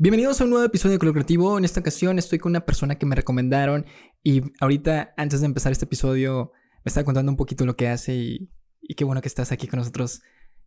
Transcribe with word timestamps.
Bienvenidos 0.00 0.40
a 0.40 0.44
un 0.44 0.50
nuevo 0.50 0.64
episodio 0.64 0.96
de 0.96 1.10
Creativo. 1.10 1.58
En 1.58 1.64
esta 1.64 1.80
ocasión 1.80 2.20
estoy 2.20 2.38
con 2.38 2.52
una 2.52 2.64
persona 2.64 2.94
que 2.94 3.04
me 3.04 3.16
recomendaron 3.16 3.84
y 4.22 4.42
ahorita, 4.60 5.12
antes 5.16 5.40
de 5.40 5.46
empezar 5.46 5.72
este 5.72 5.86
episodio, 5.86 6.52
me 6.84 6.90
estaba 6.90 7.04
contando 7.04 7.32
un 7.32 7.36
poquito 7.36 7.66
lo 7.66 7.74
que 7.74 7.88
hace 7.88 8.14
y, 8.14 8.48
qué 8.96 9.02
bueno 9.02 9.20
que 9.20 9.26
estás 9.26 9.50
aquí 9.50 9.66
con 9.66 9.80
nosotros. 9.80 10.22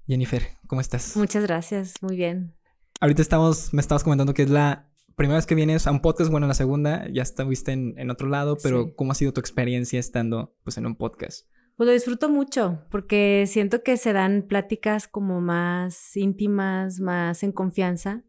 Jennifer, 0.05 0.43
¿cómo 0.67 0.81
estás? 0.81 1.15
Muchas 1.15 1.45
gracias, 1.45 1.93
muy 2.01 2.17
bien. 2.17 2.57
Ahorita 2.99 3.21
estamos, 3.21 3.73
me 3.73 3.79
estabas 3.79 4.03
comentando 4.03 4.33
que 4.33 4.43
es 4.43 4.49
la 4.49 4.91
primera 5.15 5.37
vez 5.37 5.45
que 5.45 5.55
vienes 5.55 5.87
a 5.87 5.91
un 5.91 6.01
podcast, 6.01 6.29
bueno, 6.29 6.45
la 6.45 6.53
segunda, 6.53 7.07
ya 7.09 7.21
estuviste 7.21 7.71
en, 7.71 7.93
en 7.97 8.09
otro 8.09 8.27
lado, 8.27 8.57
pero 8.61 8.93
¿cómo 8.97 9.13
ha 9.13 9.15
sido 9.15 9.31
tu 9.31 9.39
experiencia 9.39 9.97
estando 9.97 10.57
pues 10.65 10.77
en 10.77 10.85
un 10.85 10.97
podcast? 10.97 11.47
Pues 11.77 11.87
lo 11.87 11.93
disfruto 11.93 12.27
mucho 12.27 12.83
porque 12.91 13.45
siento 13.47 13.81
que 13.81 13.95
se 13.95 14.11
dan 14.11 14.41
pláticas 14.41 15.07
como 15.07 15.39
más 15.39 16.17
íntimas, 16.17 16.99
más 16.99 17.43
en 17.43 17.53
confianza 17.53 18.25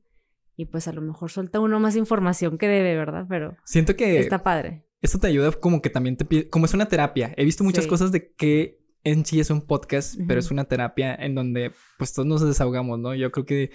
y 0.57 0.67
pues 0.67 0.89
a 0.89 0.93
lo 0.93 1.01
mejor 1.01 1.31
suelta 1.31 1.61
uno 1.61 1.81
más 1.81 1.97
información 1.97 2.59
que 2.59 2.69
debe, 2.69 2.97
¿verdad? 2.97 3.27
Pero 3.29 3.57
siento 3.65 3.97
que 3.97 4.19
está 4.19 4.43
padre. 4.43 4.87
Esto 5.01 5.19
te 5.19 5.27
ayuda 5.27 5.51
como 5.53 5.83
que 5.83 5.91
también 5.91 6.17
te 6.17 6.49
como 6.49 6.67
es 6.67 6.75
una 6.75 6.87
terapia. 6.87 7.35
He 7.37 7.45
visto 7.45 7.65
muchas 7.65 7.87
cosas 7.87 8.13
de 8.13 8.33
que 8.35 8.79
en 9.05 9.25
sí 9.25 9.41
es 9.41 9.51
un 9.51 9.67
podcast, 9.67 10.17
pero 10.29 10.39
es 10.39 10.51
una 10.51 10.65
terapia 10.65 11.15
en 11.15 11.35
donde 11.35 11.73
pues 11.99 12.13
todos 12.13 12.27
nos 12.27 12.47
desahogamos, 12.47 12.99
¿no? 13.01 13.15
Yo 13.15 13.33
creo 13.33 13.45
que 13.45 13.71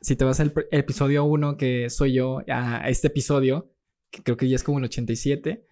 si 0.00 0.16
te 0.16 0.24
vas 0.24 0.38
al 0.38 0.52
episodio 0.70 1.24
1 1.24 1.56
que 1.56 1.90
soy 1.90 2.14
yo 2.14 2.42
a 2.48 2.88
este 2.88 3.08
episodio, 3.08 3.72
que 4.10 4.22
creo 4.22 4.36
que 4.36 4.48
ya 4.48 4.56
es 4.56 4.62
como 4.62 4.78
el 4.78 4.84
87, 4.84 5.66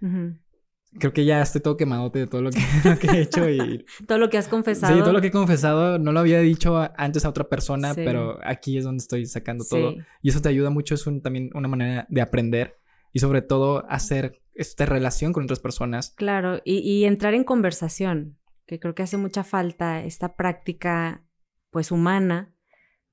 creo 0.99 1.13
que 1.13 1.25
ya 1.25 1.43
estoy 1.43 1.61
todo 1.61 1.77
quemadote 1.77 2.21
de 2.21 2.27
todo 2.27 2.43
lo 2.43 2.51
que, 2.51 2.59
he 3.13 3.21
hecho 3.21 3.49
y... 3.49 3.85
todo 4.07 4.19
lo 4.19 4.29
que 4.31 4.39
has 4.39 4.49
confesado. 4.49 4.95
Sí, 4.95 5.01
todo 5.01 5.13
lo 5.13 5.21
que 5.21 5.29
he 5.29 5.33
confesado. 5.33 5.99
No 5.99 6.13
lo 6.13 6.21
había 6.21 6.41
dicho 6.41 6.79
antes 6.97 7.25
a 7.25 7.29
otra 7.29 7.49
persona, 7.49 7.95
pero 7.95 8.39
aquí 8.45 8.79
es 8.79 8.85
donde 8.85 9.03
estoy 9.03 9.27
sacando 9.27 9.65
todo. 9.69 9.95
Y 10.21 10.31
eso 10.31 10.41
te 10.41 10.49
ayuda 10.49 10.71
mucho, 10.71 10.95
es 10.95 11.05
también 11.23 11.51
una 11.55 11.69
manera 11.69 12.07
de 12.09 12.21
aprender 12.21 12.79
y 13.13 13.19
sobre 13.19 13.43
todo 13.43 13.85
hacer 13.89 14.41
esta 14.55 14.87
relación 14.87 15.33
con 15.33 15.45
otras 15.45 15.61
personas. 15.61 16.11
Claro, 16.17 16.61
y, 16.65 16.79
y 16.79 17.05
entrar 17.05 17.35
en 17.35 17.45
conversación, 17.45 18.39
que 18.67 18.79
creo 18.79 18.95
que 18.95 19.03
hace 19.03 19.17
mucha 19.17 19.45
falta 19.45 20.03
esta 20.05 20.37
práctica 20.37 21.25
pues 21.71 21.91
humana 21.91 22.55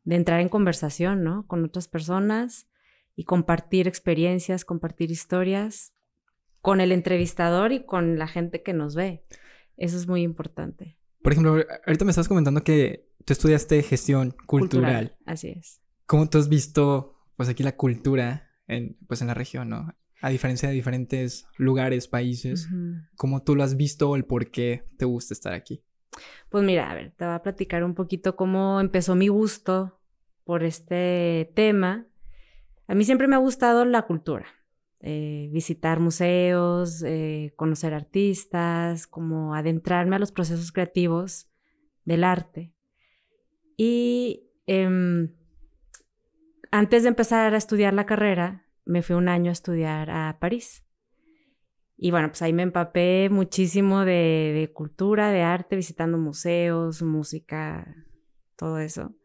de 0.03 0.15
entrar 0.15 0.41
en 0.41 0.49
conversación, 0.49 1.23
¿no? 1.23 1.47
Con 1.47 1.63
otras 1.63 1.87
personas 1.87 2.67
y 3.15 3.23
compartir 3.23 3.87
experiencias, 3.87 4.65
compartir 4.65 5.11
historias 5.11 5.93
con 6.61 6.81
el 6.81 6.91
entrevistador 6.91 7.71
y 7.71 7.85
con 7.85 8.17
la 8.17 8.27
gente 8.27 8.61
que 8.61 8.73
nos 8.73 8.95
ve. 8.95 9.23
Eso 9.77 9.97
es 9.97 10.07
muy 10.07 10.21
importante. 10.23 10.97
Por 11.21 11.33
ejemplo, 11.33 11.63
ahorita 11.85 12.05
me 12.05 12.11
estás 12.11 12.27
comentando 12.27 12.63
que 12.63 13.09
tú 13.25 13.33
estudiaste 13.33 13.81
gestión 13.83 14.35
cultural. 14.45 15.15
así 15.25 15.49
es. 15.49 15.81
¿Cómo 16.05 16.29
tú 16.29 16.37
has 16.37 16.49
visto, 16.49 17.17
pues 17.35 17.49
aquí 17.49 17.63
la 17.63 17.75
cultura 17.75 18.49
en, 18.67 18.97
pues 19.07 19.21
en 19.21 19.27
la 19.27 19.33
región, 19.33 19.69
¿no? 19.69 19.93
A 20.21 20.29
diferencia 20.29 20.67
de 20.67 20.75
diferentes 20.75 21.47
lugares, 21.57 22.07
países, 22.07 22.67
¿cómo 23.15 23.41
tú 23.43 23.55
lo 23.55 23.63
has 23.63 23.77
visto 23.77 24.09
o 24.09 24.15
el 24.15 24.25
por 24.25 24.51
qué 24.51 24.83
te 24.97 25.05
gusta 25.05 25.33
estar 25.33 25.53
aquí? 25.53 25.81
Pues 26.49 26.63
mira, 26.63 26.91
a 26.91 26.95
ver, 26.95 27.13
te 27.15 27.23
voy 27.23 27.35
a 27.35 27.41
platicar 27.41 27.83
un 27.83 27.95
poquito 27.95 28.35
cómo 28.35 28.81
empezó 28.81 29.15
mi 29.15 29.29
gusto 29.29 30.01
por 30.43 30.63
este 30.63 31.51
tema. 31.55 32.07
A 32.87 32.95
mí 32.95 33.05
siempre 33.05 33.27
me 33.27 33.35
ha 33.35 33.39
gustado 33.39 33.85
la 33.85 34.01
cultura. 34.01 34.47
Eh, 35.01 35.47
visitar 35.53 36.01
museos, 36.01 37.03
eh, 37.05 37.53
conocer 37.55 37.93
artistas, 37.93 39.07
como 39.07 39.55
adentrarme 39.55 40.17
a 40.17 40.19
los 40.19 40.33
procesos 40.33 40.73
creativos 40.73 41.47
del 42.03 42.25
arte. 42.25 42.73
Y 43.77 44.49
em, 44.67 45.33
antes 46.69 47.03
de 47.03 47.09
empezar 47.09 47.53
a 47.53 47.57
estudiar 47.57 47.93
la 47.93 48.05
carrera, 48.05 48.65
me 48.83 49.01
fui 49.01 49.15
un 49.15 49.29
año 49.29 49.51
a 49.51 49.53
estudiar 49.53 50.09
a 50.09 50.37
París. 50.41 50.83
Y 51.95 52.11
bueno, 52.11 52.27
pues 52.27 52.41
ahí 52.41 52.51
me 52.51 52.63
empapé 52.63 53.29
muchísimo 53.29 54.03
de, 54.03 54.51
de 54.53 54.71
cultura, 54.73 55.31
de 55.31 55.43
arte, 55.43 55.77
visitando 55.77 56.17
museos, 56.17 57.01
música, 57.01 58.05
todo 58.57 58.79
eso. 58.79 59.15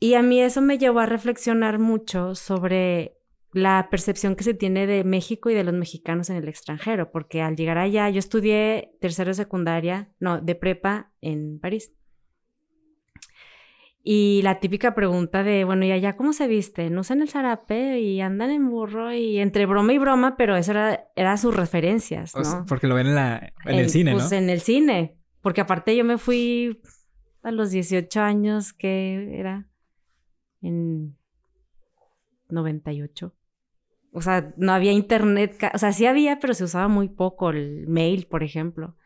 Y 0.00 0.14
a 0.14 0.22
mí 0.22 0.40
eso 0.40 0.60
me 0.60 0.78
llevó 0.78 1.00
a 1.00 1.06
reflexionar 1.06 1.78
mucho 1.78 2.34
sobre 2.34 3.19
la 3.52 3.88
percepción 3.90 4.36
que 4.36 4.44
se 4.44 4.54
tiene 4.54 4.86
de 4.86 5.02
México 5.04 5.50
y 5.50 5.54
de 5.54 5.64
los 5.64 5.74
mexicanos 5.74 6.30
en 6.30 6.36
el 6.36 6.48
extranjero, 6.48 7.10
porque 7.10 7.42
al 7.42 7.56
llegar 7.56 7.78
allá 7.78 8.08
yo 8.08 8.18
estudié 8.18 8.92
tercero 9.00 9.30
de 9.30 9.34
secundaria, 9.34 10.10
no, 10.20 10.40
de 10.40 10.54
prepa 10.54 11.12
en 11.20 11.58
París. 11.58 11.92
Y 14.02 14.40
la 14.42 14.60
típica 14.60 14.94
pregunta 14.94 15.42
de, 15.42 15.64
bueno, 15.64 15.84
¿y 15.84 15.92
allá 15.92 16.16
cómo 16.16 16.32
se 16.32 16.46
viste? 16.46 16.88
¿No 16.88 17.02
usan 17.02 17.20
el 17.20 17.28
zarape 17.28 18.00
y 18.00 18.20
andan 18.22 18.50
en 18.50 18.70
burro 18.70 19.12
y 19.12 19.38
entre 19.38 19.66
broma 19.66 19.92
y 19.92 19.98
broma, 19.98 20.36
pero 20.36 20.56
eso 20.56 20.70
era, 20.70 21.08
era 21.16 21.36
sus 21.36 21.54
referencias, 21.54 22.34
¿no? 22.34 22.64
porque 22.66 22.86
lo 22.86 22.94
ven 22.94 23.08
en, 23.08 23.14
la, 23.14 23.52
en, 23.66 23.78
el 23.78 23.90
cine, 23.90 24.12
pues, 24.12 24.32
en 24.32 24.48
el 24.48 24.60
cine, 24.60 25.18
porque 25.42 25.60
aparte 25.60 25.94
yo 25.94 26.04
me 26.04 26.16
fui 26.16 26.80
a 27.42 27.50
los 27.50 27.72
18 27.72 28.20
años, 28.20 28.72
que 28.72 29.38
era 29.38 29.68
en 30.62 31.16
98 32.48 33.34
o 34.12 34.22
sea, 34.22 34.52
no 34.56 34.72
había 34.72 34.92
internet, 34.92 35.56
o 35.72 35.78
sea, 35.78 35.92
sí 35.92 36.06
había, 36.06 36.40
pero 36.40 36.54
se 36.54 36.64
usaba 36.64 36.88
muy 36.88 37.08
poco 37.08 37.50
el 37.50 37.86
mail, 37.86 38.26
por 38.26 38.42
ejemplo. 38.42 38.96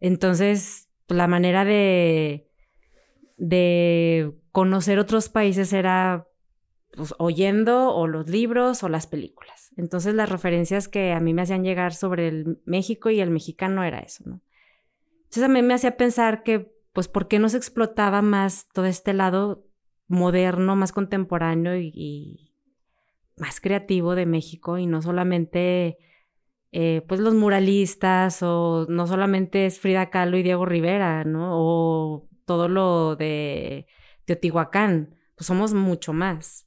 Entonces, 0.00 0.88
pues, 1.06 1.16
la 1.16 1.28
manera 1.28 1.64
de, 1.64 2.48
de 3.36 4.32
conocer 4.50 4.98
otros 4.98 5.28
países 5.28 5.72
era 5.72 6.26
pues, 6.92 7.14
oyendo 7.18 7.94
o 7.94 8.06
los 8.06 8.28
libros 8.28 8.82
o 8.82 8.88
las 8.88 9.06
películas. 9.06 9.72
Entonces, 9.76 10.14
las 10.14 10.28
referencias 10.28 10.88
que 10.88 11.12
a 11.12 11.20
mí 11.20 11.32
me 11.32 11.42
hacían 11.42 11.64
llegar 11.64 11.94
sobre 11.94 12.28
el 12.28 12.60
México 12.64 13.10
y 13.10 13.20
el 13.20 13.30
mexicano 13.30 13.84
era 13.84 14.00
eso, 14.00 14.24
¿no? 14.26 14.40
Entonces, 15.24 15.42
a 15.44 15.48
mí 15.48 15.62
me 15.62 15.74
hacía 15.74 15.96
pensar 15.96 16.42
que, 16.42 16.72
pues, 16.92 17.08
¿por 17.08 17.28
qué 17.28 17.38
no 17.38 17.48
se 17.48 17.56
explotaba 17.56 18.22
más 18.22 18.68
todo 18.72 18.86
este 18.86 19.12
lado 19.14 19.66
moderno, 20.06 20.76
más 20.76 20.92
contemporáneo 20.92 21.76
y 21.76 22.53
más 23.36 23.60
creativo 23.60 24.14
de 24.14 24.26
México 24.26 24.78
y 24.78 24.86
no 24.86 25.02
solamente 25.02 25.98
eh, 26.72 27.02
pues 27.06 27.20
los 27.20 27.34
muralistas 27.34 28.42
o 28.42 28.86
no 28.88 29.06
solamente 29.06 29.66
es 29.66 29.78
Frida 29.78 30.10
Kahlo 30.10 30.36
y 30.36 30.42
Diego 30.42 30.66
Rivera, 30.66 31.24
¿no? 31.24 31.50
O 31.52 32.28
todo 32.44 32.68
lo 32.68 33.16
de 33.16 33.86
Teotihuacán, 34.24 35.14
pues 35.36 35.46
somos 35.46 35.72
mucho 35.72 36.12
más 36.12 36.66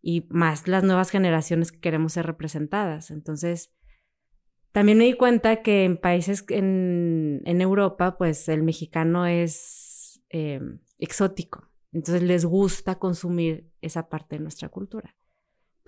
y 0.00 0.26
más 0.30 0.68
las 0.68 0.84
nuevas 0.84 1.10
generaciones 1.10 1.72
que 1.72 1.80
queremos 1.80 2.12
ser 2.12 2.26
representadas. 2.26 3.10
Entonces, 3.10 3.74
también 4.72 4.98
me 4.98 5.06
di 5.06 5.14
cuenta 5.14 5.62
que 5.62 5.84
en 5.84 5.96
países 5.96 6.44
en, 6.50 7.42
Europa, 7.44 8.16
pues 8.16 8.48
el 8.48 8.62
mexicano 8.62 9.26
es 9.26 10.22
eh, 10.30 10.60
exótico. 10.98 11.68
Entonces 11.92 12.22
les 12.22 12.44
gusta 12.44 12.98
consumir 13.00 13.72
esa 13.80 14.08
parte 14.08 14.36
de 14.36 14.42
nuestra 14.42 14.68
cultura. 14.68 15.16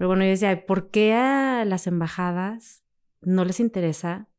Pero 0.01 0.09
bueno, 0.09 0.25
yo 0.25 0.31
decía, 0.31 0.65
¿por 0.65 0.91
qué 0.91 1.13
a 1.13 1.63
las 1.67 1.87
embajadas 1.87 2.87
no 3.21 3.45
les 3.45 3.61
interesa 3.61 4.31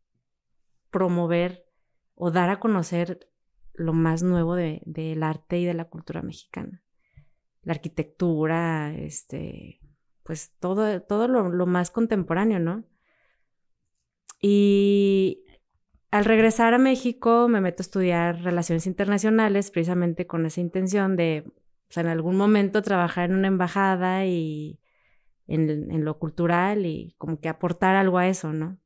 promover 0.89 1.67
o 2.15 2.31
dar 2.31 2.49
a 2.49 2.59
conocer 2.59 3.29
lo 3.73 3.93
más 3.93 4.23
nuevo 4.23 4.55
del 4.55 5.21
arte 5.21 5.59
y 5.59 5.65
de 5.65 5.75
la 5.75 5.85
cultura 5.85 6.23
mexicana? 6.23 6.81
La 7.61 7.73
arquitectura, 7.73 8.95
este, 8.95 9.79
pues 10.23 10.51
todo, 10.59 10.99
todo 11.03 11.27
lo, 11.27 11.47
lo 11.49 11.67
más 11.67 11.91
contemporáneo, 11.91 12.57
¿no? 12.57 12.83
Y 14.41 15.43
al 16.09 16.25
regresar 16.25 16.73
a 16.73 16.79
México 16.79 17.47
me 17.47 17.61
meto 17.61 17.81
a 17.81 17.85
estudiar 17.85 18.41
relaciones 18.41 18.87
internacionales 18.87 19.69
precisamente 19.69 20.25
con 20.25 20.43
esa 20.47 20.59
intención 20.59 21.15
de, 21.15 21.53
pues, 21.85 21.97
en 21.97 22.07
algún 22.07 22.35
momento 22.35 22.81
trabajar 22.81 23.29
en 23.29 23.35
una 23.35 23.47
embajada 23.47 24.25
y 24.25 24.80
en, 25.51 26.05
lo 26.05 26.17
cultural 26.17 26.85
y 26.85 27.15
como 27.17 27.39
que 27.39 27.49
aportar 27.49 27.95
algo 27.95 28.17
a 28.17 28.27
eso, 28.27 28.53
¿no? 28.53 28.77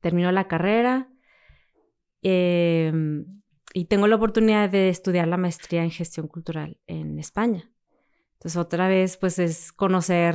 Terminó 0.00 0.32
la 0.32 0.48
carrera 0.48 1.08
em, 2.22 3.42
y 3.74 3.84
tengo 3.84 4.06
la 4.06 4.16
oportunidad 4.16 4.70
de 4.70 4.88
estudiar 4.88 5.28
la 5.28 5.36
maestría 5.36 5.84
en 5.84 5.90
gestión 5.90 6.26
cultural 6.26 6.78
en 6.86 7.18
España. 7.18 7.70
Entonces, 8.34 8.56
otra 8.56 8.88
vez, 8.88 9.16
pues 9.16 9.38
es 9.38 9.72
conocer 9.72 10.34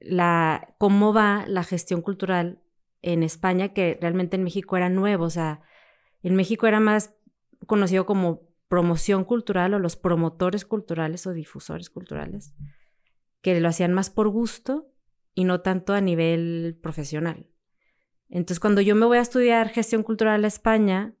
la, 0.00 0.74
cómo 0.78 1.14
va 1.14 1.44
la 1.46 1.64
gestión 1.64 2.02
cultural 2.02 2.60
en 3.02 3.22
España, 3.22 3.72
que 3.72 3.96
realmente 4.00 4.36
en 4.36 4.44
México 4.44 4.76
era 4.76 4.88
nuevo, 4.88 5.24
o 5.24 5.30
sea, 5.30 5.60
en 6.22 6.34
México 6.34 6.66
era 6.66 6.80
más 6.80 7.14
conocido 7.66 8.04
como 8.04 8.42
promoción 8.68 9.24
cultural 9.24 9.74
o 9.74 9.78
los 9.78 9.96
promotores 9.96 10.64
culturales 10.64 11.26
o 11.26 11.32
difusores 11.32 11.88
culturales 11.88 12.54
que 13.46 13.60
lo 13.60 13.68
hacían 13.68 13.92
más 13.92 14.10
por 14.10 14.28
gusto 14.28 14.90
y 15.32 15.44
no 15.44 15.60
tanto 15.60 15.94
a 15.94 16.00
nivel 16.00 16.76
profesional. 16.82 17.46
Entonces, 18.28 18.58
cuando 18.58 18.80
yo 18.80 18.96
me 18.96 19.06
voy 19.06 19.18
a 19.18 19.20
estudiar 19.20 19.68
gestión 19.68 20.02
cultural 20.02 20.44
a 20.44 20.48
España, 20.48 21.14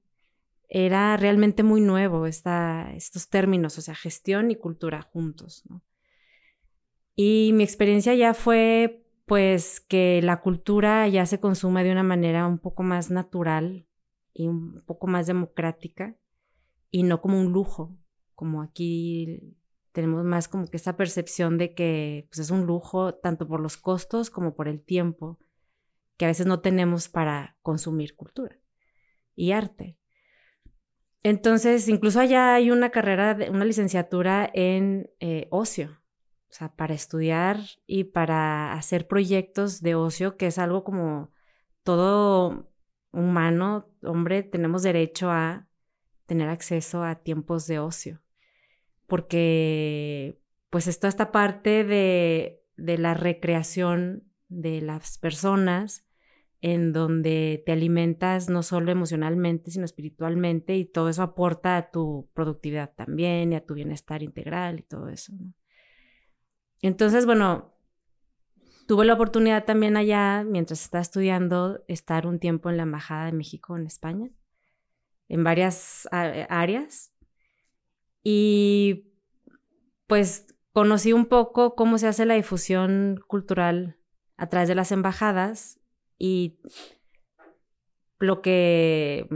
era 0.68 1.16
realmente 1.16 1.62
muy 1.62 1.80
nuevo 1.80 2.26
esta, 2.26 2.92
estos 2.96 3.28
términos, 3.28 3.78
o 3.78 3.80
sea, 3.80 3.94
gestión 3.94 4.50
y 4.50 4.56
cultura 4.56 5.02
juntos. 5.02 5.62
Y 7.14 7.52
mi 7.54 7.62
experiencia 7.62 8.12
ya 8.16 8.34
fue 8.34 9.06
pues 9.24 9.78
que 9.78 10.20
la 10.20 10.40
cultura 10.40 11.06
ya 11.06 11.26
se 11.26 11.38
consume 11.38 11.84
de 11.84 11.92
una 11.92 12.02
manera 12.02 12.48
un 12.48 12.58
poco 12.58 12.82
más 12.82 13.08
natural 13.08 13.86
y 14.34 14.48
un 14.48 14.82
poco 14.84 15.06
más 15.06 15.28
democrática 15.28 16.16
y 16.90 17.04
no 17.04 17.20
como 17.20 17.38
un 17.38 17.52
lujo, 17.52 17.96
como 18.34 18.62
aquí 18.62 19.56
tenemos 19.96 20.26
más 20.26 20.46
como 20.46 20.66
que 20.66 20.76
esa 20.76 20.94
percepción 20.94 21.56
de 21.56 21.72
que 21.72 22.26
pues, 22.28 22.38
es 22.40 22.50
un 22.50 22.66
lujo 22.66 23.14
tanto 23.14 23.48
por 23.48 23.60
los 23.60 23.78
costos 23.78 24.28
como 24.28 24.54
por 24.54 24.68
el 24.68 24.82
tiempo 24.82 25.38
que 26.18 26.26
a 26.26 26.28
veces 26.28 26.44
no 26.44 26.60
tenemos 26.60 27.08
para 27.08 27.56
consumir 27.62 28.14
cultura 28.14 28.58
y 29.34 29.52
arte. 29.52 29.96
Entonces, 31.22 31.88
incluso 31.88 32.20
allá 32.20 32.54
hay 32.54 32.70
una 32.70 32.90
carrera, 32.90 33.38
una 33.50 33.64
licenciatura 33.64 34.50
en 34.52 35.08
eh, 35.18 35.48
ocio, 35.50 35.98
o 36.50 36.52
sea, 36.52 36.76
para 36.76 36.92
estudiar 36.92 37.58
y 37.86 38.04
para 38.04 38.74
hacer 38.74 39.08
proyectos 39.08 39.80
de 39.80 39.94
ocio, 39.94 40.36
que 40.36 40.48
es 40.48 40.58
algo 40.58 40.84
como 40.84 41.32
todo 41.84 42.70
humano, 43.12 43.88
hombre, 44.02 44.42
tenemos 44.42 44.82
derecho 44.82 45.30
a 45.30 45.66
tener 46.26 46.50
acceso 46.50 47.02
a 47.02 47.14
tiempos 47.14 47.66
de 47.66 47.78
ocio, 47.78 48.20
porque 49.06 50.40
pues 50.70 50.86
es 50.86 51.02
esta 51.02 51.32
parte 51.32 51.84
de, 51.84 52.62
de 52.76 52.98
la 52.98 53.14
recreación 53.14 54.24
de 54.48 54.80
las 54.80 55.18
personas 55.18 56.06
en 56.60 56.92
donde 56.92 57.62
te 57.64 57.72
alimentas 57.72 58.48
no 58.48 58.62
solo 58.62 58.90
emocionalmente, 58.90 59.70
sino 59.70 59.84
espiritualmente 59.84 60.76
y 60.76 60.84
todo 60.84 61.08
eso 61.08 61.22
aporta 61.22 61.76
a 61.76 61.90
tu 61.90 62.28
productividad 62.34 62.92
también 62.94 63.52
y 63.52 63.56
a 63.56 63.64
tu 63.64 63.74
bienestar 63.74 64.22
integral 64.22 64.80
y 64.80 64.82
todo 64.82 65.08
eso. 65.08 65.32
Entonces, 66.82 67.26
bueno, 67.26 67.74
tuve 68.86 69.04
la 69.04 69.14
oportunidad 69.14 69.64
también 69.64 69.96
allá, 69.96 70.44
mientras 70.44 70.82
estaba 70.82 71.02
estudiando, 71.02 71.84
estar 71.88 72.26
un 72.26 72.38
tiempo 72.38 72.70
en 72.70 72.78
la 72.78 72.84
Embajada 72.84 73.26
de 73.26 73.32
México 73.32 73.76
en 73.76 73.86
España, 73.86 74.30
en 75.28 75.44
varias 75.44 76.08
áreas. 76.10 77.12
Y 78.28 79.12
pues 80.08 80.48
conocí 80.72 81.12
un 81.12 81.26
poco 81.26 81.76
cómo 81.76 81.96
se 81.96 82.08
hace 82.08 82.26
la 82.26 82.34
difusión 82.34 83.22
cultural 83.28 83.98
a 84.36 84.48
través 84.48 84.68
de 84.68 84.74
las 84.74 84.90
embajadas 84.90 85.78
y 86.18 86.58
lo 88.18 88.42
que 88.42 89.28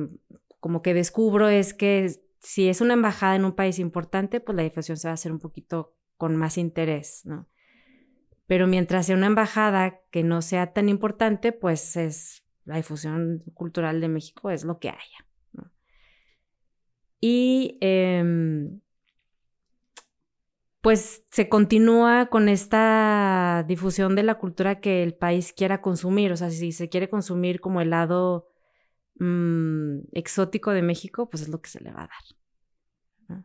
como 0.59 0.83
que 0.83 0.93
descubro 0.93 1.49
es 1.49 1.73
que 1.73 2.21
si 2.41 2.69
es 2.69 2.81
una 2.81 2.95
embajada 2.95 3.37
en 3.37 3.45
un 3.45 3.53
país 3.53 3.79
importante, 3.79 4.41
pues 4.41 4.57
la 4.57 4.65
difusión 4.65 4.97
se 4.97 5.07
va 5.07 5.13
a 5.13 5.15
hacer 5.15 5.31
un 5.31 5.39
poquito 5.39 5.95
con 6.17 6.35
más 6.35 6.59
interés, 6.59 7.23
¿no? 7.25 7.47
Pero 8.49 8.67
mientras 8.67 9.07
sea 9.07 9.15
una 9.15 9.29
embajada 9.29 10.01
que 10.11 10.25
no 10.25 10.43
sea 10.43 10.73
tan 10.73 10.89
importante, 10.89 11.53
pues 11.53 11.95
es 11.95 12.43
la 12.65 12.75
difusión 12.75 13.45
cultural 13.55 14.01
de 14.01 14.09
México 14.09 14.51
es 14.51 14.65
lo 14.65 14.81
que 14.81 14.89
haya. 14.89 15.30
Y 17.21 17.79
em, 17.81 18.81
pues 20.81 21.27
se 21.31 21.49
continúa 21.49 22.27
con 22.27 22.49
esta 22.49 23.65
difusión 23.69 24.17
de 24.17 24.23
la 24.23 24.37
cultura 24.37 24.81
que 24.81 25.03
el 25.03 25.15
país 25.15 25.53
quiera 25.53 25.83
consumir. 25.83 26.33
O 26.33 26.37
sea, 26.37 26.51
si 26.51 26.73
se 26.73 26.89
quiere 26.89 27.11
consumir 27.11 27.61
como 27.61 27.81
el 27.81 27.91
lado 27.91 28.49
mm, 29.17 30.01
exótico 30.13 30.73
de 30.73 30.83
México, 30.83 31.29
pues 31.29 31.43
es 31.43 31.49
lo 31.49 31.61
que 31.61 31.71
se 31.71 31.81
le 31.81 31.93
va 31.93 32.05
a 32.05 32.09
dar. 32.09 33.45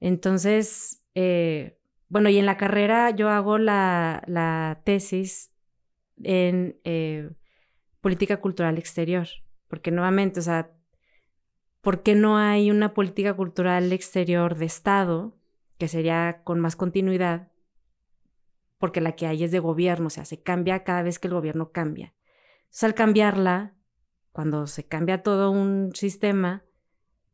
Entonces, 0.00 1.02
eh, 1.14 1.78
bueno, 2.08 2.28
y 2.28 2.38
en 2.38 2.46
la 2.46 2.56
carrera 2.56 3.10
yo 3.10 3.30
hago 3.30 3.58
la, 3.58 4.82
tesis 4.84 5.52
en 6.22 6.78
eh, 6.84 7.30
política 8.00 8.40
cultural 8.40 8.78
exterior, 8.78 9.26
porque 9.68 9.90
nuevamente, 9.90 10.40
o 10.40 10.42
sea, 10.42 10.75
¿por 11.86 12.02
qué 12.02 12.16
no 12.16 12.36
hay 12.36 12.72
una 12.72 12.94
política 12.94 13.34
cultural 13.34 13.92
exterior 13.92 14.56
de 14.56 14.64
Estado? 14.64 15.36
que 15.78 15.86
sería 15.86 16.40
con 16.42 16.58
más 16.58 16.74
continuidad, 16.74 17.52
porque 18.78 19.00
la 19.00 19.12
que 19.12 19.28
hay 19.28 19.44
es 19.44 19.52
de 19.52 19.60
gobierno, 19.60 20.08
o 20.08 20.10
sea, 20.10 20.24
se 20.24 20.42
cambia 20.42 20.82
cada 20.82 21.02
vez 21.02 21.20
que 21.20 21.28
el 21.28 21.34
gobierno 21.34 21.70
cambia. 21.70 22.12
Entonces, 22.62 22.82
al 22.82 22.94
cambiarla, 22.94 23.76
cuando 24.32 24.66
se 24.66 24.88
cambia 24.88 25.22
todo 25.22 25.52
un 25.52 25.92
sistema, 25.94 26.64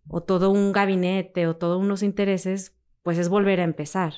o 0.07 0.23
todo 0.23 0.51
un 0.51 0.73
gabinete, 0.73 1.47
o 1.47 1.57
todos 1.57 1.81
unos 1.81 2.03
intereses, 2.03 2.77
pues 3.03 3.17
es 3.17 3.31
volver 3.31 3.59
a 3.59 3.65
empezar. 3.65 4.13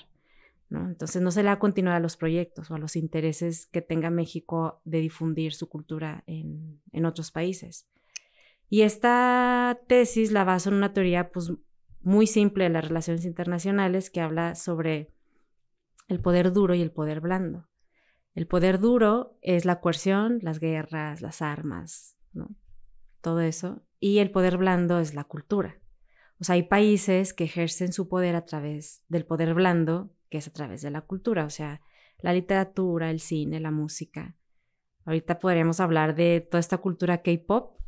Entonces 0.69 1.23
no 1.23 1.31
se 1.31 1.45
le 1.45 1.51
va 1.51 1.53
a 1.53 1.59
continuar 1.61 1.95
a 1.95 2.01
los 2.01 2.17
proyectos 2.17 2.73
o 2.73 2.75
a 2.75 2.79
los 2.79 2.97
intereses 2.97 3.67
que 3.67 3.83
tenga 3.83 4.11
México 4.11 4.81
de 4.85 4.99
difundir 4.99 5.53
su 5.53 5.69
cultura 5.69 6.25
en 6.27 7.05
otros 7.05 7.31
países. 7.31 7.87
Y 8.69 8.83
esta 8.83 9.81
tesis 9.87 10.33
la 10.33 10.45
baso 10.45 10.71
en 10.71 10.77
una 10.77 10.93
teoría 10.93 11.31
pues, 11.31 11.53
muy 12.01 12.27
simple 12.27 12.65
de 12.65 12.71
las 12.71 12.87
relaciones 12.87 13.25
internacionales 13.25 14.11
que 14.11 14.21
habla 14.21 14.55
sobre 14.55 15.13
el 16.09 16.21
poder 16.21 16.53
duro 16.53 16.75
y 16.75 16.83
el 16.83 16.91
poder 16.91 17.21
blando. 17.21 17.69
El 18.35 18.47
poder 18.47 18.81
duro 18.81 19.39
es 19.43 19.65
la 19.65 19.81
coerción, 19.81 20.39
las 20.43 20.59
guerras, 20.59 21.23
las 21.23 21.41
armas, 21.41 22.19
¿no? 22.33 22.55
Todo 23.21 23.41
eso. 23.41 23.83
Y 24.01 24.19
el 24.19 24.31
poder 24.31 24.59
blando 24.59 24.99
es 24.99 25.15
la 25.15 25.25
cultura. 25.25 25.81
O 26.41 26.45
sea, 26.45 26.55
hay 26.55 26.65
países 26.65 27.33
que 27.33 27.45
ejercen 27.45 27.93
su 27.93 28.09
poder 28.09 28.35
a 28.35 28.45
través 28.45 29.05
del 29.09 29.25
poder 29.25 29.55
blando, 29.55 30.11
que 30.31 30.39
es 30.39 30.49
a 30.49 30.53
través 30.53 30.83
de 30.83 30.91
la 30.91 31.03
cultura, 31.03 31.45
o 31.45 31.51
sea, 31.51 31.81
la 32.19 32.33
literatura, 32.33 33.11
el 33.11 33.21
cine, 33.21 33.61
la 33.61 33.71
música. 33.71 34.37
Ahorita 35.05 35.39
podríamos 35.39 35.81
hablar 35.81 36.15
de 36.15 36.41
toda 36.41 36.61
esta 36.61 36.79
cultura 36.79 37.23
K-pop, 37.23 37.79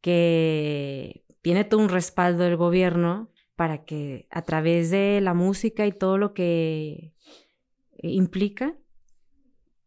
que 0.00 1.24
tiene 1.42 1.64
todo 1.64 1.80
un 1.80 1.88
respaldo 1.88 2.44
del 2.44 2.56
gobierno 2.56 3.30
para 3.56 3.84
que 3.84 4.26
a 4.30 4.42
través 4.42 4.90
de 4.90 5.20
la 5.20 5.34
música 5.34 5.86
y 5.86 5.92
todo 5.92 6.18
lo 6.18 6.32
que 6.32 7.12
implica 8.02 8.76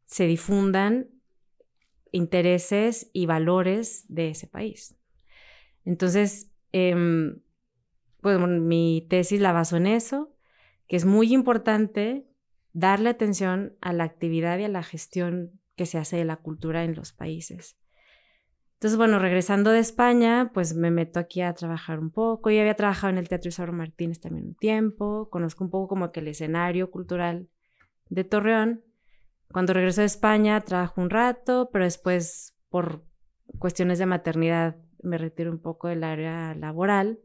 se 0.06 0.26
difundan 0.26 1.08
intereses 2.12 3.10
y 3.14 3.26
valores 3.26 4.06
de 4.10 4.30
ese 4.30 4.48
país. 4.48 4.98
Entonces, 5.86 6.52
em, 6.74 7.42
pues 8.20 8.38
mi 8.40 9.08
tesis 9.10 9.40
la 9.40 9.54
baso 9.54 9.78
en 9.78 9.88
eso, 9.88 10.36
que 10.88 10.98
es 10.98 11.06
muy 11.06 11.34
importante 11.34 12.28
darle 12.74 13.10
atención 13.10 13.78
a 13.82 13.94
la 13.94 14.04
actividad 14.04 14.60
y 14.60 14.66
a 14.66 14.70
la 14.70 14.84
gestión 14.84 15.60
que 15.76 15.86
se 15.86 15.98
hace 15.98 16.18
de 16.18 16.26
la 16.26 16.38
cultura 16.38 16.84
en 16.84 16.96
los 16.96 17.14
países. 17.14 17.78
Entonces, 18.82 18.98
bueno, 18.98 19.20
regresando 19.20 19.70
de 19.70 19.78
España, 19.78 20.50
pues 20.56 20.76
me 20.76 20.90
meto 20.90 21.20
aquí 21.20 21.42
a 21.42 21.54
trabajar 21.54 22.00
un 22.00 22.10
poco. 22.10 22.50
Yo 22.50 22.62
había 22.62 22.74
trabajado 22.74 23.12
en 23.12 23.20
el 23.20 23.30
Teatro 23.30 23.50
Isauro 23.50 23.74
Martínez 23.74 24.20
también 24.20 24.48
un 24.48 24.56
tiempo. 24.56 25.30
Conozco 25.30 25.64
un 25.64 25.70
poco 25.70 25.88
como 25.88 26.12
que 26.12 26.20
el 26.20 26.30
escenario 26.30 26.90
cultural 26.90 27.48
de 28.10 28.24
Torreón. 28.24 28.84
Cuando 29.52 29.74
regreso 29.74 30.02
de 30.02 30.08
España, 30.08 30.60
trabajo 30.62 31.00
un 31.00 31.12
rato, 31.12 31.70
pero 31.72 31.86
después, 31.86 32.58
por 32.70 33.06
cuestiones 33.60 34.00
de 34.00 34.08
maternidad, 34.08 34.78
me 35.04 35.20
retiro 35.20 35.52
un 35.52 35.62
poco 35.62 35.88
del 35.88 36.04
área 36.04 36.56
laboral. 36.56 37.20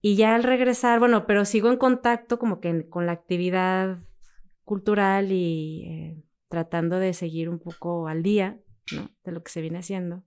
Y 0.00 0.16
ya 0.16 0.34
al 0.34 0.42
regresar, 0.42 0.98
bueno, 0.98 1.28
pero 1.28 1.44
sigo 1.44 1.70
en 1.70 1.76
contacto 1.76 2.40
como 2.40 2.58
que 2.58 2.88
con 2.88 3.06
la 3.06 3.12
actividad 3.12 3.98
cultural 4.64 5.30
y 5.30 5.84
eh, 5.84 6.24
tratando 6.48 6.98
de 6.98 7.12
seguir 7.12 7.48
un 7.48 7.60
poco 7.60 8.08
al 8.08 8.24
día. 8.24 8.58
De 9.22 9.30
lo 9.30 9.44
que 9.44 9.52
se 9.52 9.60
viene 9.60 9.78
haciendo. 9.78 10.24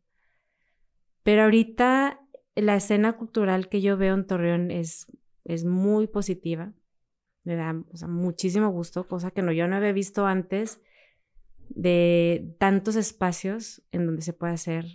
Pero 1.24 1.44
ahorita 1.44 2.20
la 2.56 2.76
escena 2.76 3.14
cultural 3.14 3.70
que 3.70 3.82
yo 3.82 3.98
veo 3.98 4.14
en 4.14 4.28
Torreón 4.28 4.72
es, 4.72 5.08
es 5.46 5.66
muy 5.66 6.08
positiva. 6.08 6.74
Me 7.44 7.56
da 7.56 7.74
muchísimo 8.08 8.70
gusto, 8.70 9.08
cosa 9.08 9.32
que 9.32 9.42
no, 9.42 9.52
yo 9.52 9.68
no 9.68 9.76
había 9.76 9.92
visto 9.92 10.26
antes 10.26 10.82
de 11.70 12.56
tantos 12.60 12.96
espacios 12.96 13.82
en 13.92 14.06
donde 14.06 14.22
se 14.22 14.34
puede 14.34 14.54
hacer 14.54 14.86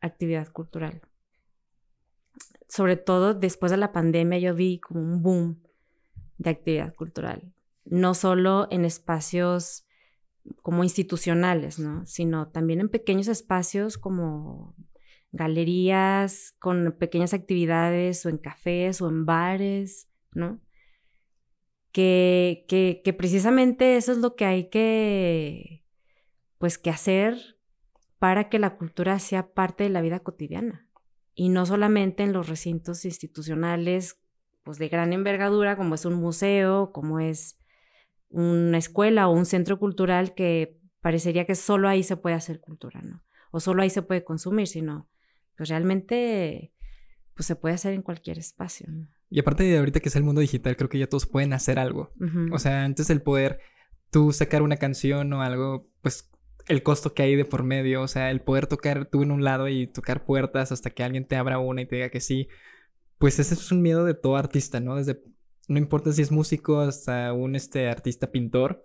actividad 0.00 0.48
cultural. 0.48 1.02
Sobre 2.68 2.96
todo 2.96 3.34
después 3.34 3.70
de 3.70 3.78
la 3.78 3.92
pandemia 3.92 4.38
yo 4.38 4.54
vi 4.54 4.78
como 4.78 5.00
un 5.00 5.22
boom 5.22 5.62
de 6.38 6.50
actividad 6.50 6.94
cultural, 6.94 7.52
no 7.84 8.14
solo 8.14 8.68
en 8.70 8.84
espacios 8.84 9.86
como 10.62 10.84
institucionales, 10.84 11.78
¿no? 11.78 12.06
sino 12.06 12.48
también 12.48 12.80
en 12.80 12.88
pequeños 12.88 13.28
espacios 13.28 13.98
como 13.98 14.74
galerías 15.32 16.54
con 16.58 16.96
pequeñas 16.98 17.34
actividades 17.34 18.24
o 18.26 18.28
en 18.28 18.38
cafés 18.38 19.00
o 19.00 19.08
en 19.08 19.26
bares, 19.26 20.08
¿no? 20.32 20.60
Que, 21.92 22.66
que, 22.68 23.12
precisamente 23.12 23.96
eso 23.96 24.12
es 24.12 24.18
lo 24.18 24.36
que 24.36 24.44
hay 24.44 24.70
que, 24.70 25.84
pues, 26.58 26.78
que 26.78 26.90
hacer 26.90 27.58
para 28.18 28.48
que 28.48 28.60
la 28.60 28.76
cultura 28.76 29.18
sea 29.18 29.52
parte 29.52 29.84
de 29.84 29.90
la 29.90 30.00
vida 30.00 30.20
cotidiana 30.20 30.86
y 31.34 31.48
no 31.48 31.66
solamente 31.66 32.22
en 32.22 32.32
los 32.32 32.48
recintos 32.48 33.04
institucionales, 33.04 34.20
pues, 34.62 34.78
de 34.78 34.88
gran 34.88 35.12
envergadura, 35.12 35.76
como 35.76 35.96
es 35.96 36.04
un 36.04 36.14
museo, 36.14 36.92
como 36.92 37.18
es 37.18 37.58
una 38.28 38.78
escuela 38.78 39.26
o 39.28 39.32
un 39.32 39.46
centro 39.46 39.78
cultural 39.78 40.34
que 40.34 40.78
parecería 41.00 41.44
que 41.44 41.56
solo 41.56 41.88
ahí 41.88 42.04
se 42.04 42.16
puede 42.16 42.36
hacer 42.36 42.60
cultura, 42.60 43.02
¿no? 43.02 43.24
O 43.50 43.58
solo 43.58 43.82
ahí 43.82 43.90
se 43.90 44.02
puede 44.02 44.22
consumir, 44.22 44.68
sino 44.68 45.08
pues 45.56 45.68
realmente 45.68 46.72
pues 47.34 47.46
se 47.46 47.56
puede 47.56 47.74
hacer 47.74 47.94
en 47.94 48.02
cualquier 48.02 48.38
espacio. 48.38 48.86
¿no? 48.90 49.08
Y 49.30 49.40
aparte 49.40 49.64
de 49.64 49.78
ahorita 49.78 50.00
que 50.00 50.08
es 50.08 50.16
el 50.16 50.24
mundo 50.24 50.40
digital, 50.40 50.76
creo 50.76 50.90
que 50.90 50.98
ya 50.98 51.06
todos 51.06 51.26
pueden 51.26 51.52
hacer 51.52 51.78
algo. 51.78 52.12
O 52.52 52.58
sea, 52.58 52.84
antes 52.84 53.10
el 53.10 53.22
poder 53.22 53.60
tú 54.10 54.32
sacar 54.32 54.62
una 54.62 54.76
canción 54.76 55.32
o 55.32 55.40
algo, 55.42 55.88
pues 56.02 56.30
el 56.66 56.82
costo 56.82 57.14
que 57.14 57.22
hay 57.22 57.36
de 57.36 57.44
por 57.44 57.62
medio, 57.62 58.02
o 58.02 58.08
sea, 58.08 58.30
el 58.30 58.40
poder 58.40 58.66
tocar 58.66 59.06
tú 59.06 59.22
en 59.22 59.30
un 59.30 59.44
lado 59.44 59.68
y 59.68 59.86
tocar 59.86 60.24
puertas 60.24 60.72
hasta 60.72 60.90
que 60.90 61.02
alguien 61.02 61.26
te 61.26 61.36
abra 61.36 61.58
una 61.58 61.82
y 61.82 61.86
te 61.86 61.96
diga 61.96 62.10
que 62.10 62.20
sí, 62.20 62.48
pues 63.18 63.38
ese 63.38 63.54
es 63.54 63.72
un 63.72 63.82
miedo 63.82 64.04
de 64.04 64.14
todo 64.14 64.36
artista, 64.36 64.80
¿no? 64.80 64.96
Desde, 64.96 65.22
no 65.68 65.78
importa 65.78 66.12
si 66.12 66.22
es 66.22 66.30
músico 66.30 66.80
hasta 66.80 67.32
un 67.32 67.54
este, 67.54 67.88
artista 67.88 68.30
pintor, 68.30 68.84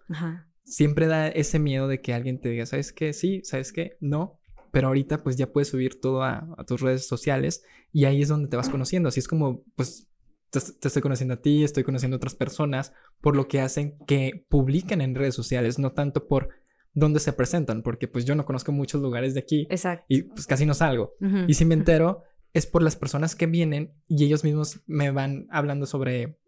siempre 0.64 1.08
da 1.08 1.28
ese 1.28 1.60
miedo 1.60 1.88
de 1.88 2.02
que 2.02 2.14
alguien 2.14 2.40
te 2.40 2.50
diga, 2.50 2.66
¿sabes 2.66 2.94
qué? 2.94 3.14
Sí, 3.14 3.42
¿sabes 3.44 3.72
qué? 3.72 3.98
No, 4.00 4.40
pero 4.72 4.88
ahorita 4.88 5.24
pues 5.24 5.36
ya 5.36 5.52
puedes 5.52 5.70
subir 5.70 6.00
todo 6.00 6.24
a, 6.24 6.56
tus 6.68 6.82
redes 6.82 7.08
sociales 7.08 7.64
y 7.92 8.06
ahí 8.06 8.22
es 8.22 8.28
donde 8.28 8.48
te 8.48 8.58
vas 8.58 8.70
conociendo, 8.70 9.10
así 9.10 9.20
es 9.20 9.28
como 9.28 9.64
pues 9.76 10.08
te, 10.50 10.60
te, 10.60 10.88
estoy 10.88 11.02
conociendo 11.02 11.36
a 11.36 11.38
ti, 11.38 11.64
estoy 11.64 11.84
conociendo 11.84 12.16
a 12.16 12.18
otras 12.18 12.36
personas 12.36 12.94
por 13.22 13.36
lo 13.36 13.48
que 13.48 13.62
hacen 13.62 13.98
que 14.08 14.46
publiquen 14.50 15.02
en 15.02 15.16
redes 15.16 15.36
sociales, 15.36 15.80
no 15.80 15.92
tanto 15.92 16.28
por 16.28 16.50
dónde 16.94 17.20
se 17.20 17.34
presentan, 17.34 17.84
porque 17.84 18.08
pues 18.08 18.26
yo 18.26 18.36
no 18.36 18.46
conozco 18.46 18.72
muchos 18.72 19.02
lugares 19.02 19.34
de 19.34 19.42
aquí 19.42 19.68
Exacto. 19.70 20.06
y 20.08 20.24
pues 20.24 20.48
casi 20.48 20.66
no 20.66 20.74
salgo. 20.74 21.14
Y 21.48 21.54
si 21.54 21.66
me 21.66 21.74
entero 21.76 22.24
es 22.54 22.66
por 22.66 22.82
las 22.82 22.96
personas 22.96 23.36
que 23.36 23.48
vienen 23.48 23.94
y 24.08 24.24
ellos 24.24 24.46
mismos 24.46 24.80
me 24.88 25.12
van 25.12 25.46
hablando 25.52 25.86
sobre 25.86 26.40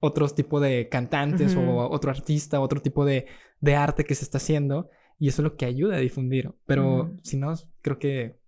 otro 0.00 0.26
tipo 0.30 0.60
de 0.60 0.88
cantantes 0.88 1.54
o 1.54 1.90
otro 1.90 2.10
artista, 2.10 2.58
otro 2.60 2.80
tipo 2.80 3.04
de, 3.04 3.26
de, 3.60 3.76
arte 3.76 4.04
que 4.04 4.14
se 4.14 4.24
está 4.24 4.38
haciendo 4.38 4.88
y 5.22 5.28
eso 5.28 5.40
es 5.40 5.44
lo 5.44 5.56
que 5.56 5.66
ayuda 5.66 5.94
a 5.94 6.00
difundir. 6.00 6.52
Pero 6.66 7.14
si 7.22 7.36
no, 7.36 7.54
creo 7.80 8.00
que 8.00 8.40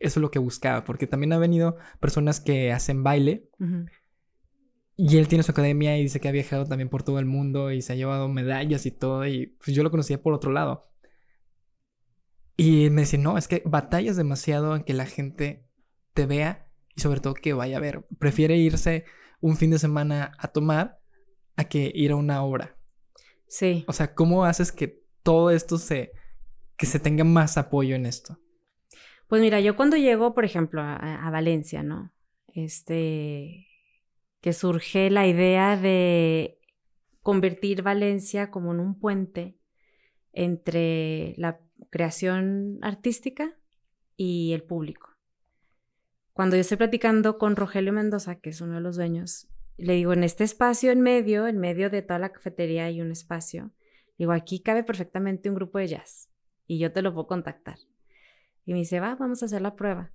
eso 0.00 0.18
es 0.18 0.20
lo 0.20 0.32
que 0.32 0.40
buscaba, 0.40 0.82
porque 0.82 1.06
también 1.06 1.32
ha 1.32 1.38
venido 1.38 1.76
personas 2.00 2.40
que 2.40 2.72
hacen 2.72 3.04
baile. 3.04 3.48
Y 4.96 5.18
él 5.18 5.28
tiene 5.28 5.44
su 5.44 5.52
academia 5.52 5.96
y 5.96 6.02
dice 6.02 6.18
que 6.18 6.26
ha 6.26 6.32
viajado 6.32 6.64
también 6.64 6.88
por 6.88 7.04
todo 7.04 7.20
el 7.20 7.26
mundo 7.26 7.70
y 7.70 7.82
se 7.82 7.92
ha 7.92 7.96
llevado 7.96 8.28
medallas 8.28 8.84
y 8.84 8.90
todo. 8.90 9.28
Y 9.28 9.46
pues 9.64 9.76
yo 9.76 9.84
lo 9.84 9.92
conocía 9.92 10.20
por 10.20 10.34
otro 10.34 10.50
lado. 10.50 10.90
Y 12.56 12.90
me 12.90 13.02
dice, 13.02 13.16
no, 13.16 13.38
es 13.38 13.46
que 13.46 13.62
batallas 13.64 14.16
demasiado 14.16 14.74
en 14.74 14.82
que 14.82 14.94
la 14.94 15.06
gente 15.06 15.68
te 16.14 16.26
vea 16.26 16.68
y 16.96 17.00
sobre 17.00 17.20
todo 17.20 17.34
que 17.34 17.52
vaya 17.52 17.76
a 17.76 17.80
ver. 17.80 18.08
Prefiere 18.18 18.56
irse 18.56 19.04
un 19.40 19.56
fin 19.56 19.70
de 19.70 19.78
semana 19.78 20.32
a 20.36 20.48
tomar 20.48 20.98
a 21.54 21.62
que 21.62 21.92
ir 21.94 22.10
a 22.10 22.16
una 22.16 22.42
obra. 22.42 22.76
Sí. 23.46 23.84
O 23.86 23.92
sea, 23.92 24.16
¿cómo 24.16 24.46
haces 24.46 24.72
que 24.72 25.06
todo 25.28 25.50
esto 25.50 25.76
se, 25.76 26.12
que 26.78 26.86
se 26.86 26.98
tenga 26.98 27.22
más 27.22 27.58
apoyo 27.58 27.94
en 27.94 28.06
esto? 28.06 28.38
Pues 29.26 29.42
mira, 29.42 29.60
yo 29.60 29.76
cuando 29.76 29.98
llego, 29.98 30.32
por 30.32 30.46
ejemplo, 30.46 30.80
a, 30.80 30.94
a 30.96 31.30
Valencia, 31.30 31.82
¿no? 31.82 32.14
Este, 32.54 33.66
que 34.40 34.54
surge 34.54 35.10
la 35.10 35.26
idea 35.26 35.76
de 35.76 36.58
convertir 37.20 37.82
Valencia 37.82 38.50
como 38.50 38.72
en 38.72 38.80
un 38.80 38.98
puente 38.98 39.58
entre 40.32 41.34
la 41.36 41.60
creación 41.90 42.78
artística 42.80 43.54
y 44.16 44.54
el 44.54 44.62
público. 44.62 45.10
Cuando 46.32 46.56
yo 46.56 46.62
estoy 46.62 46.78
platicando 46.78 47.36
con 47.36 47.54
Rogelio 47.54 47.92
Mendoza, 47.92 48.36
que 48.36 48.48
es 48.48 48.62
uno 48.62 48.76
de 48.76 48.80
los 48.80 48.96
dueños, 48.96 49.46
le 49.76 49.92
digo, 49.92 50.14
en 50.14 50.24
este 50.24 50.44
espacio 50.44 50.90
en 50.90 51.02
medio, 51.02 51.46
en 51.46 51.58
medio 51.58 51.90
de 51.90 52.00
toda 52.00 52.18
la 52.18 52.32
cafetería 52.32 52.86
hay 52.86 53.02
un 53.02 53.12
espacio. 53.12 53.72
Digo, 54.18 54.32
aquí 54.32 54.60
cabe 54.60 54.82
perfectamente 54.82 55.48
un 55.48 55.54
grupo 55.54 55.78
de 55.78 55.86
jazz 55.86 56.28
y 56.66 56.78
yo 56.78 56.92
te 56.92 57.02
lo 57.02 57.14
puedo 57.14 57.28
contactar. 57.28 57.78
Y 58.66 58.72
me 58.72 58.80
dice, 58.80 59.00
va, 59.00 59.14
vamos 59.14 59.42
a 59.42 59.46
hacer 59.46 59.62
la 59.62 59.76
prueba. 59.76 60.12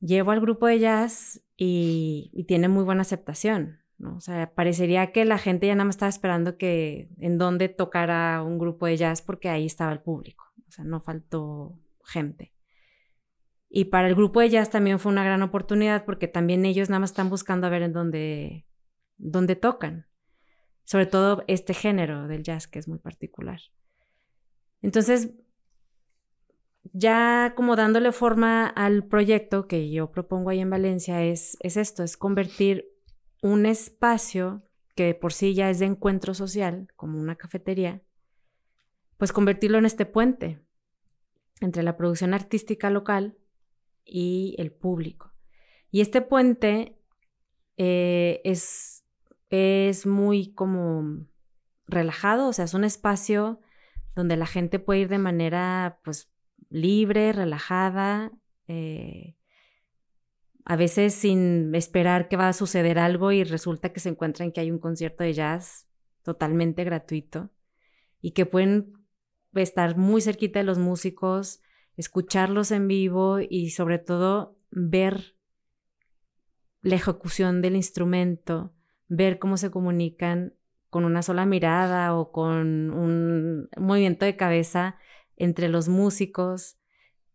Llevo 0.00 0.30
al 0.30 0.40
grupo 0.40 0.66
de 0.66 0.78
jazz 0.78 1.42
y, 1.56 2.44
tiene 2.46 2.68
muy 2.68 2.84
buena 2.84 3.02
aceptación. 3.02 3.80
¿no? 3.98 4.16
O 4.16 4.20
sea, 4.20 4.54
parecería 4.54 5.10
que 5.12 5.24
la 5.24 5.38
gente 5.38 5.66
ya 5.66 5.74
nada 5.74 5.86
más 5.86 5.96
estaba 5.96 6.10
esperando 6.10 6.56
que 6.56 7.08
en 7.18 7.38
dónde 7.38 7.68
tocara 7.68 8.42
un 8.42 8.58
grupo 8.58 8.86
de 8.86 8.96
jazz 8.96 9.22
porque 9.22 9.48
ahí 9.48 9.66
estaba 9.66 9.92
el 9.92 10.00
público. 10.00 10.44
O 10.68 10.70
sea, 10.70 10.84
no 10.84 11.00
faltó 11.00 11.78
gente. 12.04 12.52
Y 13.68 13.86
para 13.86 14.06
el 14.06 14.14
grupo 14.14 14.40
de 14.40 14.50
jazz 14.50 14.70
también 14.70 14.98
fue 14.98 15.10
una 15.10 15.24
gran 15.24 15.42
oportunidad 15.42 16.04
porque 16.04 16.28
también 16.28 16.66
ellos 16.66 16.90
nada 16.90 17.00
más 17.00 17.10
están 17.10 17.30
buscando 17.30 17.66
a 17.66 17.70
ver 17.70 17.82
en 17.82 17.92
dónde, 17.92 18.66
dónde 19.16 19.56
tocan. 19.56 20.06
Sobre 20.92 21.06
todo 21.06 21.42
este 21.46 21.72
género 21.72 22.28
del 22.28 22.42
jazz 22.42 22.68
que 22.68 22.78
es 22.78 22.86
muy 22.86 22.98
particular. 22.98 23.62
Entonces, 24.82 25.30
ya 26.92 27.54
como 27.56 27.76
dándole 27.76 28.12
forma 28.12 28.66
al 28.66 29.06
proyecto 29.06 29.66
que 29.66 29.90
yo 29.90 30.12
propongo 30.12 30.50
ahí 30.50 30.60
en 30.60 30.68
Valencia 30.68 31.22
es, 31.24 31.56
es 31.60 31.78
esto, 31.78 32.02
es 32.02 32.18
convertir 32.18 32.92
un 33.40 33.64
espacio 33.64 34.68
que 34.94 35.14
por 35.14 35.32
sí 35.32 35.54
ya 35.54 35.70
es 35.70 35.78
de 35.78 35.86
encuentro 35.86 36.34
social, 36.34 36.88
como 36.94 37.18
una 37.18 37.36
cafetería, 37.36 38.02
pues 39.16 39.32
convertirlo 39.32 39.78
en 39.78 39.86
este 39.86 40.04
puente 40.04 40.60
entre 41.62 41.82
la 41.84 41.96
producción 41.96 42.34
artística 42.34 42.90
local 42.90 43.38
y 44.04 44.56
el 44.58 44.70
público. 44.70 45.32
Y 45.90 46.02
este 46.02 46.20
puente 46.20 46.98
eh, 47.78 48.42
es, 48.44 49.01
es 49.52 50.06
muy 50.06 50.52
como 50.54 51.26
relajado, 51.86 52.48
o 52.48 52.52
sea, 52.52 52.64
es 52.64 52.74
un 52.74 52.84
espacio 52.84 53.60
donde 54.14 54.36
la 54.36 54.46
gente 54.46 54.78
puede 54.78 55.00
ir 55.00 55.08
de 55.08 55.18
manera 55.18 56.00
pues 56.04 56.32
libre, 56.70 57.32
relajada, 57.32 58.32
eh, 58.66 59.36
a 60.64 60.76
veces 60.76 61.14
sin 61.14 61.74
esperar 61.74 62.28
que 62.28 62.36
va 62.36 62.48
a 62.48 62.54
suceder 62.54 62.98
algo 62.98 63.30
y 63.32 63.44
resulta 63.44 63.92
que 63.92 64.00
se 64.00 64.08
encuentran 64.08 64.52
que 64.52 64.60
hay 64.60 64.70
un 64.70 64.78
concierto 64.78 65.22
de 65.22 65.34
jazz 65.34 65.88
totalmente 66.22 66.84
gratuito 66.84 67.50
y 68.20 68.30
que 68.30 68.46
pueden 68.46 68.94
estar 69.54 69.98
muy 69.98 70.22
cerquita 70.22 70.60
de 70.60 70.64
los 70.64 70.78
músicos, 70.78 71.60
escucharlos 71.96 72.70
en 72.70 72.88
vivo 72.88 73.40
y 73.40 73.70
sobre 73.70 73.98
todo 73.98 74.56
ver 74.70 75.36
la 76.80 76.96
ejecución 76.96 77.60
del 77.60 77.76
instrumento, 77.76 78.72
ver 79.14 79.38
cómo 79.38 79.58
se 79.58 79.70
comunican 79.70 80.54
con 80.88 81.04
una 81.04 81.22
sola 81.22 81.44
mirada 81.44 82.14
o 82.14 82.32
con 82.32 82.90
un 82.90 83.68
movimiento 83.76 84.24
de 84.24 84.36
cabeza 84.36 84.96
entre 85.36 85.68
los 85.68 85.88
músicos. 85.88 86.78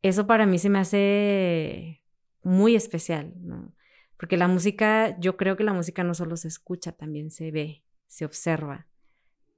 Eso 0.01 0.25
para 0.25 0.47
mí 0.47 0.57
se 0.57 0.69
me 0.69 0.79
hace 0.79 2.03
muy 2.41 2.75
especial, 2.75 3.33
¿no? 3.41 3.75
Porque 4.17 4.37
la 4.37 4.47
música, 4.47 5.19
yo 5.19 5.37
creo 5.37 5.55
que 5.55 5.63
la 5.63 5.73
música 5.73 6.03
no 6.03 6.15
solo 6.15 6.35
se 6.35 6.47
escucha, 6.47 6.93
también 6.93 7.29
se 7.29 7.51
ve, 7.51 7.83
se 8.07 8.25
observa 8.25 8.87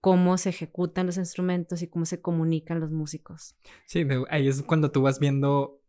cómo 0.02 0.38
se 0.38 0.50
ejecutan 0.50 1.06
los 1.06 1.18
instrumentos 1.18 1.82
y 1.82 1.88
cómo 1.88 2.04
se 2.06 2.22
comunican 2.22 2.82
los 2.82 2.92
músicos. 2.92 3.56
Sí, 3.86 4.06
ahí 4.30 4.50
es 4.50 4.62
cuando 4.64 4.92
tú 4.92 5.04
vas 5.04 5.20
viendo 5.20 5.82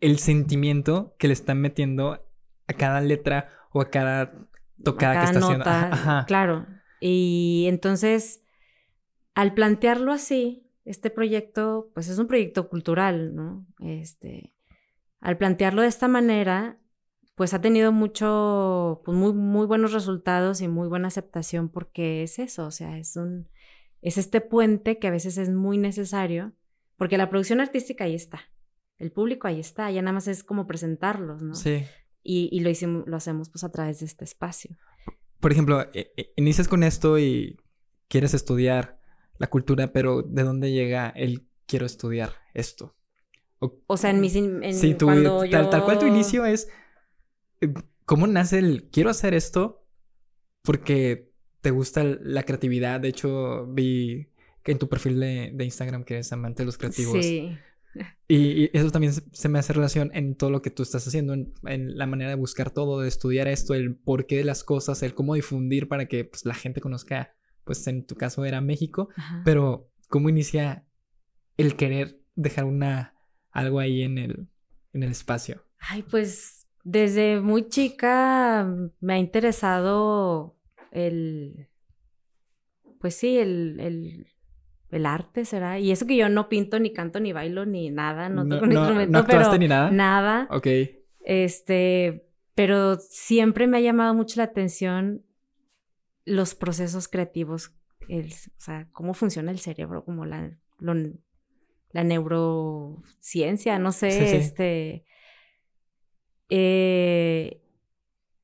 el 0.00 0.20
sentimiento 0.20 1.16
que 1.18 1.26
le 1.26 1.32
están 1.32 1.60
metiendo 1.60 2.24
a 2.68 2.72
cada 2.74 3.00
letra 3.00 3.48
o 3.72 3.80
a 3.80 3.90
cada 3.90 4.48
tocada 4.84 5.20
que 5.20 5.26
está 5.26 5.88
haciendo. 5.90 6.26
Claro. 6.26 6.66
Y 7.00 7.66
entonces, 7.68 8.44
al 9.34 9.54
plantearlo 9.54 10.12
así, 10.12 10.70
este 10.84 11.10
proyecto, 11.10 11.90
pues 11.94 12.08
es 12.08 12.18
un 12.18 12.26
proyecto 12.26 12.68
cultural, 12.68 13.34
¿no? 13.34 13.66
Este, 13.80 14.54
al 15.20 15.36
plantearlo 15.38 15.82
de 15.82 15.88
esta 15.88 16.08
manera, 16.08 16.78
pues 17.34 17.54
ha 17.54 17.60
tenido 17.60 17.90
mucho, 17.90 19.02
pues 19.04 19.16
muy, 19.16 19.32
muy 19.32 19.66
buenos 19.66 19.92
resultados 19.92 20.60
y 20.60 20.68
muy 20.68 20.88
buena 20.88 21.08
aceptación 21.08 21.68
porque 21.68 22.22
es 22.22 22.38
eso, 22.38 22.66
o 22.66 22.70
sea, 22.70 22.98
es 22.98 23.16
un, 23.16 23.48
es 24.02 24.18
este 24.18 24.40
puente 24.40 24.98
que 24.98 25.08
a 25.08 25.10
veces 25.10 25.38
es 25.38 25.50
muy 25.50 25.78
necesario, 25.78 26.52
porque 26.96 27.18
la 27.18 27.30
producción 27.30 27.60
artística 27.60 28.04
ahí 28.04 28.14
está, 28.14 28.42
el 28.98 29.10
público 29.10 29.48
ahí 29.48 29.58
está, 29.58 29.90
ya 29.90 30.02
nada 30.02 30.12
más 30.12 30.28
es 30.28 30.44
como 30.44 30.66
presentarlos, 30.66 31.42
¿no? 31.42 31.54
Sí. 31.54 31.84
Y, 32.24 32.48
y 32.50 32.60
lo, 32.60 32.70
hicimos, 32.70 33.06
lo 33.06 33.16
hacemos 33.16 33.50
pues 33.50 33.62
a 33.62 33.70
través 33.70 34.00
de 34.00 34.06
este 34.06 34.24
espacio. 34.24 34.76
Por 35.40 35.52
ejemplo, 35.52 35.82
e, 35.92 36.12
e, 36.16 36.32
inicias 36.36 36.68
con 36.68 36.82
esto 36.82 37.18
y 37.18 37.58
quieres 38.08 38.34
estudiar 38.34 38.98
la 39.38 39.48
cultura, 39.48 39.92
pero 39.92 40.22
¿de 40.22 40.42
dónde 40.42 40.72
llega 40.72 41.10
el 41.10 41.46
quiero 41.66 41.86
estudiar 41.86 42.32
esto? 42.54 42.96
O, 43.86 43.96
sea, 43.96 44.10
en 44.10 44.20
mis... 44.20 44.36
En, 44.36 44.74
sí, 44.74 44.94
tú, 44.94 45.06
tal, 45.06 45.70
tal 45.70 45.84
cual 45.84 45.98
tu 45.98 46.06
inicio 46.06 46.44
es... 46.44 46.68
Eh, 47.60 47.72
¿Cómo 48.04 48.26
nace 48.26 48.58
el 48.58 48.90
quiero 48.90 49.10
hacer 49.10 49.32
esto? 49.32 49.86
Porque 50.62 51.32
te 51.62 51.70
gusta 51.70 52.04
la 52.04 52.42
creatividad. 52.42 53.00
De 53.00 53.08
hecho, 53.08 53.66
vi 53.66 54.28
que 54.62 54.72
en 54.72 54.78
tu 54.78 54.88
perfil 54.88 55.20
de, 55.20 55.64
Instagram 55.64 56.04
que 56.04 56.14
eres 56.14 56.32
amante 56.32 56.62
de 56.62 56.66
los 56.66 56.76
creativos. 56.76 57.24
Sí. 57.24 57.56
Y, 58.28 58.76
eso 58.76 58.90
también 58.90 59.12
se, 59.12 59.48
me 59.48 59.58
hace 59.58 59.72
relación 59.72 60.10
en 60.14 60.34
todo 60.34 60.50
lo 60.50 60.62
que 60.62 60.70
tú 60.70 60.82
estás 60.82 61.06
haciendo, 61.06 61.34
en, 61.34 61.52
la 61.98 62.06
manera 62.06 62.30
de 62.30 62.36
buscar 62.36 62.70
todo, 62.70 63.00
de 63.00 63.08
estudiar 63.08 63.48
esto, 63.48 63.74
el 63.74 63.96
porqué 63.96 64.38
de 64.38 64.44
las 64.44 64.64
cosas, 64.64 65.02
el 65.02 65.14
cómo 65.14 65.34
difundir 65.34 65.88
para 65.88 66.06
que 66.06 66.24
pues, 66.24 66.44
la 66.44 66.54
gente 66.54 66.80
conozca 66.80 67.34
pues 67.64 67.86
en 67.86 68.06
tu 68.06 68.14
caso 68.14 68.44
era 68.44 68.60
México, 68.60 69.08
pero 69.44 69.90
¿cómo 70.08 70.28
inicia 70.28 70.86
el 71.56 71.76
querer 71.76 72.20
dejar 72.34 72.64
una, 72.64 73.14
algo 73.50 73.80
ahí 73.80 74.02
en 74.02 74.18
el, 74.18 74.48
en 74.92 75.02
el 75.02 75.10
espacio? 75.10 75.64
Ay, 75.78 76.02
pues 76.02 76.66
desde 76.82 77.40
muy 77.40 77.68
chica 77.68 78.68
me 79.00 79.14
ha 79.14 79.18
interesado 79.18 80.58
el, 80.90 81.68
pues 83.00 83.16
sí, 83.16 83.38
el, 83.38 83.80
el, 83.80 84.26
arte 85.04 85.44
será. 85.44 85.78
Y 85.78 85.90
eso 85.90 86.06
que 86.06 86.16
yo 86.16 86.28
no 86.28 86.48
pinto, 86.48 86.78
ni 86.78 86.92
canto, 86.92 87.20
ni 87.20 87.32
bailo, 87.32 87.66
ni 87.66 87.90
nada, 87.90 88.28
no 88.28 88.46
toco 88.46 88.66
no, 88.66 88.72
instrumento, 88.74 89.18
¿no 89.18 89.26
pero 89.26 89.58
ni 89.58 89.68
nada. 89.68 89.90
Nada. 89.90 90.46
Ok. 90.50 90.68
Este, 91.20 92.28
pero 92.54 92.96
siempre 92.96 93.66
me 93.66 93.78
ha 93.78 93.80
llamado 93.80 94.14
mucho 94.14 94.38
la 94.38 94.44
atención 94.44 95.24
los 96.24 96.54
procesos 96.54 97.08
creativos, 97.08 97.74
el, 98.08 98.32
o 98.32 98.60
sea, 98.60 98.88
cómo 98.92 99.14
funciona 99.14 99.50
el 99.50 99.58
cerebro, 99.58 100.04
como 100.04 100.24
la, 100.24 100.56
la 100.78 102.04
neurociencia, 102.04 103.78
no 103.78 103.92
sé, 103.92 104.36
este, 104.36 105.04
eh, 106.48 107.62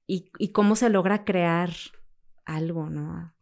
y, 0.06 0.30
y, 0.38 0.48
cómo 0.52 0.76
se 0.76 0.90
logra 0.90 1.24
crear 1.24 1.70
algo, 2.44 2.90
¿no? 2.90 3.32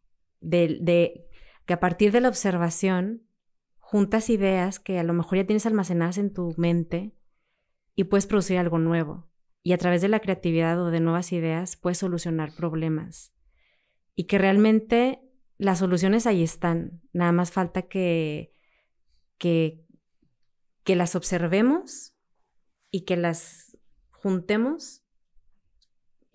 De, 0.40 0.78
de, 0.81 1.28
que 1.69 1.75
a 1.75 1.81
partir 1.81 2.13
de 2.13 2.23
la 2.23 2.31
observación 2.31 3.29
juntas 3.79 4.31
ideas 4.31 4.81
que 4.81 4.99
a 4.99 5.03
lo 5.03 5.13
mejor 5.13 5.37
ya 5.37 5.45
tienes 5.47 5.67
almacenadas 5.67 6.17
en 6.17 6.33
tu 6.33 6.55
mente 6.57 7.15
y 7.95 8.05
puedes 8.05 8.27
producir 8.27 8.57
algo 8.57 8.79
nuevo. 8.79 9.29
Y 9.63 9.75
a 9.75 9.79
través 9.79 10.01
de 10.01 10.09
la 10.09 10.21
creatividad 10.21 10.81
o 10.81 10.91
de 10.91 11.01
nuevas 11.01 11.31
ideas 11.31 11.77
puedes 11.77 11.99
solucionar 11.99 12.55
problemas 12.57 13.35
y 14.15 14.25
que 14.25 14.39
realmente 14.39 15.21
las 15.59 15.81
soluciones 15.81 16.27
ahí 16.27 16.43
están. 16.43 17.03
Nada 17.13 17.33
más 17.33 17.51
falta 17.51 17.83
que, 17.83 18.55
que, 19.37 19.85
que 20.85 20.97
las 20.97 21.15
observemos 21.17 22.15
y 22.91 23.03
que 23.03 23.19
las 23.19 23.77
juntemos 24.11 25.03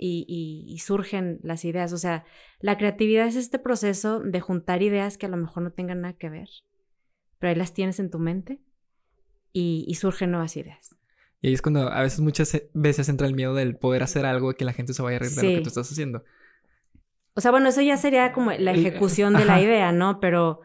y, 0.05 0.65
y, 0.67 0.77
surgen 0.79 1.39
las 1.43 1.63
ideas. 1.63 1.93
O 1.93 1.97
sea, 1.97 2.25
la 2.59 2.77
creatividad 2.77 3.25
es 3.25 3.37
este 3.37 3.57
proceso 3.57 4.19
de 4.19 4.41
juntar 4.41 4.81
ideas 4.81 5.17
que 5.17 5.27
a 5.27 5.29
lo 5.29 5.37
mejor 5.37 5.63
no 5.63 5.71
tengan 5.71 6.01
nada 6.01 6.13
que 6.13 6.29
ver, 6.29 6.49
pero 7.39 7.51
ahí 7.51 7.55
las 7.55 7.73
tienes 7.73 7.99
en 7.99 8.09
tu 8.09 8.19
mente 8.19 8.59
y, 9.53 9.85
y 9.87 9.95
surgen 9.95 10.31
nuevas 10.31 10.57
ideas. 10.57 10.97
Y 11.41 11.47
ahí 11.47 11.53
es 11.53 11.61
cuando 11.61 11.89
a 11.89 12.01
veces, 12.01 12.19
muchas 12.19 12.61
veces 12.73 13.07
entra 13.07 13.27
el 13.27 13.33
miedo 13.33 13.53
del 13.53 13.77
poder 13.77 14.03
hacer 14.03 14.25
algo 14.25 14.51
y 14.51 14.55
que 14.55 14.65
la 14.65 14.73
gente 14.73 14.93
se 14.93 15.01
vaya 15.01 15.17
a 15.17 15.19
reír 15.19 15.31
de 15.31 15.43
lo 15.43 15.49
que 15.55 15.61
tú 15.61 15.69
estás 15.69 15.89
haciendo. 15.89 16.23
O 17.35 17.41
sea, 17.41 17.51
bueno, 17.51 17.69
eso 17.69 17.81
ya 17.81 17.95
sería 17.95 18.33
como 18.33 18.51
la 18.51 18.73
ejecución 18.73 19.33
de 19.33 19.45
la 19.45 19.61
idea, 19.61 19.91
¿no? 19.93 20.19
Pero 20.19 20.61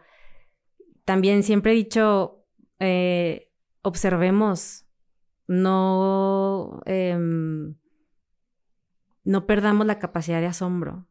también 1.04 1.44
siempre 1.44 1.72
he 1.72 1.74
dicho, 1.76 2.44
eh, 2.80 3.50
observemos, 3.82 4.84
no, 5.46 6.80
em, 6.86 7.76
no 9.28 9.44
perdamos 9.44 9.86
la 9.86 9.98
capacidad 9.98 10.40
de 10.40 10.46
asombro 10.46 11.06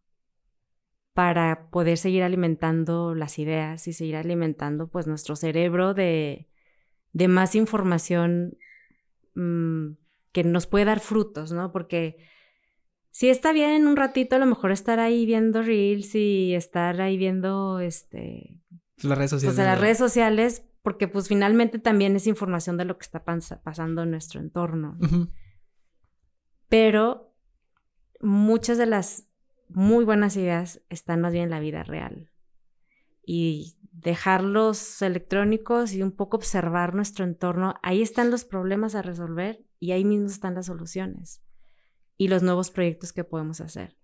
para 1.13 1.69
poder 1.69 1.99
seguir 1.99 2.23
alimentando 2.23 3.13
las 3.13 3.37
ideas 3.37 3.87
y 3.87 3.93
seguir 3.93 4.15
alimentando 4.15 4.87
pues 4.87 5.05
nuestro 5.05 5.35
cerebro 5.35 5.93
de, 5.93 6.49
de 7.13 7.27
más 7.27 7.53
información 7.53 8.57
mm, 9.35 9.89
que 10.31 10.43
nos 10.43 10.65
puede 10.65 10.85
dar 10.85 10.99
frutos, 10.99 11.51
¿no? 11.51 11.71
Porque 11.71 12.17
sí 13.11 13.29
está 13.29 13.53
bien 13.53 13.87
un 13.87 13.95
ratito 13.95 14.35
a 14.35 14.39
lo 14.39 14.47
mejor 14.47 14.71
estar 14.71 14.99
ahí 14.99 15.27
viendo 15.27 15.61
reels 15.61 16.15
y 16.15 16.55
estar 16.55 16.99
ahí 16.99 17.19
viendo 17.19 17.79
este 17.79 18.59
las 19.03 19.15
redes 19.15 19.29
sociales. 19.29 19.55
Pues 19.55 19.67
las 19.67 19.79
redes 19.79 19.97
sociales, 19.99 20.65
porque 20.81 21.07
pues 21.07 21.27
finalmente 21.27 21.77
también 21.77 22.15
es 22.15 22.25
información 22.25 22.77
de 22.77 22.85
lo 22.85 22.97
que 22.97 23.03
está 23.03 23.23
pasando 23.23 24.01
en 24.01 24.09
nuestro 24.09 24.39
entorno. 24.39 24.97
Pero 26.67 27.27
muchas 28.21 28.77
de 28.77 28.85
las 28.85 29.27
muy 29.69 30.05
buenas 30.05 30.35
ideas 30.37 30.81
están 30.89 31.21
más 31.21 31.33
bien 31.33 31.45
en 31.45 31.49
la 31.49 31.59
vida 31.59 31.83
real. 31.83 32.29
Y 33.25 33.77
dejar 33.91 34.43
los 34.43 35.01
electrónicos 35.01 35.93
y 35.93 36.01
un 36.01 36.11
poco 36.11 36.37
observar 36.37 36.95
nuestro 36.95 37.25
entorno, 37.25 37.75
ahí 37.81 38.01
están 38.01 38.31
los 38.31 38.45
problemas 38.45 38.95
a 38.95 39.01
resolver 39.01 39.65
y 39.79 39.91
ahí 39.91 40.05
mismo 40.05 40.27
están 40.27 40.55
las 40.55 40.67
soluciones 40.67 41.41
y 42.17 42.27
los 42.27 42.43
nuevos 42.43 42.71
proyectos 42.71 43.13
que 43.13 43.23
podemos 43.23 43.59
hacer. 43.61 43.97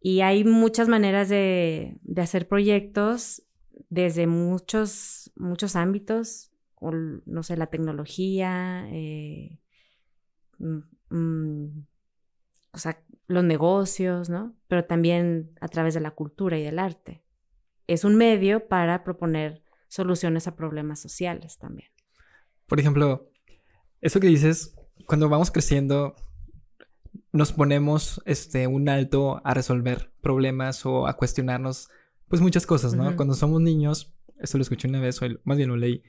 Y 0.00 0.20
hay 0.20 0.44
muchas 0.44 0.88
maneras 0.88 1.28
de, 1.28 1.98
hacer 2.16 2.46
proyectos 2.46 3.42
desde 3.88 4.26
muchos, 4.26 5.32
muchos 5.36 5.74
ámbitos, 5.74 6.52
no 6.80 7.42
sé, 7.42 7.56
la 7.56 7.66
tecnología, 7.66 8.86
eh, 8.90 9.58
mm, 10.58 10.78
mm, 11.10 11.86
o 12.72 12.78
sea, 12.78 13.02
los 13.28 13.44
negocios, 13.44 14.28
¿no? 14.28 14.56
Pero 14.66 14.84
también 14.86 15.52
a 15.60 15.68
través 15.68 15.94
de 15.94 16.00
la 16.00 16.10
cultura 16.10 16.58
y 16.58 16.64
del 16.64 16.78
arte. 16.78 17.22
Es 17.86 18.04
un 18.04 18.16
medio 18.16 18.66
para 18.66 19.04
proponer 19.04 19.62
soluciones 19.88 20.48
a 20.48 20.56
problemas 20.56 21.00
sociales 21.00 21.58
también. 21.58 21.90
Por 22.66 22.80
ejemplo, 22.80 23.30
eso 24.00 24.18
que 24.18 24.26
dices, 24.26 24.74
cuando 25.06 25.28
vamos 25.28 25.50
creciendo, 25.50 26.16
nos 27.32 27.52
ponemos 27.52 28.20
este, 28.24 28.66
un 28.66 28.88
alto 28.88 29.40
a 29.44 29.54
resolver 29.54 30.12
problemas 30.22 30.84
o 30.86 31.06
a 31.06 31.16
cuestionarnos, 31.16 31.88
pues 32.28 32.40
muchas 32.40 32.66
cosas, 32.66 32.94
¿no? 32.94 33.14
Cuando 33.16 33.34
somos 33.34 33.60
niños, 33.60 34.14
eso 34.38 34.58
lo 34.58 34.62
escuché 34.62 34.88
una 34.88 35.00
vez, 35.00 35.20
o 35.22 35.26
más 35.44 35.56
bien 35.56 35.68
lo 35.68 35.76
leí. 35.76 36.02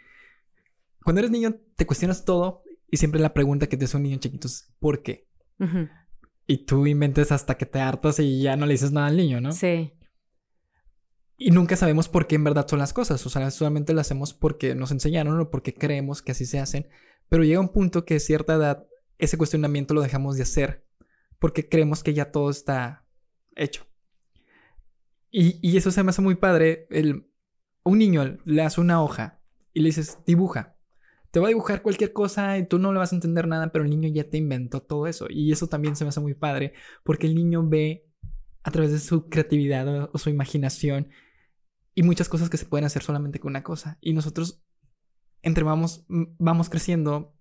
Cuando 1.03 1.19
eres 1.19 1.31
niño, 1.31 1.55
te 1.75 1.85
cuestionas 1.85 2.25
todo 2.25 2.63
y 2.89 2.97
siempre 2.97 3.19
la 3.19 3.33
pregunta 3.33 3.67
que 3.67 3.77
te 3.77 3.85
hace 3.85 3.97
un 3.97 4.03
niño 4.03 4.17
chiquito 4.17 4.47
es 4.47 4.73
¿por 4.79 5.01
qué? 5.01 5.27
Y 6.49 6.65
tú 6.65 6.87
inventes 6.87 7.31
hasta 7.31 7.59
que 7.59 7.67
te 7.67 7.79
hartas 7.79 8.17
y 8.17 8.41
ya 8.41 8.55
no 8.55 8.65
le 8.65 8.71
dices 8.71 8.91
nada 8.91 9.05
al 9.05 9.17
niño, 9.17 9.39
¿no? 9.39 9.51
Sí. 9.51 9.93
Y 11.37 11.51
nunca 11.51 11.75
sabemos 11.75 12.09
por 12.09 12.25
qué 12.25 12.37
en 12.37 12.43
verdad 12.43 12.67
son 12.67 12.79
las 12.79 12.91
cosas. 12.91 13.23
O 13.23 13.29
sea, 13.29 13.51
solamente 13.51 13.93
lo 13.93 14.01
hacemos 14.01 14.33
porque 14.33 14.73
nos 14.73 14.89
enseñaron 14.89 15.39
o 15.39 15.51
porque 15.51 15.75
creemos 15.75 16.23
que 16.23 16.31
así 16.31 16.47
se 16.47 16.57
hacen. 16.57 16.89
Pero 17.29 17.43
llega 17.43 17.59
un 17.59 17.69
punto 17.69 18.03
que 18.03 18.15
a 18.15 18.19
cierta 18.19 18.55
edad 18.55 18.87
ese 19.19 19.37
cuestionamiento 19.37 19.93
lo 19.93 20.01
dejamos 20.01 20.37
de 20.37 20.41
hacer 20.41 20.87
porque 21.37 21.69
creemos 21.69 22.01
que 22.01 22.15
ya 22.15 22.31
todo 22.31 22.49
está 22.49 23.05
hecho. 23.55 23.85
Y, 25.29 25.77
eso 25.77 25.91
se 25.91 26.01
me 26.01 26.09
hace 26.09 26.23
muy 26.23 26.33
padre. 26.33 26.87
El, 26.89 27.29
un 27.83 27.99
niño 27.99 28.39
le 28.43 28.63
hace 28.63 28.81
una 28.81 29.03
hoja 29.03 29.39
y 29.71 29.81
le 29.81 29.89
dices, 29.89 30.17
dibuja. 30.25 30.78
Te 31.31 31.39
va 31.39 31.47
a 31.47 31.49
dibujar 31.49 31.81
cualquier 31.81 32.13
cosa 32.13 32.57
y 32.57 32.67
tú 32.67 32.79
no 32.79 32.91
le 32.91 32.99
vas 32.99 33.11
a 33.11 33.15
entender 33.15 33.47
nada, 33.47 33.71
pero 33.71 33.83
el 33.83 33.89
niño 33.89 34.09
ya 34.09 34.29
te 34.29 34.37
inventó 34.37 34.81
todo 34.81 35.07
eso. 35.07 35.27
Y 35.29 35.51
eso 35.51 35.67
también 35.67 35.95
se 35.95 36.03
me 36.03 36.09
hace 36.09 36.19
muy 36.19 36.33
padre 36.33 36.73
porque 37.03 37.27
el 37.27 37.35
niño 37.35 37.67
ve 37.67 38.07
a 38.63 38.71
través 38.71 38.91
de 38.91 38.99
su 38.99 39.29
creatividad 39.29 40.09
o, 40.13 40.17
su 40.17 40.29
imaginación 40.29 41.09
y 41.95 42.03
muchas 42.03 42.29
cosas 42.29 42.49
que 42.49 42.57
se 42.57 42.65
pueden 42.65 42.85
hacer 42.85 43.03
solamente 43.03 43.39
con 43.39 43.51
una 43.51 43.63
cosa. 43.63 43.97
Y 44.01 44.13
nosotros, 44.13 44.63
entre 45.41 45.63
vamos, 45.63 46.05
vamos 46.07 46.69
creciendo, 46.69 47.35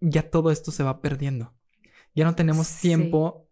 ya 0.00 0.30
todo 0.30 0.50
esto 0.50 0.70
se 0.70 0.82
va 0.82 1.00
perdiendo 1.00 1.58
ya 2.18 2.24
no 2.24 2.34
tenemos 2.34 2.80
tiempo 2.80 3.48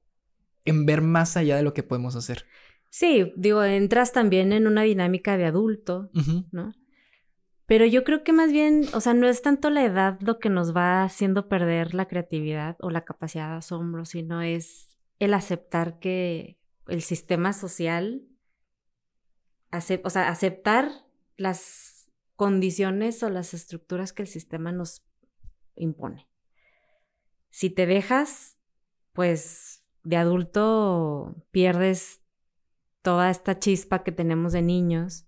en 0.64 0.86
ver 0.86 1.00
más 1.00 1.36
allá 1.36 1.56
de 1.56 1.62
lo 1.62 1.72
que 1.72 1.84
podemos 1.84 2.16
hacer. 2.16 2.46
Sí, 2.90 3.32
digo, 3.36 3.62
entras 3.62 4.12
también 4.12 4.52
en 4.52 4.66
una 4.66 4.82
dinámica 4.82 5.36
de 5.36 5.44
adulto, 5.44 6.10
¿no? 6.50 6.72
Pero 7.66 7.84
yo 7.84 8.04
creo 8.04 8.22
que 8.22 8.32
más 8.32 8.52
bien, 8.52 8.84
o 8.94 9.00
sea, 9.00 9.12
no 9.12 9.26
es 9.28 9.42
tanto 9.42 9.70
la 9.70 9.84
edad 9.84 10.20
lo 10.20 10.38
que 10.38 10.48
nos 10.48 10.74
va 10.74 11.02
haciendo 11.02 11.48
perder 11.48 11.94
la 11.94 12.06
creatividad 12.06 12.76
o 12.80 12.90
la 12.90 13.04
capacidad 13.04 13.50
de 13.50 13.56
asombro, 13.56 14.04
sino 14.04 14.40
es 14.40 14.96
el 15.18 15.34
aceptar 15.34 15.98
que 15.98 16.58
el 16.86 17.02
sistema 17.02 17.52
social, 17.52 18.22
o 20.04 20.10
sea, 20.10 20.28
aceptar 20.28 20.90
las 21.36 22.08
condiciones 22.36 23.22
o 23.24 23.30
las 23.30 23.52
estructuras 23.52 24.12
que 24.12 24.22
el 24.22 24.28
sistema 24.28 24.70
nos 24.70 25.04
impone. 25.74 26.28
Si 27.50 27.70
te 27.70 27.86
dejas, 27.86 28.58
pues 29.12 29.82
de 30.04 30.16
adulto 30.16 31.34
pierdes 31.50 32.22
toda 33.02 33.30
esta 33.30 33.58
chispa 33.58 34.04
que 34.04 34.12
tenemos 34.12 34.52
de 34.52 34.62
niños 34.62 35.25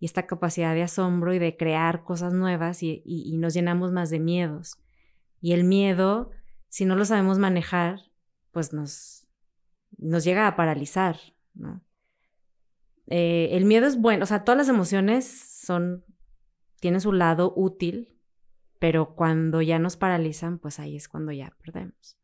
y 0.00 0.06
esta 0.06 0.26
capacidad 0.26 0.74
de 0.74 0.82
asombro 0.82 1.34
y 1.34 1.38
de 1.38 1.58
crear 1.58 2.04
cosas 2.04 2.32
nuevas 2.32 2.82
y, 2.82 3.36
nos 3.36 3.52
llenamos 3.52 3.92
más 3.92 4.08
de 4.08 4.18
miedos. 4.18 4.78
Y 5.42 5.52
el 5.52 5.64
miedo, 5.64 6.30
si 6.68 6.86
no 6.86 6.96
lo 6.96 7.04
sabemos 7.04 7.38
manejar, 7.38 8.00
pues 8.50 8.72
nos, 8.72 9.28
nos 9.98 10.24
llega 10.24 10.46
a 10.46 10.56
paralizar, 10.56 11.18
¿no? 11.52 11.82
Eh, 13.08 13.50
el 13.52 13.66
miedo 13.66 13.86
es 13.86 14.00
bueno, 14.00 14.22
o 14.22 14.26
sea, 14.26 14.44
todas 14.44 14.56
las 14.56 14.68
emociones 14.68 15.26
son, 15.26 16.04
tienen 16.80 17.00
su 17.00 17.12
lado 17.12 17.52
útil, 17.54 18.16
pero 18.78 19.14
cuando 19.14 19.60
ya 19.60 19.78
nos 19.78 19.96
paralizan, 19.98 20.58
pues 20.58 20.80
ahí 20.80 20.96
es 20.96 21.08
cuando 21.08 21.32
ya 21.32 21.54
perdemos. 21.62 22.16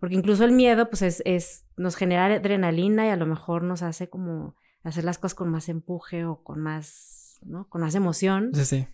Porque 0.00 0.16
incluso 0.16 0.44
el 0.44 0.52
miedo, 0.52 0.88
pues 0.88 1.02
es, 1.02 1.22
es, 1.24 1.66
nos 1.76 1.94
genera 1.94 2.26
adrenalina 2.26 3.06
y 3.06 3.10
a 3.10 3.16
lo 3.16 3.26
mejor 3.26 3.62
nos 3.62 3.82
hace 3.82 4.08
como 4.08 4.56
hacer 4.84 5.04
las 5.04 5.18
cosas 5.18 5.34
con 5.34 5.50
más 5.50 5.68
empuje 5.68 6.24
o 6.24 6.42
con 6.42 6.60
más, 6.60 7.40
¿no? 7.42 7.68
Con 7.68 7.80
más 7.80 7.94
emoción. 7.94 8.50
Sí, 8.54 8.64
sí. 8.64 8.86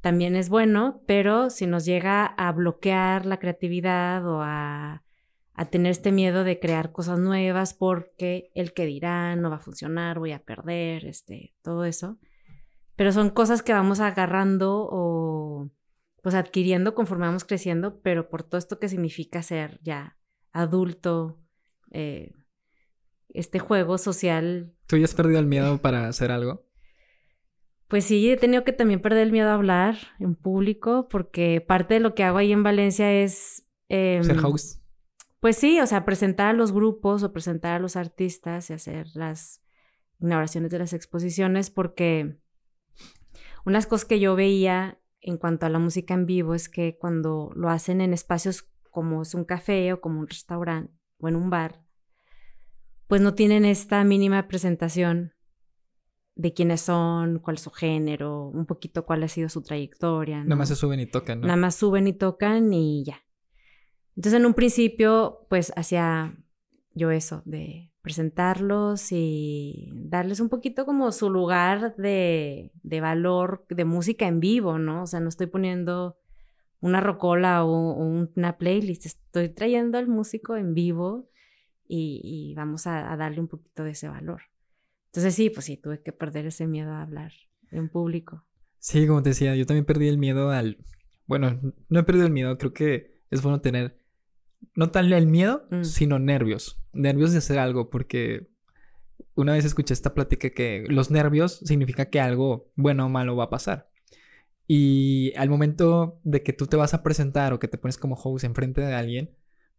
También 0.00 0.36
es 0.36 0.48
bueno, 0.48 1.02
pero 1.06 1.50
si 1.50 1.66
nos 1.66 1.84
llega 1.84 2.26
a 2.26 2.52
bloquear 2.52 3.24
la 3.24 3.38
creatividad 3.38 4.26
o 4.26 4.42
a, 4.42 5.02
a 5.54 5.64
tener 5.66 5.92
este 5.92 6.12
miedo 6.12 6.44
de 6.44 6.58
crear 6.58 6.92
cosas 6.92 7.18
nuevas 7.18 7.72
porque 7.72 8.50
el 8.54 8.72
que 8.72 8.86
dirá 8.86 9.36
no 9.36 9.50
va 9.50 9.56
a 9.56 9.60
funcionar, 9.60 10.18
voy 10.18 10.32
a 10.32 10.42
perder, 10.42 11.06
este, 11.06 11.54
todo 11.62 11.84
eso. 11.84 12.18
Pero 12.96 13.12
son 13.12 13.30
cosas 13.30 13.62
que 13.62 13.72
vamos 13.72 14.00
agarrando 14.00 14.88
o 14.90 15.70
pues 16.22 16.34
adquiriendo 16.34 16.94
conforme 16.94 17.26
vamos 17.26 17.44
creciendo, 17.44 18.00
pero 18.00 18.30
por 18.30 18.42
todo 18.42 18.58
esto 18.58 18.78
que 18.78 18.88
significa 18.88 19.42
ser 19.42 19.78
ya 19.82 20.16
adulto, 20.52 21.38
eh, 21.90 22.32
este 23.34 23.58
juego 23.58 23.98
social. 23.98 24.72
¿Tú 24.86 24.96
ya 24.96 25.04
has 25.04 25.14
perdido 25.14 25.40
el 25.40 25.46
miedo 25.46 25.82
para 25.82 26.08
hacer 26.08 26.32
algo? 26.32 26.64
Pues 27.88 28.04
sí, 28.04 28.30
he 28.30 28.36
tenido 28.36 28.64
que 28.64 28.72
también 28.72 29.02
perder 29.02 29.26
el 29.26 29.32
miedo 29.32 29.50
a 29.50 29.54
hablar 29.54 29.98
en 30.18 30.34
público, 30.34 31.08
porque 31.08 31.60
parte 31.60 31.94
de 31.94 32.00
lo 32.00 32.14
que 32.14 32.24
hago 32.24 32.38
ahí 32.38 32.52
en 32.52 32.62
Valencia 32.62 33.12
es... 33.12 33.68
Em, 33.88 34.22
ser 34.24 34.38
host. 34.42 34.80
Pues 35.40 35.56
sí, 35.56 35.78
o 35.80 35.86
sea, 35.86 36.06
presentar 36.06 36.48
a 36.48 36.52
los 36.54 36.72
grupos 36.72 37.22
o 37.22 37.32
presentar 37.32 37.74
a 37.74 37.78
los 37.78 37.96
artistas 37.96 38.70
y 38.70 38.72
hacer 38.72 39.08
las 39.14 39.62
inauguraciones 40.18 40.70
de 40.70 40.78
las 40.78 40.94
exposiciones, 40.94 41.70
porque 41.70 42.38
unas 43.66 43.86
cosas 43.86 44.06
que 44.06 44.20
yo 44.20 44.34
veía 44.36 44.98
en 45.20 45.36
cuanto 45.36 45.66
a 45.66 45.68
la 45.68 45.78
música 45.78 46.14
en 46.14 46.24
vivo 46.24 46.54
es 46.54 46.68
que 46.68 46.96
cuando 46.96 47.50
lo 47.54 47.68
hacen 47.68 48.00
en 48.00 48.12
espacios 48.12 48.70
como 48.90 49.22
es 49.22 49.34
un 49.34 49.44
café 49.44 49.92
o 49.92 50.00
como 50.00 50.20
un 50.20 50.28
restaurante 50.28 50.92
o 51.18 51.28
en 51.28 51.36
un 51.36 51.50
bar, 51.50 51.83
pues 53.06 53.20
no 53.20 53.34
tienen 53.34 53.64
esta 53.64 54.02
mínima 54.04 54.48
presentación 54.48 55.32
de 56.36 56.52
quiénes 56.52 56.80
son, 56.80 57.38
cuál 57.38 57.56
es 57.56 57.62
su 57.62 57.70
género, 57.70 58.48
un 58.48 58.66
poquito 58.66 59.04
cuál 59.04 59.22
ha 59.22 59.28
sido 59.28 59.48
su 59.48 59.62
trayectoria. 59.62 60.42
Nada 60.42 60.56
más 60.56 60.68
se 60.68 60.76
suben 60.76 61.00
y 61.00 61.06
tocan, 61.06 61.40
¿no? 61.40 61.46
Nada 61.46 61.56
más 61.56 61.76
suben 61.76 62.08
y 62.08 62.12
tocan 62.12 62.72
y 62.72 63.04
ya. 63.04 63.20
Entonces 64.16 64.40
en 64.40 64.46
un 64.46 64.54
principio 64.54 65.46
pues 65.48 65.72
hacía 65.76 66.36
yo 66.94 67.10
eso, 67.10 67.42
de 67.44 67.90
presentarlos 68.02 69.12
y 69.12 69.90
darles 69.94 70.40
un 70.40 70.48
poquito 70.48 70.84
como 70.84 71.10
su 71.10 71.30
lugar 71.30 71.96
de, 71.96 72.70
de 72.82 73.00
valor 73.00 73.64
de 73.68 73.84
música 73.84 74.26
en 74.26 74.40
vivo, 74.40 74.78
¿no? 74.78 75.04
O 75.04 75.06
sea, 75.06 75.20
no 75.20 75.28
estoy 75.28 75.46
poniendo 75.46 76.18
una 76.80 77.00
rocola 77.00 77.64
o, 77.64 77.80
una 78.36 78.58
playlist, 78.58 79.06
estoy 79.06 79.48
trayendo 79.48 79.96
al 79.96 80.06
músico 80.06 80.56
en 80.56 80.74
vivo 80.74 81.30
y, 81.86 82.54
vamos 82.56 82.86
a, 82.86 83.16
darle 83.16 83.40
un 83.40 83.48
poquito 83.48 83.84
de 83.84 83.90
ese 83.90 84.08
valor. 84.08 84.42
Entonces 85.06 85.34
sí, 85.34 85.50
pues 85.50 85.66
sí, 85.66 85.76
tuve 85.76 86.02
que 86.02 86.12
perder 86.12 86.46
ese 86.46 86.66
miedo 86.66 86.92
a 86.92 87.02
hablar 87.02 87.32
en 87.70 87.88
público. 87.88 88.44
Sí, 88.78 89.06
como 89.06 89.22
te 89.22 89.30
decía, 89.30 89.54
yo 89.54 89.66
también 89.66 89.84
perdí 89.84 90.08
el 90.08 90.18
miedo 90.18 90.50
al... 90.50 90.78
Bueno, 91.26 91.60
no 91.88 92.00
he 92.00 92.02
perdido 92.02 92.26
el 92.26 92.32
miedo, 92.32 92.58
creo 92.58 92.72
que 92.72 93.22
es 93.30 93.42
bueno 93.42 93.60
tener 93.60 94.04
no 94.74 94.90
tal 94.90 95.12
el 95.12 95.26
miedo, 95.26 95.66
mm. 95.70 95.84
sino 95.84 96.18
nervios. 96.18 96.80
Nervios 96.92 97.32
de 97.32 97.38
hacer 97.38 97.58
algo, 97.58 97.90
porque 97.90 98.48
una 99.34 99.52
vez 99.52 99.64
escuché 99.64 99.94
esta 99.94 100.14
plática 100.14 100.50
que 100.50 100.84
los 100.88 101.10
nervios 101.10 101.58
significa 101.64 102.06
que 102.06 102.20
algo 102.20 102.70
bueno 102.76 103.06
o 103.06 103.08
malo 103.08 103.36
va 103.36 103.44
a 103.44 103.50
pasar. 103.50 103.90
Y 104.66 105.32
al 105.36 105.50
momento 105.50 106.20
de 106.24 106.42
que 106.42 106.52
tú 106.52 106.66
te 106.66 106.76
vas 106.76 106.94
a 106.94 107.02
presentar 107.02 107.52
o 107.52 107.58
que 107.58 107.68
te 107.68 107.78
pones 107.78 107.98
como 107.98 108.16
host 108.16 108.44
enfrente 108.44 108.80
de 108.80 108.94
alguien, 108.94 109.30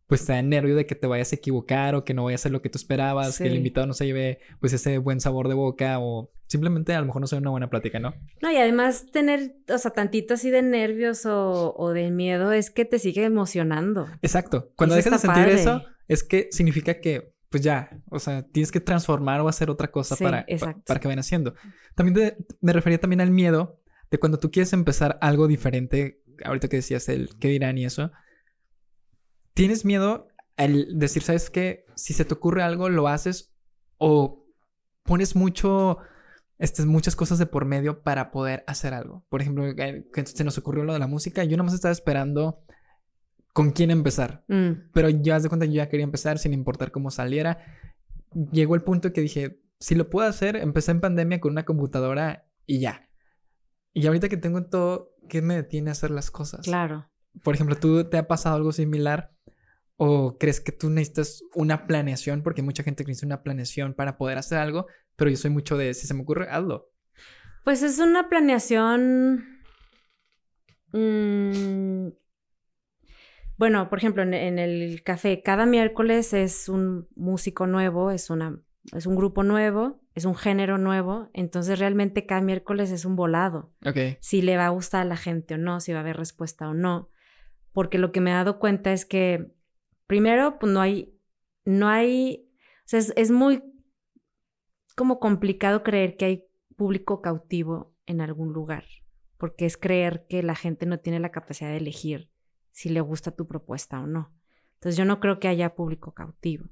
pues 0.07 0.25
te 0.25 0.33
da 0.33 0.41
nervio 0.41 0.75
de 0.75 0.85
que 0.85 0.95
te 0.95 1.07
vayas 1.07 1.31
a 1.31 1.35
equivocar 1.35 1.95
o 1.95 2.03
que 2.03 2.13
no 2.13 2.25
vaya 2.25 2.35
a 2.35 2.39
ser 2.39 2.51
lo 2.51 2.61
que 2.61 2.69
tú 2.69 2.77
esperabas, 2.77 3.37
que 3.37 3.47
el 3.47 3.55
invitado 3.55 3.87
no 3.87 3.93
se 3.93 4.05
lleve 4.05 4.39
pues 4.59 4.71
ese 4.73 4.99
buen 4.99 5.19
sabor 5.19 5.47
de 5.47 5.55
boca 5.55 5.99
o 5.99 6.31
simplemente 6.47 6.93
a 6.93 6.99
lo 6.99 7.07
mejor 7.07 7.21
no 7.21 7.27
sea 7.27 7.39
una 7.39 7.49
buena 7.49 7.69
plática, 7.69 7.99
¿no? 7.99 8.13
No, 8.41 8.51
y 8.51 8.57
además 8.57 9.07
tener, 9.11 9.55
o 9.67 9.77
sea, 9.77 9.91
tantito 9.91 10.35
así 10.35 10.51
de 10.51 10.61
nervios 10.61 11.25
o, 11.25 11.91
de 11.93 12.11
miedo 12.11 12.51
es 12.51 12.69
que 12.69 12.85
te 12.85 12.99
sigue 12.99 13.23
emocionando. 13.23 14.07
Exacto. 14.21 14.71
Cuando 14.75 14.95
dejas 14.95 15.13
de 15.13 15.27
sentir 15.27 15.47
eso, 15.47 15.83
es 16.07 16.23
que 16.23 16.49
significa 16.51 16.99
que 16.99 17.33
pues 17.49 17.63
ya, 17.63 17.89
o 18.09 18.19
sea, 18.19 18.43
tienes 18.43 18.71
que 18.71 18.81
transformar 18.81 19.39
o 19.39 19.47
hacer 19.47 19.69
otra 19.69 19.89
cosa 19.89 20.17
para, 20.17 20.45
para 20.85 20.99
que 20.99 21.07
vayan 21.07 21.19
haciendo. 21.19 21.55
También 21.95 22.35
me 22.59 22.73
refería 22.73 22.99
también 22.99 23.21
al 23.21 23.31
miedo 23.31 23.79
de 24.11 24.17
cuando 24.17 24.39
tú 24.39 24.51
quieres 24.51 24.73
empezar 24.73 25.17
algo 25.21 25.47
diferente, 25.47 26.21
ahorita 26.43 26.67
que 26.67 26.77
decías 26.77 27.07
el 27.07 27.29
qué 27.39 27.47
dirán 27.47 27.77
y 27.77 27.85
eso, 27.85 28.11
tienes 29.55 29.85
miedo 29.85 30.27
al 30.57 30.99
decir, 30.99 31.23
¿sabes 31.23 31.49
qué? 31.49 31.85
Si 31.95 32.13
se 32.13 32.25
te 32.25 32.33
ocurre 32.35 32.61
algo, 32.61 32.89
lo 32.89 33.07
haces 33.07 33.51
o 33.97 34.45
pones 35.03 35.35
mucho, 35.35 35.97
este, 36.59 36.85
muchas 36.85 37.15
cosas 37.15 37.39
de 37.39 37.47
por 37.47 37.65
medio 37.65 38.03
para 38.03 38.29
poder 38.31 38.63
hacer 38.67 38.93
algo. 38.93 39.25
Por 39.29 39.41
ejemplo, 39.41 39.65
eh, 39.65 40.07
que 40.13 40.25
se 40.25 40.43
nos 40.43 40.57
ocurrió 40.59 40.83
lo 40.83 40.93
de 40.93 40.99
la 40.99 41.07
música, 41.07 41.43
yo 41.43 41.57
más 41.63 41.73
estaba 41.73 41.91
esperando 41.91 42.63
con 43.53 43.71
quién 43.71 43.89
empezar. 43.89 44.43
Mm. 44.47 44.91
Pero 44.93 45.09
ya 45.09 45.39
de 45.39 45.49
cuenta, 45.49 45.65
yo 45.65 45.73
ya 45.73 45.89
quería 45.89 46.03
empezar 46.03 46.37
sin 46.37 46.53
importar 46.53 46.91
cómo 46.91 47.09
saliera. 47.09 47.57
Llegó 48.51 48.75
el 48.75 48.83
punto 48.83 49.13
que 49.13 49.21
dije, 49.21 49.61
si 49.79 49.95
lo 49.95 50.09
puedo 50.09 50.27
hacer, 50.27 50.57
empecé 50.57 50.91
en 50.91 51.01
pandemia 51.01 51.39
con 51.39 51.53
una 51.53 51.63
computadora 51.63 52.45
y 52.65 52.79
ya. 52.79 53.09
Y 53.93 54.05
ahorita 54.07 54.27
que 54.27 54.35
tengo 54.35 54.65
todo, 54.65 55.15
¿qué 55.29 55.41
me 55.41 55.55
detiene 55.55 55.89
a 55.89 55.93
hacer 55.93 56.11
las 56.11 56.31
cosas? 56.31 56.65
Claro. 56.65 57.09
Por 57.43 57.55
ejemplo, 57.55 57.75
¿tú 57.75 58.09
te 58.09 58.17
ha 58.17 58.27
pasado 58.27 58.55
algo 58.55 58.71
similar? 58.71 59.31
¿O 59.97 60.37
crees 60.37 60.59
que 60.59 60.71
tú 60.71 60.89
necesitas 60.89 61.43
una 61.53 61.87
planeación? 61.87 62.43
Porque 62.43 62.61
mucha 62.61 62.83
gente 62.83 63.03
necesita 63.03 63.27
una 63.27 63.43
planeación 63.43 63.93
para 63.93 64.17
poder 64.17 64.37
hacer 64.37 64.57
algo, 64.57 64.87
pero 65.15 65.29
yo 65.29 65.37
soy 65.37 65.51
mucho 65.51 65.77
de, 65.77 65.93
si 65.93 66.07
se 66.07 66.13
me 66.13 66.21
ocurre, 66.21 66.49
hazlo. 66.49 66.91
Pues 67.63 67.81
es 67.81 67.99
una 67.99 68.29
planeación... 68.29 69.61
Mm, 70.91 72.09
bueno, 73.57 73.89
por 73.89 73.99
ejemplo, 73.99 74.23
en, 74.23 74.59
el 74.59 75.01
café, 75.03 75.41
cada 75.41 75.65
miércoles 75.65 76.33
es 76.33 76.67
un 76.67 77.07
músico 77.15 77.67
nuevo, 77.67 78.11
es, 78.11 78.29
una, 78.29 78.59
es 78.93 79.05
un 79.05 79.15
grupo 79.15 79.43
nuevo, 79.43 80.01
es 80.13 80.25
un 80.25 80.35
género 80.35 80.77
nuevo, 80.77 81.29
entonces 81.33 81.79
realmente 81.79 82.25
cada 82.25 82.41
miércoles 82.41 82.91
es 82.91 83.05
un 83.05 83.15
volado. 83.15 83.73
Ok. 83.85 84.17
Si 84.19 84.41
le 84.41 84.57
va 84.57 84.65
a 84.65 84.69
gustar 84.69 85.01
a 85.01 85.05
la 85.05 85.17
gente 85.17 85.55
o 85.55 85.57
no, 85.57 85.79
si 85.79 85.93
va 85.93 85.99
a 85.99 86.01
haber 86.01 86.17
respuesta 86.17 86.67
o 86.67 86.73
no. 86.73 87.09
Porque 87.75 87.99
lo 87.99 88.11
que 88.11 88.21
me 88.21 88.31
he 88.31 88.33
dado 88.33 88.57
cuenta 88.57 88.91
es 88.91 89.05
que 89.05 89.55
Primero, 90.07 90.59
pues 90.59 90.71
no 90.71 90.81
hay, 90.81 91.17
no 91.65 91.87
hay, 91.87 92.47
o 92.59 92.83
sea, 92.85 92.99
es, 92.99 93.31
muy 93.31 93.63
como 94.95 95.19
complicado 95.19 95.83
creer 95.83 96.15
que 96.15 96.25
hay 96.25 96.47
público 96.75 97.21
cautivo 97.21 97.95
en 98.05 98.21
algún 98.21 98.53
lugar, 98.53 98.85
porque 99.37 99.65
es 99.65 99.77
creer 99.77 100.27
que 100.29 100.43
la 100.43 100.55
gente 100.55 100.85
no 100.85 100.99
tiene 100.99 101.19
la 101.19 101.31
capacidad 101.31 101.71
de 101.71 101.77
elegir 101.77 102.29
si 102.71 102.89
le 102.89 103.01
gusta 103.01 103.31
tu 103.31 103.47
propuesta 103.47 103.99
o 103.99 104.05
no. 104.05 104.31
Entonces 104.75 104.97
yo 104.97 105.05
no 105.05 105.19
creo 105.19 105.39
que 105.39 105.47
haya 105.47 105.75
público 105.75 106.13
cautivo. 106.13 106.69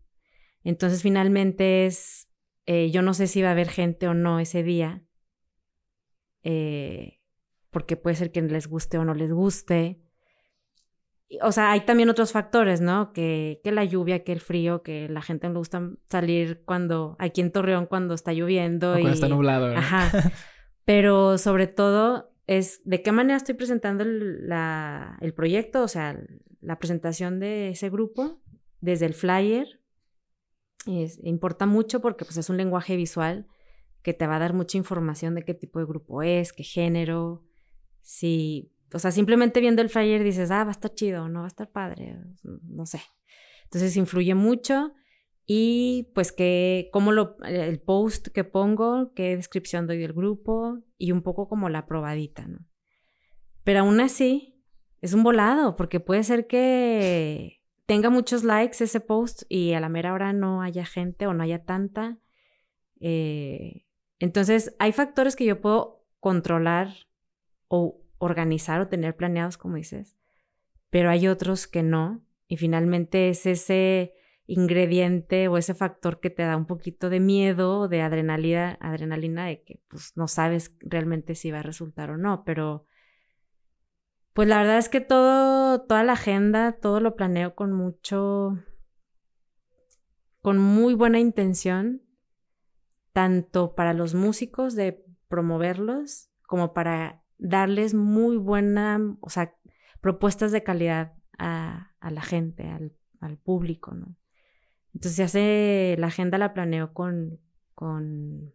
Entonces 0.64 1.02
finalmente 1.02 1.88
es, 1.88 2.30
eh, 2.68 2.92
yo 2.92 3.02
no 3.02 3.14
sé 3.16 3.26
si 3.28 3.42
va 3.42 3.50
a 3.50 3.54
haber 3.54 3.70
gente 3.70 4.08
o 4.08 4.14
no 4.14 4.40
ese 4.40 4.62
día, 4.62 5.04
eh, 6.44 7.20
porque 7.72 7.98
puede 7.98 8.16
ser 8.16 8.32
que 8.32 8.44
les 8.44 8.68
guste 8.68 9.00
o 9.00 9.06
no 9.06 9.16
les 9.16 9.32
guste, 9.32 10.03
o 11.42 11.52
sea, 11.52 11.72
hay 11.72 11.82
también 11.82 12.10
otros 12.10 12.32
factores, 12.32 12.82
¿no? 12.82 13.14
Que, 13.14 13.62
que 13.64 13.72
la 13.72 13.84
lluvia, 13.84 14.24
que 14.24 14.32
el 14.32 14.42
frío, 14.42 14.84
que 14.84 15.10
la 15.10 15.22
gente 15.22 15.48
no 15.48 15.54
le 15.54 15.60
gusta 15.60 15.92
salir 16.10 16.64
cuando, 16.66 17.16
aquí 17.20 17.42
en 17.42 17.52
Torreón, 17.52 17.86
cuando 17.86 18.14
está 18.14 18.34
lloviendo. 18.34 18.92
O 18.92 18.94
cuando 18.94 19.12
está 19.12 19.30
nublado. 19.30 19.68
¿verdad? 19.68 19.80
Ajá. 19.80 20.32
Pero 20.86 21.38
sobre 21.38 21.68
todo 21.68 22.34
es 22.46 22.82
de 22.84 23.02
qué 23.02 23.12
manera 23.12 23.38
estoy 23.38 23.56
presentando 23.56 24.04
el, 24.04 24.48
la, 24.48 25.18
el 25.22 25.34
proyecto, 25.34 25.84
o 25.84 25.88
sea, 25.88 26.20
la 26.60 26.78
presentación 26.78 27.40
de 27.40 27.70
ese 27.70 27.90
grupo, 27.90 28.42
desde 28.82 29.06
el 29.06 29.14
flyer. 29.14 29.80
Es, 30.86 31.20
importa 31.24 31.66
mucho 31.66 32.02
porque 32.02 32.26
pues, 32.26 32.38
es 32.38 32.50
un 32.50 32.58
lenguaje 32.58 32.98
visual 32.98 33.48
que 34.02 34.14
te 34.14 34.28
va 34.28 34.36
a 34.36 34.40
dar 34.40 34.54
mucha 34.54 34.78
información 34.78 35.34
de 35.36 35.44
qué 35.44 35.54
tipo 35.54 35.80
de 35.80 35.86
grupo 35.86 36.22
es, 36.22 36.52
qué 36.52 36.64
género, 36.64 37.46
si 38.02 38.73
o 38.94 39.00
sea, 39.00 39.12
simplemente 39.12 39.60
viendo 39.60 39.82
el 39.82 39.90
flyer 39.90 40.24
dices, 40.24 40.52
ah, 40.52 40.64
va 40.64 40.70
a 40.70 40.72
estar 40.72 40.94
chido, 40.94 41.30
no 41.30 41.40
va 41.40 41.46
a 41.46 41.48
estar 41.48 41.72
padre, 41.72 42.18
no 42.44 42.86
sé. 42.86 43.02
Entonces 43.66 43.98
influye 43.98 44.36
mucho 44.36 44.94
y 45.46 46.12
pues 46.14 46.32
que, 46.32 46.90
cómo 46.94 47.12
lo, 47.12 47.38
el 47.44 47.82
post 47.82 48.28
que 48.28 48.44
pongo, 48.44 49.12
qué 49.14 49.36
descripción 49.36 49.88
doy 49.88 49.98
del 49.98 50.14
grupo 50.14 50.80
y 50.98 51.12
un 51.12 51.22
poco 51.22 51.48
como 51.50 51.70
la 51.70 51.86
probadita, 51.86 52.48
¿no? 52.48 52.60
Pero 53.64 53.82
aún 53.82 54.00
así, 54.00 54.62
es 55.02 55.14
un 55.14 55.24
volado, 55.24 55.76
porque 55.76 56.00
puede 56.00 56.24
ser 56.24 56.48
que 56.48 57.62
tenga 57.86 58.10
muchos 58.10 58.44
likes 58.44 58.84
ese 58.84 59.00
post 59.00 59.44
y 59.50 59.74
a 59.74 59.80
la 59.80 59.90
mera 59.90 60.14
hora 60.14 60.34
no 60.34 60.62
haya 60.62 60.86
gente 60.86 61.28
o 61.28 61.34
no 61.34 61.44
haya 61.44 61.64
tanta. 61.66 62.20
Eh, 63.00 63.86
entonces, 64.20 64.76
hay 64.80 64.92
factores 64.94 65.36
que 65.36 65.46
yo 65.46 65.60
puedo 65.60 66.06
controlar 66.20 66.90
o 67.68 68.03
organizar 68.24 68.80
o 68.82 68.88
tener 68.88 69.16
planeados, 69.16 69.58
como 69.58 69.76
dices, 69.76 70.16
pero 70.90 71.10
hay 71.10 71.28
otros 71.28 71.68
que 71.68 71.84
no. 71.84 72.26
Y 72.48 72.58
finalmente 72.58 73.30
es 73.30 73.46
ese 73.46 74.14
ingrediente 74.46 75.48
o 75.48 75.58
ese 75.58 75.74
factor 75.74 76.20
que 76.20 76.30
te 76.30 76.44
da 76.44 76.58
un 76.58 76.66
poquito 76.66 77.10
de 77.10 77.20
miedo, 77.20 77.88
de 77.88 78.02
adrenalina, 78.02 78.78
adrenalina 78.82 79.46
de 79.46 79.64
que 79.64 79.82
pues 79.88 80.14
no 80.16 80.28
sabes 80.28 80.76
realmente 80.82 81.36
si 81.36 81.52
va 81.52 81.60
a 81.60 81.64
resultar 81.64 82.12
o 82.12 82.18
no, 82.18 82.44
pero 82.44 82.86
pues 84.34 84.48
la 84.48 84.58
verdad 84.58 84.80
es 84.80 84.90
que 84.90 85.00
todo, 85.00 85.82
toda 85.82 86.04
la 86.04 86.14
agenda, 86.14 86.74
todo 86.74 87.00
lo 87.00 87.16
planeo 87.16 87.56
con 87.56 87.72
mucho, 87.72 88.58
con 90.42 90.58
muy 90.58 90.94
buena 90.94 91.20
intención, 91.20 92.02
tanto 93.14 93.76
para 93.76 93.94
los 93.94 94.16
músicos 94.16 94.76
de 94.76 95.06
promoverlos 95.28 96.32
como 96.48 96.74
para 96.74 97.23
darles 97.44 97.94
muy 97.94 98.38
buena, 98.38 99.18
o 99.20 99.30
sea, 99.30 99.54
propuestas 100.02 100.52
de 100.52 100.64
calidad 100.64 101.14
a, 101.38 101.92
la 102.02 102.22
gente, 102.22 102.70
al, 102.70 102.94
al, 103.20 103.38
público, 103.38 103.94
¿no? 103.94 104.16
Entonces 104.94 106.00
la 106.00 106.08
agenda 106.08 106.38
la 106.38 106.54
planeo 106.54 106.94
con, 106.94 107.40
con, 107.76 108.54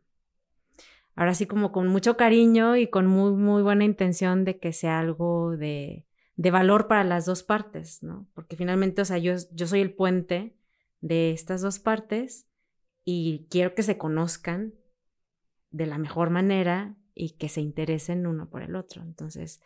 ahora 1.15 1.35
sí 1.35 1.47
como 1.47 1.71
con 1.71 1.89
mucho 1.89 2.17
cariño 2.17 2.77
y 2.77 2.89
con 2.89 3.07
muy, 3.07 3.33
muy 3.33 3.63
buena 3.63 3.85
intención 3.85 4.45
de 4.45 4.59
que 4.59 4.73
sea 4.73 5.01
algo 5.01 5.57
de, 5.57 6.07
de 6.37 6.51
valor 6.51 6.87
para 6.87 7.05
las 7.05 7.27
dos 7.27 7.43
partes, 7.43 8.03
¿no? 8.03 8.27
Porque 8.35 8.57
finalmente, 8.57 9.03
o 9.03 9.05
sea, 9.05 9.19
yo, 9.19 9.35
yo 9.53 9.67
soy 9.67 9.81
el 9.81 9.95
puente 9.95 10.57
de 11.01 11.33
estas 11.33 11.61
dos 11.61 11.79
partes 11.79 12.49
y 13.05 13.47
quiero 13.51 13.75
que 13.75 13.83
se 13.83 13.99
conozcan 13.99 14.75
de 15.71 15.87
la 15.87 15.99
mejor 15.99 16.31
manera 16.31 16.97
y 17.19 17.31
que 17.31 17.49
se 17.49 17.61
interesen 17.61 18.27
uno 18.27 18.49
por 18.49 18.63
el 18.63 18.77
otro. 18.77 19.03
Entonces, 19.03 19.61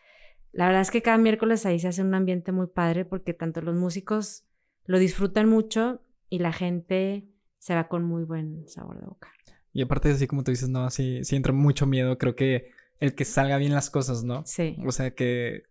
la 0.52 0.66
verdad 0.66 0.80
es 0.80 0.90
que 0.90 1.02
cada 1.02 1.18
miércoles 1.18 1.66
ahí 1.66 1.78
se 1.78 1.88
hace 1.88 2.02
un 2.02 2.14
ambiente 2.14 2.50
muy 2.50 2.66
padre 2.66 3.04
porque 3.04 3.34
tanto 3.34 3.60
los 3.60 3.76
músicos 3.76 4.44
lo 4.86 4.98
disfrutan 4.98 5.48
mucho 5.48 6.00
y 6.28 6.38
la 6.38 6.52
gente 6.52 7.28
se 7.58 7.74
va 7.74 7.88
con 7.88 8.04
muy 8.04 8.24
buen 8.24 8.66
sabor 8.66 8.98
de 8.98 9.06
boca. 9.06 9.30
Y 9.72 9.82
aparte, 9.82 10.10
así 10.10 10.26
como 10.26 10.42
tú 10.42 10.50
dices, 10.50 10.68
no, 10.68 10.90
sí, 10.90 11.20
sí 11.24 11.36
entra 11.36 11.52
mucho 11.52 11.86
miedo, 11.86 12.18
creo 12.18 12.34
que 12.34 12.70
el 13.00 13.14
que 13.14 13.24
salga 13.24 13.58
bien 13.58 13.74
las 13.74 13.90
cosas, 13.90 14.24
¿no? 14.24 14.42
Sí. 14.46 14.76
O 14.86 14.92
sea, 14.92 15.14
que 15.14 15.64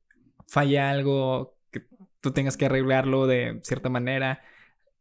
falle 0.48 0.80
algo, 0.80 1.58
que 1.72 1.86
tú 2.20 2.32
tengas 2.32 2.58
que 2.58 2.66
arreglarlo 2.66 3.26
de 3.26 3.60
cierta 3.64 3.90
manera, 3.90 4.42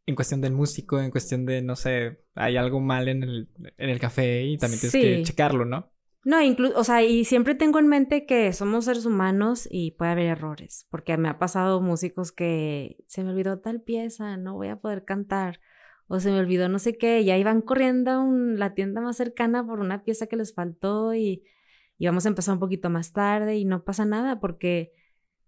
en 0.05 0.15
cuestión 0.15 0.41
del 0.41 0.53
músico, 0.53 0.99
en 0.99 1.11
cuestión 1.11 1.45
de, 1.45 1.61
no 1.61 1.75
sé, 1.75 2.21
hay 2.35 2.57
algo 2.57 2.79
mal 2.79 3.07
en 3.07 3.23
el, 3.23 3.49
en 3.77 3.89
el 3.89 3.99
café 3.99 4.43
y 4.43 4.57
también 4.57 4.79
tienes 4.79 4.93
que 4.93 5.23
checarlo, 5.23 5.65
¿no? 5.65 5.91
No, 6.23 6.39
incluso, 6.41 6.77
o 6.77 6.83
sea, 6.83 7.01
y 7.03 7.25
siempre 7.25 7.55
tengo 7.55 7.79
en 7.79 7.87
mente 7.87 8.27
que 8.27 8.53
somos 8.53 8.85
seres 8.85 9.07
humanos 9.07 9.67
y 9.71 9.91
puede 9.91 10.11
haber 10.11 10.25
errores, 10.27 10.85
porque 10.91 11.17
me 11.17 11.29
ha 11.29 11.39
pasado 11.39 11.81
músicos 11.81 12.31
que 12.31 13.03
se 13.07 13.23
me 13.23 13.31
olvidó 13.31 13.59
tal 13.59 13.81
pieza, 13.81 14.37
no 14.37 14.53
voy 14.53 14.67
a 14.67 14.75
poder 14.75 15.03
cantar, 15.03 15.61
o 16.07 16.19
se 16.19 16.29
me 16.31 16.39
olvidó 16.39 16.69
no 16.69 16.77
sé 16.77 16.95
qué, 16.95 17.21
y 17.21 17.31
ahí 17.31 17.43
van 17.43 17.61
corriendo 17.61 18.11
a 18.11 18.25
la 18.27 18.75
tienda 18.75 19.01
más 19.01 19.17
cercana 19.17 19.65
por 19.65 19.79
una 19.79 20.03
pieza 20.03 20.27
que 20.27 20.35
les 20.35 20.53
faltó 20.53 21.15
y, 21.15 21.43
y 21.97 22.05
vamos 22.05 22.25
a 22.25 22.29
empezar 22.29 22.53
un 22.53 22.59
poquito 22.59 22.91
más 22.91 23.13
tarde 23.13 23.57
y 23.57 23.65
no 23.65 23.83
pasa 23.83 24.05
nada, 24.05 24.39
porque 24.39 24.93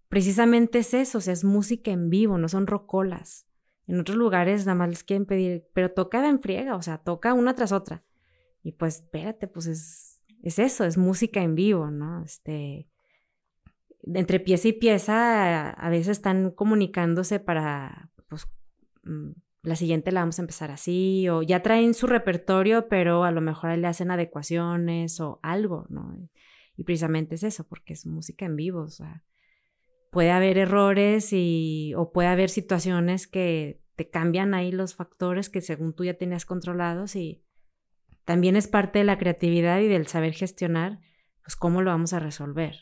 precisamente 0.08 0.80
es 0.80 0.92
eso, 0.92 1.18
o 1.18 1.20
sea, 1.20 1.34
es 1.34 1.44
música 1.44 1.92
en 1.92 2.10
vivo, 2.10 2.36
no 2.36 2.48
son 2.48 2.66
rocolas. 2.66 3.46
En 3.86 4.00
otros 4.00 4.16
lugares 4.16 4.66
nada 4.66 4.76
más 4.76 4.88
les 4.88 5.04
quieren 5.04 5.26
pedir, 5.26 5.68
pero 5.72 5.92
toca 5.92 6.26
en 6.28 6.40
friega, 6.40 6.74
o 6.74 6.82
sea, 6.82 6.98
toca 6.98 7.32
una 7.32 7.54
tras 7.54 7.70
otra. 7.70 8.02
Y 8.62 8.72
pues 8.72 8.96
espérate, 8.96 9.46
pues 9.46 9.66
es 9.66 10.13
es 10.44 10.58
eso, 10.58 10.84
es 10.84 10.98
música 10.98 11.42
en 11.42 11.54
vivo, 11.54 11.90
¿no? 11.90 12.22
Este, 12.22 12.86
entre 14.02 14.40
pieza 14.40 14.68
y 14.68 14.72
pieza 14.72 15.70
a 15.70 15.88
veces 15.88 16.08
están 16.08 16.50
comunicándose 16.50 17.40
para, 17.40 18.10
pues, 18.28 18.46
mm, 19.04 19.30
la 19.62 19.76
siguiente 19.76 20.12
la 20.12 20.20
vamos 20.20 20.38
a 20.38 20.42
empezar 20.42 20.70
así, 20.70 21.28
o 21.30 21.42
ya 21.42 21.62
traen 21.62 21.94
su 21.94 22.06
repertorio, 22.06 22.88
pero 22.88 23.24
a 23.24 23.30
lo 23.30 23.40
mejor 23.40 23.76
le 23.78 23.86
hacen 23.86 24.10
adecuaciones 24.10 25.18
o 25.20 25.40
algo, 25.42 25.86
¿no? 25.88 26.14
Y 26.76 26.84
precisamente 26.84 27.36
es 27.36 27.42
eso, 27.42 27.66
porque 27.66 27.94
es 27.94 28.04
música 28.04 28.44
en 28.44 28.56
vivo, 28.56 28.82
o 28.82 28.88
sea, 28.88 29.24
puede 30.10 30.30
haber 30.30 30.58
errores 30.58 31.32
y, 31.32 31.94
o 31.96 32.12
puede 32.12 32.28
haber 32.28 32.50
situaciones 32.50 33.26
que 33.26 33.80
te 33.96 34.10
cambian 34.10 34.52
ahí 34.52 34.72
los 34.72 34.94
factores 34.94 35.48
que 35.48 35.62
según 35.62 35.94
tú 35.94 36.04
ya 36.04 36.14
tenías 36.14 36.44
controlados 36.44 37.16
y 37.16 37.42
también 38.24 38.56
es 38.56 38.68
parte 38.68 39.00
de 39.00 39.04
la 39.04 39.18
creatividad 39.18 39.80
y 39.80 39.88
del 39.88 40.06
saber 40.06 40.32
gestionar, 40.32 41.00
pues 41.42 41.56
cómo 41.56 41.82
lo 41.82 41.90
vamos 41.90 42.12
a 42.12 42.20
resolver, 42.20 42.76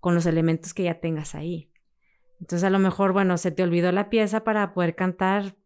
con 0.00 0.14
los 0.14 0.26
elementos 0.26 0.74
que 0.74 0.84
ya 0.84 1.00
tengas 1.00 1.34
ahí. 1.34 1.70
Entonces 2.40 2.64
a 2.64 2.70
lo 2.70 2.78
mejor, 2.78 3.12
bueno, 3.12 3.36
se 3.38 3.50
te 3.50 3.62
olvidó 3.62 3.92
la 3.92 4.10
pieza 4.10 4.44
para 4.44 4.72
poder 4.72 4.94
cantar, 4.94 5.56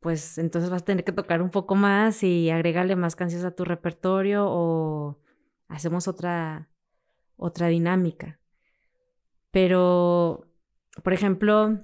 pues 0.00 0.38
entonces 0.38 0.70
vas 0.70 0.82
a 0.82 0.84
tener 0.84 1.04
que 1.04 1.12
tocar 1.12 1.42
un 1.42 1.50
poco 1.50 1.74
más 1.74 2.22
y 2.22 2.50
agregarle 2.50 2.96
más 2.96 3.16
canciones 3.16 3.44
a 3.44 3.54
tu 3.54 3.64
repertorio 3.64 4.46
o 4.46 5.18
hacemos 5.68 6.08
otra, 6.08 6.68
otra 7.36 7.68
dinámica. 7.68 8.38
Pero, 9.50 10.48
por 11.02 11.12
ejemplo, 11.12 11.80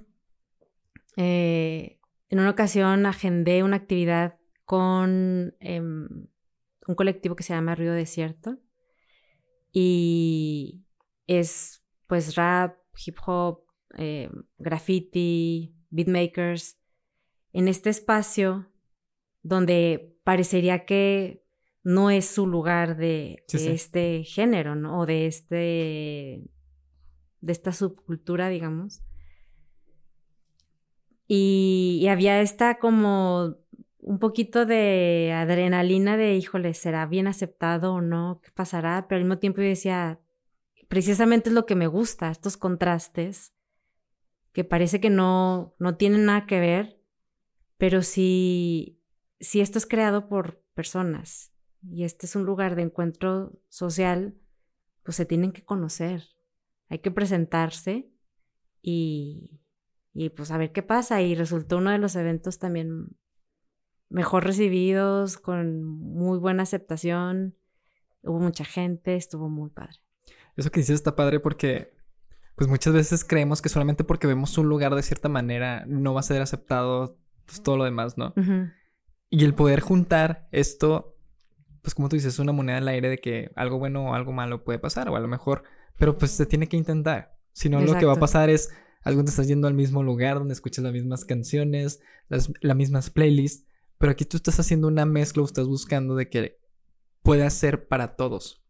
eh, 1.17 1.99
en 2.29 2.39
una 2.39 2.51
ocasión 2.51 3.05
agendé 3.05 3.63
una 3.63 3.77
actividad 3.77 4.37
con 4.65 5.55
em, 5.59 6.27
un 6.87 6.95
colectivo 6.95 7.35
que 7.35 7.43
se 7.43 7.53
llama 7.53 7.75
Río 7.75 7.93
Desierto 7.93 8.57
y 9.71 10.85
es 11.27 11.83
pues 12.07 12.35
rap, 12.35 12.77
hip 13.05 13.17
hop, 13.25 13.65
eh, 13.97 14.29
graffiti, 14.57 15.75
beatmakers, 15.89 16.77
en 17.53 17.67
este 17.67 17.89
espacio 17.89 18.69
donde 19.41 20.17
parecería 20.23 20.85
que 20.85 21.43
no 21.83 22.09
es 22.09 22.27
su 22.27 22.47
lugar 22.47 22.95
de, 22.95 23.43
este 23.51 24.23
género, 24.23 24.75
¿no? 24.75 25.01
O 25.01 25.05
de 25.05 25.25
este, 25.27 26.49
de 27.41 27.51
esta 27.51 27.73
subcultura, 27.73 28.49
digamos. 28.49 29.01
y 31.27 32.05
había 32.09 32.41
esta 32.41 32.77
como 32.77 33.62
un 34.03 34.19
poquito 34.19 34.65
de 34.65 35.31
adrenalina 35.33 36.17
de, 36.17 36.35
híjole, 36.35 36.73
¿será 36.73 37.05
bien 37.05 37.27
aceptado 37.27 37.93
o 37.93 38.01
no? 38.01 38.41
¿Qué 38.43 38.51
pasará? 38.51 39.07
Pero 39.07 39.17
al 39.17 39.23
mismo 39.23 39.39
tiempo 39.39 39.61
yo 39.61 39.67
decía, 39.67 40.19
precisamente 40.87 41.49
es 41.49 41.55
lo 41.55 41.65
que 41.65 41.75
me 41.75 41.87
gusta, 41.87 42.29
estos 42.29 42.57
contrastes, 42.57 43.53
que 44.51 44.63
parece 44.63 44.99
que 44.99 45.09
no, 45.09 45.75
no 45.79 45.95
tienen 45.95 46.25
nada 46.25 46.45
que 46.45 46.59
ver, 46.59 46.99
pero 47.77 48.01
si, 48.01 49.01
si 49.39 49.61
esto 49.61 49.77
es 49.77 49.85
creado 49.85 50.27
por 50.27 50.61
personas 50.73 51.53
y 51.81 52.03
este 52.03 52.25
es 52.25 52.35
un 52.35 52.43
lugar 52.43 52.75
de 52.75 52.83
encuentro 52.83 53.59
social, 53.69 54.35
pues 55.03 55.17
se 55.17 55.25
tienen 55.25 55.51
que 55.51 55.63
conocer, 55.63 56.23
hay 56.89 56.99
que 56.99 57.11
presentarse 57.11 58.11
y, 58.81 59.61
y 60.13 60.29
pues 60.29 60.51
a 60.51 60.57
ver 60.57 60.71
qué 60.71 60.83
pasa. 60.83 61.21
Y 61.21 61.35
resultó 61.35 61.77
uno 61.77 61.91
de 61.91 61.97
los 61.97 62.15
eventos 62.15 62.59
también 62.59 63.17
mejor 64.13 64.45
recibidos, 64.45 65.37
con 65.37 65.83
muy 65.83 66.37
buena 66.37 66.63
aceptación. 66.63 67.55
Hubo 68.21 68.39
mucha 68.39 68.63
gente, 68.63 69.15
estuvo 69.15 69.49
muy 69.49 69.69
padre. 69.71 69.97
Eso 70.55 70.69
que 70.69 70.79
dices 70.79 70.95
está 70.95 71.15
padre 71.15 71.39
porque, 71.39 71.91
pues 72.55 72.69
muchas 72.69 72.93
veces 72.93 73.25
creemos 73.25 73.61
que 73.61 73.69
solamente 73.69 74.03
porque 74.03 74.27
vemos 74.27 74.57
un 74.57 74.69
lugar 74.69 74.93
de 74.93 75.01
cierta 75.01 75.29
manera 75.29 75.83
no 75.87 76.13
va 76.13 76.19
a 76.19 76.23
ser 76.23 76.41
aceptado 76.41 77.17
pues, 77.45 77.63
todo 77.63 77.75
lo 77.75 77.85
demás, 77.85 78.17
¿no? 78.17 78.33
Y 79.31 79.43
el 79.45 79.55
poder 79.55 79.79
juntar 79.79 80.47
esto, 80.51 81.17
pues 81.81 81.95
como 81.95 82.07
tú 82.07 82.15
dices, 82.15 82.35
es 82.35 82.39
una 82.39 82.51
moneda 82.51 82.77
al 82.77 82.87
aire 82.87 83.09
de 83.09 83.17
que 83.17 83.49
algo 83.55 83.79
bueno 83.79 84.11
o 84.11 84.13
algo 84.13 84.31
malo 84.31 84.63
puede 84.63 84.77
pasar, 84.77 85.09
o 85.09 85.15
a 85.15 85.19
lo 85.19 85.27
mejor, 85.27 85.63
pero 85.97 86.19
pues 86.19 86.31
se 86.31 86.45
tiene 86.45 86.67
que 86.67 86.77
intentar. 86.77 87.35
Si 87.51 87.67
no, 87.67 87.81
lo 87.81 87.97
que 87.97 88.05
va 88.05 88.13
a 88.13 88.19
pasar 88.19 88.51
es 88.51 88.69
algo 89.01 89.23
te 89.23 89.31
estás 89.31 89.47
yendo 89.47 89.67
al 89.67 89.73
mismo 89.73 90.03
lugar 90.03 90.37
donde 90.37 90.53
escuchas 90.53 90.83
las 90.83 90.93
mismas 90.93 91.25
canciones, 91.25 91.99
las, 92.29 92.51
las 92.61 92.77
mismas 92.77 93.09
playlists, 93.09 93.65
pero 94.03 94.11
aquí 94.11 94.25
tú 94.25 94.35
estás 94.35 94.59
haciendo 94.59 94.89
una 94.89 95.05
mezcla 95.05 95.43
o 95.43 95.45
estás 95.45 95.65
buscando 95.65 96.17
de 96.17 96.27
que 96.27 96.59
pueda 97.21 97.49
ser 97.49 97.87
para 97.87 98.17
todos. 98.17 98.61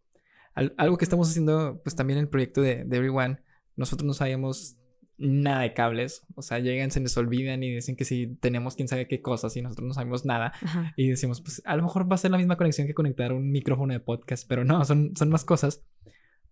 algo 0.54 0.96
que 1.00 1.06
estamos 1.06 1.28
haciendo, 1.28 1.82
pues 1.84 1.96
también 1.96 2.20
en 2.20 2.26
el 2.26 2.30
proyecto 2.30 2.62
de, 2.62 2.84
de 2.86 2.98
Everyone, 2.98 3.40
nosotros 3.76 4.06
no 4.06 4.14
sabíamos 4.14 4.78
nada 5.18 5.62
de 5.62 5.74
cables. 5.74 6.24
O 6.36 6.44
sea, 6.44 6.60
llegan, 6.60 6.92
se 6.92 7.00
les 7.00 7.18
olvidan 7.18 7.64
y 7.64 7.74
dicen 7.74 7.96
que 7.96 8.06
si 8.06 8.36
tenemos 8.42 8.76
quién 8.76 8.88
sabe 8.88 9.08
qué 9.08 9.24
cosas 9.24 9.58
y 9.58 9.64
nosotros 9.64 9.88
no 9.88 9.96
sabemos 9.96 10.24
nada. 10.24 10.54
Y 10.98 11.10
decimos, 11.10 11.42
pues 11.42 11.64
a 11.66 11.76
lo 11.78 11.82
mejor 11.82 12.08
va 12.12 12.14
a 12.14 12.20
ser 12.20 12.30
la 12.30 12.38
misma 12.38 12.56
conexión 12.56 12.86
que 12.86 12.94
conectar 12.94 13.34
un 13.34 13.50
micrófono 13.50 13.92
de 13.92 14.02
podcast, 14.02 14.48
pero 14.48 14.64
no, 14.64 14.86
son, 14.86 15.16
son 15.16 15.30
más 15.30 15.46
cosas. 15.46 15.84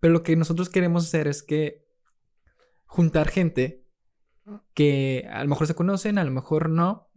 Pero 0.00 0.12
lo 0.12 0.24
que 0.24 0.34
nosotros 0.34 0.68
queremos 0.68 1.04
hacer 1.04 1.28
es 1.28 1.44
que 1.44 1.86
juntar 2.86 3.28
gente 3.28 3.84
que 4.74 5.28
a 5.30 5.44
lo 5.44 5.50
mejor 5.50 5.68
se 5.68 5.76
conocen, 5.76 6.18
a 6.18 6.24
lo 6.24 6.32
mejor 6.32 6.68
no, 6.68 7.08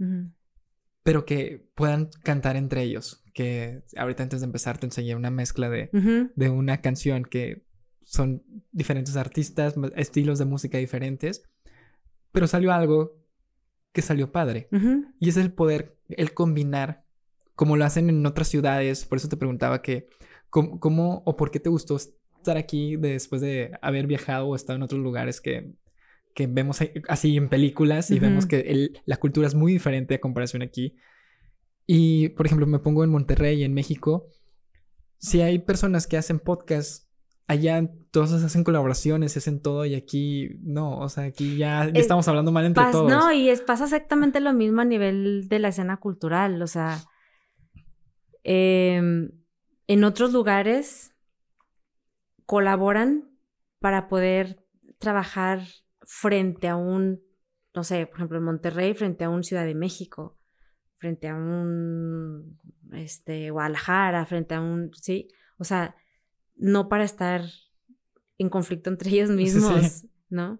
pero 1.05 1.23
que 1.23 1.69
puedan 1.75 2.09
cantar 2.23 2.55
entre 2.55 2.81
ellos. 2.81 3.23
Que 3.35 3.83
ahorita 3.95 4.23
antes 4.23 4.41
de 4.41 4.47
empezar 4.47 4.79
te 4.79 4.87
enseñé 4.87 5.15
una 5.15 5.29
mezcla 5.29 5.69
de, 5.69 5.91
de 6.35 6.49
una 6.49 6.81
canción 6.81 7.25
que 7.25 7.63
son 8.03 8.41
diferentes 8.71 9.15
artistas, 9.15 9.75
estilos 9.95 10.39
de 10.39 10.45
música 10.45 10.79
diferentes, 10.79 11.43
pero 12.31 12.47
salió 12.47 12.73
algo 12.73 13.21
que 13.93 14.01
salió 14.01 14.31
padre. 14.31 14.67
Y 15.19 15.29
es 15.29 15.37
el 15.37 15.53
poder, 15.53 15.95
el 16.09 16.33
combinar, 16.33 17.05
como 17.53 17.77
lo 17.77 17.85
hacen 17.85 18.09
en 18.09 18.25
otras 18.25 18.47
ciudades. 18.47 19.05
Por 19.05 19.19
eso 19.19 19.29
te 19.29 19.37
preguntaba 19.37 19.83
que, 19.83 20.09
¿cómo, 20.49 21.21
o 21.23 21.37
por 21.37 21.51
qué 21.51 21.59
te 21.59 21.69
gustó 21.69 21.97
estar 21.97 22.57
aquí 22.57 22.95
después 22.95 23.43
de 23.43 23.77
haber 23.83 24.07
viajado 24.07 24.47
o 24.47 24.55
estado 24.55 24.77
en 24.77 24.83
otros 24.83 25.01
lugares 25.01 25.39
que, 25.39 25.75
que 26.35 26.45
vemos 26.45 26.79
así 27.07 27.37
en 27.37 27.49
películas 27.49 28.11
y 28.11 28.19
vemos 28.19 28.45
que 28.45 28.91
la 29.05 29.17
cultura 29.17 29.47
es 29.47 29.55
muy 29.55 29.71
diferente 29.73 30.13
a 30.13 30.21
comparación 30.21 30.61
aquí? 30.61 30.95
Y, 31.87 32.29
por 32.29 32.45
ejemplo, 32.45 32.67
me 32.67 32.79
pongo 32.79 33.03
en 33.03 33.09
Monterrey, 33.09 33.63
en 33.63 33.73
México, 33.73 34.27
si 35.17 35.41
hay 35.41 35.59
personas 35.59 36.07
que 36.07 36.17
hacen 36.17 36.39
podcasts, 36.39 37.09
allá 37.47 37.89
todos 38.11 38.31
hacen 38.31 38.63
colaboraciones, 38.63 39.37
hacen 39.37 39.61
todo 39.61 39.85
y 39.85 39.95
aquí 39.95 40.57
no, 40.61 40.99
o 40.99 41.09
sea, 41.09 41.25
aquí 41.25 41.57
ya, 41.57 41.85
estamos 41.93 42.27
hablando 42.27 42.51
mal 42.51 42.65
entre 42.65 42.83
todos. 42.91 43.09
No, 43.09 43.31
y 43.31 43.49
es, 43.49 43.61
pasa 43.61 43.85
exactamente 43.85 44.39
lo 44.39 44.53
mismo 44.53 44.81
a 44.81 44.85
nivel 44.85 45.47
de 45.47 45.59
la 45.59 45.69
escena 45.69 45.97
cultural, 45.97 46.61
o 46.61 46.67
sea, 46.67 46.99
em, 48.43 49.31
en 49.87 50.03
otros 50.03 50.33
lugares 50.33 51.15
colaboran 52.45 53.31
para 53.79 54.07
poder 54.07 54.63
trabajar 54.97 55.61
frente 56.05 56.67
a 56.67 56.75
un, 56.75 57.21
no 57.73 57.83
sé, 57.83 58.05
por 58.07 58.17
ejemplo, 58.17 58.37
en 58.37 58.43
Monterrey, 58.43 58.93
frente 58.93 59.23
a 59.23 59.29
un 59.29 59.43
Ciudad 59.43 59.65
de 59.65 59.75
México 59.75 60.37
frente 60.97 61.27
a 61.27 61.35
un 61.35 62.59
este, 62.93 63.51
Guadalajara, 63.51 64.25
frente 64.25 64.55
a 64.55 64.61
un, 64.61 64.91
sí, 64.93 65.27
o 65.57 65.63
sea, 65.63 65.95
no 66.55 66.89
para 66.89 67.03
estar 67.03 67.43
en 68.37 68.49
conflicto 68.49 68.89
entre 68.89 69.09
ellos 69.11 69.29
mismos, 69.29 70.05
¿no? 70.29 70.59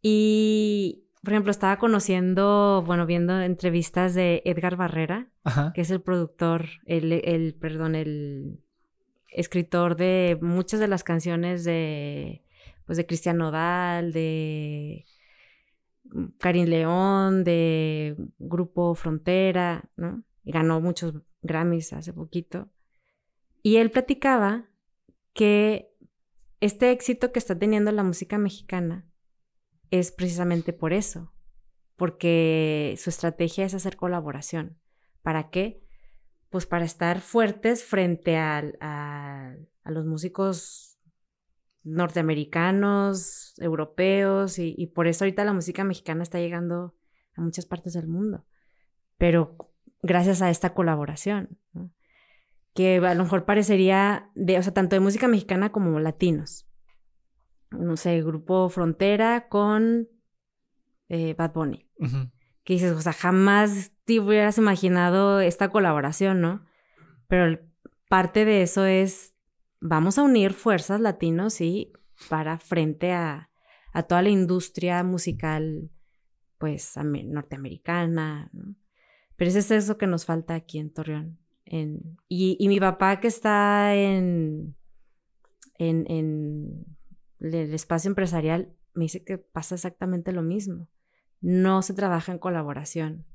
Y, 0.00 1.04
por 1.22 1.32
ejemplo, 1.32 1.50
estaba 1.50 1.78
conociendo, 1.78 2.82
bueno, 2.86 3.04
viendo 3.04 3.40
entrevistas 3.40 4.14
de 4.14 4.42
Edgar 4.44 4.76
Barrera, 4.76 5.28
que 5.74 5.80
es 5.80 5.90
el 5.90 6.00
productor, 6.00 6.66
el, 6.86 7.12
el, 7.12 7.54
perdón, 7.54 7.94
el 7.94 8.60
escritor 9.28 9.96
de 9.96 10.38
muchas 10.40 10.78
de 10.78 10.88
las 10.88 11.04
canciones 11.04 11.64
de, 11.64 12.44
pues, 12.88 12.96
de 12.96 13.06
Cristian 13.06 13.36
Nodal, 13.36 14.14
de 14.14 15.04
Karin 16.38 16.70
León, 16.70 17.44
de 17.44 18.16
Grupo 18.38 18.94
Frontera, 18.94 19.90
¿no? 19.94 20.24
Ganó 20.42 20.80
muchos 20.80 21.12
Grammys 21.42 21.92
hace 21.92 22.14
poquito. 22.14 22.70
Y 23.62 23.76
él 23.76 23.90
platicaba 23.90 24.70
que 25.34 25.94
este 26.60 26.90
éxito 26.90 27.30
que 27.30 27.38
está 27.38 27.58
teniendo 27.58 27.92
la 27.92 28.04
música 28.04 28.38
mexicana 28.38 29.06
es 29.90 30.10
precisamente 30.10 30.72
por 30.72 30.94
eso, 30.94 31.34
porque 31.94 32.94
su 32.96 33.10
estrategia 33.10 33.66
es 33.66 33.74
hacer 33.74 33.98
colaboración. 33.98 34.78
¿Para 35.20 35.50
qué? 35.50 35.84
Pues 36.48 36.64
para 36.64 36.86
estar 36.86 37.20
fuertes 37.20 37.84
frente 37.84 38.38
a, 38.38 38.64
a 38.80 39.90
los 39.90 40.06
músicos 40.06 40.87
norteamericanos, 41.84 43.54
europeos, 43.58 44.58
y, 44.58 44.86
por 44.94 45.06
eso 45.06 45.24
ahorita 45.24 45.44
la 45.44 45.52
música 45.52 45.84
mexicana 45.84 46.22
está 46.22 46.38
llegando 46.38 46.94
a 47.34 47.40
muchas 47.40 47.66
partes 47.66 47.94
del 47.94 48.08
mundo. 48.08 48.44
Pero 49.16 49.56
gracias 50.02 50.42
a 50.42 50.50
esta 50.50 50.74
colaboración, 50.74 51.58
que 52.74 52.98
a 52.98 53.14
lo 53.14 53.24
mejor 53.24 53.44
parecería 53.44 54.30
de, 54.34 54.58
o 54.58 54.62
sea, 54.62 54.74
tanto 54.74 54.96
de 54.96 55.00
música 55.00 55.28
mexicana 55.28 55.72
como 55.72 55.98
latinos. 55.98 56.68
No 57.70 57.96
sé, 57.96 58.22
grupo 58.22 58.68
Frontera 58.68 59.48
con 59.48 60.08
eh, 61.08 61.34
Bad 61.34 61.52
Bunny. 61.52 61.88
Que 62.64 62.74
dices, 62.74 62.92
o 62.92 63.00
sea, 63.00 63.12
jamás 63.12 63.92
te 64.04 64.20
hubieras 64.20 64.58
imaginado 64.58 65.40
esta 65.40 65.70
colaboración, 65.70 66.40
¿no? 66.40 66.64
Pero 67.26 67.58
parte 68.08 68.44
de 68.44 68.62
eso 68.62 68.86
es 68.86 69.34
vamos 69.80 70.18
a 70.18 70.22
unir 70.22 70.52
fuerzas 70.52 71.00
latinos 71.00 71.60
y 71.60 71.92
para 72.28 72.58
frente 72.58 73.12
a, 73.12 73.50
toda 74.08 74.22
la 74.22 74.28
industria 74.28 75.02
musical, 75.02 75.90
pues, 76.58 76.94
norteamericana, 76.96 78.50
Pero 79.36 79.48
ese 79.50 79.58
es 79.58 79.70
eso 79.70 79.98
que 79.98 80.06
nos 80.06 80.24
falta 80.24 80.54
aquí 80.54 80.78
en 80.78 80.92
Torreón. 80.92 81.38
y, 82.28 82.68
mi 82.68 82.78
papá 82.78 83.20
que 83.20 83.28
está 83.28 83.94
en, 83.94 84.76
en, 85.78 86.10
en 86.10 86.86
el 87.40 87.74
espacio 87.74 88.08
empresarial 88.08 88.72
me 88.94 89.04
dice 89.04 89.24
que 89.24 89.38
pasa 89.38 89.74
exactamente 89.74 90.32
lo 90.32 90.42
mismo. 90.42 90.88
No 91.40 91.82
se 91.82 91.94
trabaja 91.94 92.32
en 92.32 92.38
colaboración. 92.38 93.26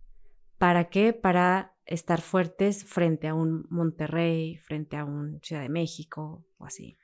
¿Para 0.57 0.89
qué? 0.89 1.13
Para 1.13 1.72
estar 1.85 2.21
fuertes 2.21 2.85
frente 2.85 3.27
a 3.27 3.33
un 3.33 3.65
Monterrey, 3.69 4.57
frente 4.57 4.97
a 4.97 5.05
un 5.05 5.39
Ciudad 5.41 5.61
de 5.61 5.69
México 5.69 6.45
o 6.57 6.65
así. 6.65 6.97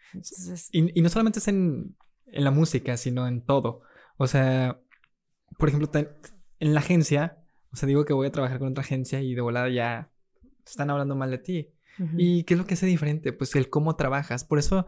Y, 0.72 1.02
no 1.02 1.10
solamente 1.10 1.40
es 1.40 1.48
en, 1.48 1.96
la 2.28 2.52
música, 2.52 2.98
sino 2.98 3.28
en 3.28 3.42
todo. 3.42 3.82
O 4.18 4.28
sea, 4.28 4.80
por 5.58 5.70
ejemplo, 5.70 5.90
en 6.60 6.74
la 6.74 6.80
agencia, 6.80 7.44
o 7.72 7.76
sea, 7.76 7.88
digo 7.88 8.06
que 8.06 8.14
voy 8.14 8.28
a 8.28 8.32
trabajar 8.32 8.60
con 8.60 8.70
otra 8.70 8.84
agencia 8.84 9.22
y 9.22 9.36
de 9.36 9.42
volada 9.42 9.70
ya 9.70 10.12
están 10.66 10.90
hablando 10.90 11.16
mal 11.16 11.32
de 11.32 11.40
ti. 11.40 11.70
¿Y 12.18 12.44
qué 12.44 12.54
es 12.54 12.58
lo 12.58 12.66
que 12.66 12.76
hace 12.76 12.86
diferente? 12.86 13.34
Pues 13.34 13.54
el 13.56 13.70
cómo 13.70 13.98
trabajas. 13.98 14.46
Por 14.46 14.58
eso 14.58 14.86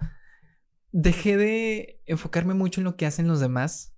dejé 0.94 1.36
de 1.36 2.02
enfocarme 2.06 2.54
mucho 2.54 2.80
en 2.80 2.86
lo 2.86 2.96
que 2.96 3.06
hacen 3.06 3.28
los 3.28 3.42
demás. 3.42 3.94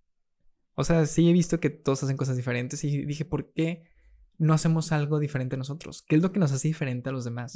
O 0.74 0.84
sea, 0.84 1.06
sí 1.06 1.30
he 1.30 1.34
visto 1.34 1.60
que 1.60 1.70
todos 1.70 2.02
hacen 2.02 2.18
cosas 2.18 2.38
diferentes 2.38 2.84
y 2.84 3.06
dije, 3.06 3.24
¿por 3.24 3.54
qué? 3.54 3.93
No 4.38 4.54
hacemos 4.54 4.92
algo 4.92 5.20
diferente 5.20 5.58
nosotros. 5.58 6.04
¿Qué 6.08 6.16
es 6.16 6.22
lo 6.22 6.32
que 6.32 6.40
nos 6.40 6.52
hace 6.52 6.68
diferente 6.68 7.10
a 7.10 7.12
los 7.12 7.24
demás? 7.24 7.56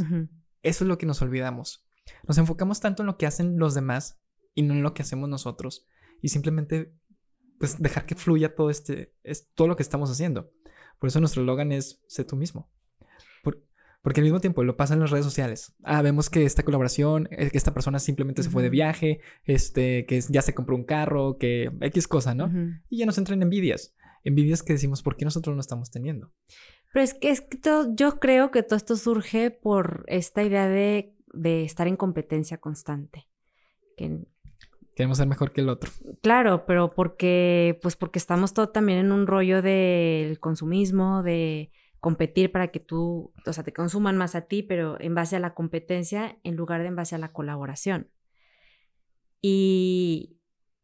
Eso 0.62 0.84
es 0.84 0.88
lo 0.88 0.98
que 0.98 1.06
nos 1.06 1.22
olvidamos. 1.22 1.86
Nos 2.28 2.38
enfocamos 2.38 2.80
tanto 2.80 3.04
en 3.04 3.08
lo 3.08 3.18
que 3.18 3.26
hacen 3.26 3.58
los 3.58 3.74
demás 3.74 4.20
y 4.54 4.64
no 4.64 4.74
en 4.74 4.84
lo 4.84 4.94
que 4.94 5.02
hacemos 5.02 5.30
nosotros. 5.30 5.86
Y 6.22 6.30
simplemente, 6.30 6.94
pues, 7.60 7.82
dejar 7.82 8.06
que 8.06 8.16
fluya 8.16 8.56
todo 8.56 8.70
este, 8.70 9.14
es 9.24 9.52
todo 9.54 9.68
lo 9.68 9.76
que 9.76 9.84
estamos 9.84 10.10
haciendo. 10.10 10.52
Por 11.00 11.10
eso 11.10 11.20
nuestro 11.20 11.42
eslogan 11.42 11.72
es, 11.72 12.02
sé 12.08 12.24
tú 12.24 12.36
mismo. 12.36 12.72
porque 14.02 14.22
al 14.22 14.26
mismo 14.26 14.40
tiempo 14.40 14.64
lo 14.64 14.78
pasa 14.78 14.94
en 14.94 15.02
las 15.02 15.10
redes 15.10 15.26
sociales. 15.26 15.76
Ah, 15.84 16.02
vemos 16.02 16.30
que 16.30 16.46
esta 16.46 16.64
colaboración, 16.64 17.28
eh, 17.30 17.50
que 17.50 17.58
esta 17.58 17.74
persona 17.74 18.00
simplemente 18.00 18.42
se 18.42 18.50
fue 18.50 18.64
de 18.64 18.70
viaje, 18.70 19.20
este, 19.44 20.06
que 20.06 20.22
ya 20.30 20.42
se 20.42 20.54
compró 20.54 20.78
un 20.78 20.86
carro, 20.86 21.38
que 21.38 21.72
X 21.82 22.08
cosa, 22.08 22.34
¿no? 22.34 22.50
Y 22.90 23.00
ya 23.00 23.06
nos 23.06 23.18
entran 23.18 23.42
envidias 23.42 23.97
envidias 24.28 24.62
que 24.62 24.74
decimos, 24.74 25.02
¿por 25.02 25.16
qué 25.16 25.26
nosotros 25.26 25.56
no 25.56 25.62
estamos 25.62 25.90
teniendo? 25.90 26.32
Pero 26.94 27.04
es 27.04 27.14
que, 27.14 27.30
es 27.30 27.42
que 27.42 27.60
yo 27.94 28.20
creo 28.20 28.52
que 28.52 28.62
todo 28.62 28.76
esto 28.76 28.98
surge 28.98 29.52
por 29.52 30.04
esta 30.08 30.44
idea 30.44 30.68
de, 30.68 31.16
estar 31.64 31.88
en 31.88 31.96
competencia 31.96 32.58
constante. 32.58 33.28
Queremos 34.96 35.18
ser 35.18 35.28
mejor 35.28 35.54
que 35.54 35.62
el 35.62 35.70
otro. 35.70 35.92
Claro, 36.22 36.66
pero 36.66 36.94
porque, 36.94 37.80
pues 37.82 37.96
porque 37.96 38.20
estamos 38.20 38.54
todo 38.54 38.70
también 38.70 39.00
en 39.00 39.12
un 39.12 39.28
rollo 39.28 39.62
del 39.62 40.40
consumismo, 40.40 41.24
de 41.24 41.72
competir 42.00 42.52
para 42.52 42.68
que 42.70 42.80
tú, 42.80 43.34
o 43.46 43.54
sea, 43.54 43.64
te 43.64 43.74
consuman 43.74 44.18
más 44.18 44.36
a 44.36 44.42
ti, 44.42 44.62
pero 44.62 45.00
en 45.00 45.16
base 45.16 45.36
a 45.36 45.40
la 45.40 45.54
competencia 45.54 46.38
en 46.44 46.56
lugar 46.56 46.82
de 46.82 46.88
en 46.88 46.96
base 46.96 47.16
a 47.16 47.20
la 47.20 47.32
colaboración. 47.32 48.10
Y, 49.42 50.37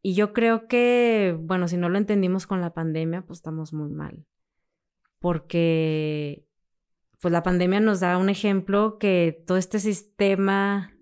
y 0.06 0.12
yo 0.12 0.34
creo 0.34 0.68
que, 0.68 1.34
bueno, 1.40 1.66
si 1.66 1.78
no 1.78 1.88
lo 1.88 1.96
entendimos 1.96 2.46
con 2.46 2.60
la 2.60 2.74
pandemia, 2.74 3.22
pues 3.22 3.38
estamos 3.38 3.72
muy 3.72 3.88
mal. 3.88 4.26
Porque, 5.18 6.46
pues 7.22 7.32
la 7.32 7.42
pandemia 7.42 7.80
nos 7.80 8.00
da 8.00 8.18
un 8.18 8.28
ejemplo 8.28 8.98
que 8.98 9.42
todo 9.46 9.56
este 9.56 9.78
sistema, 9.78 10.92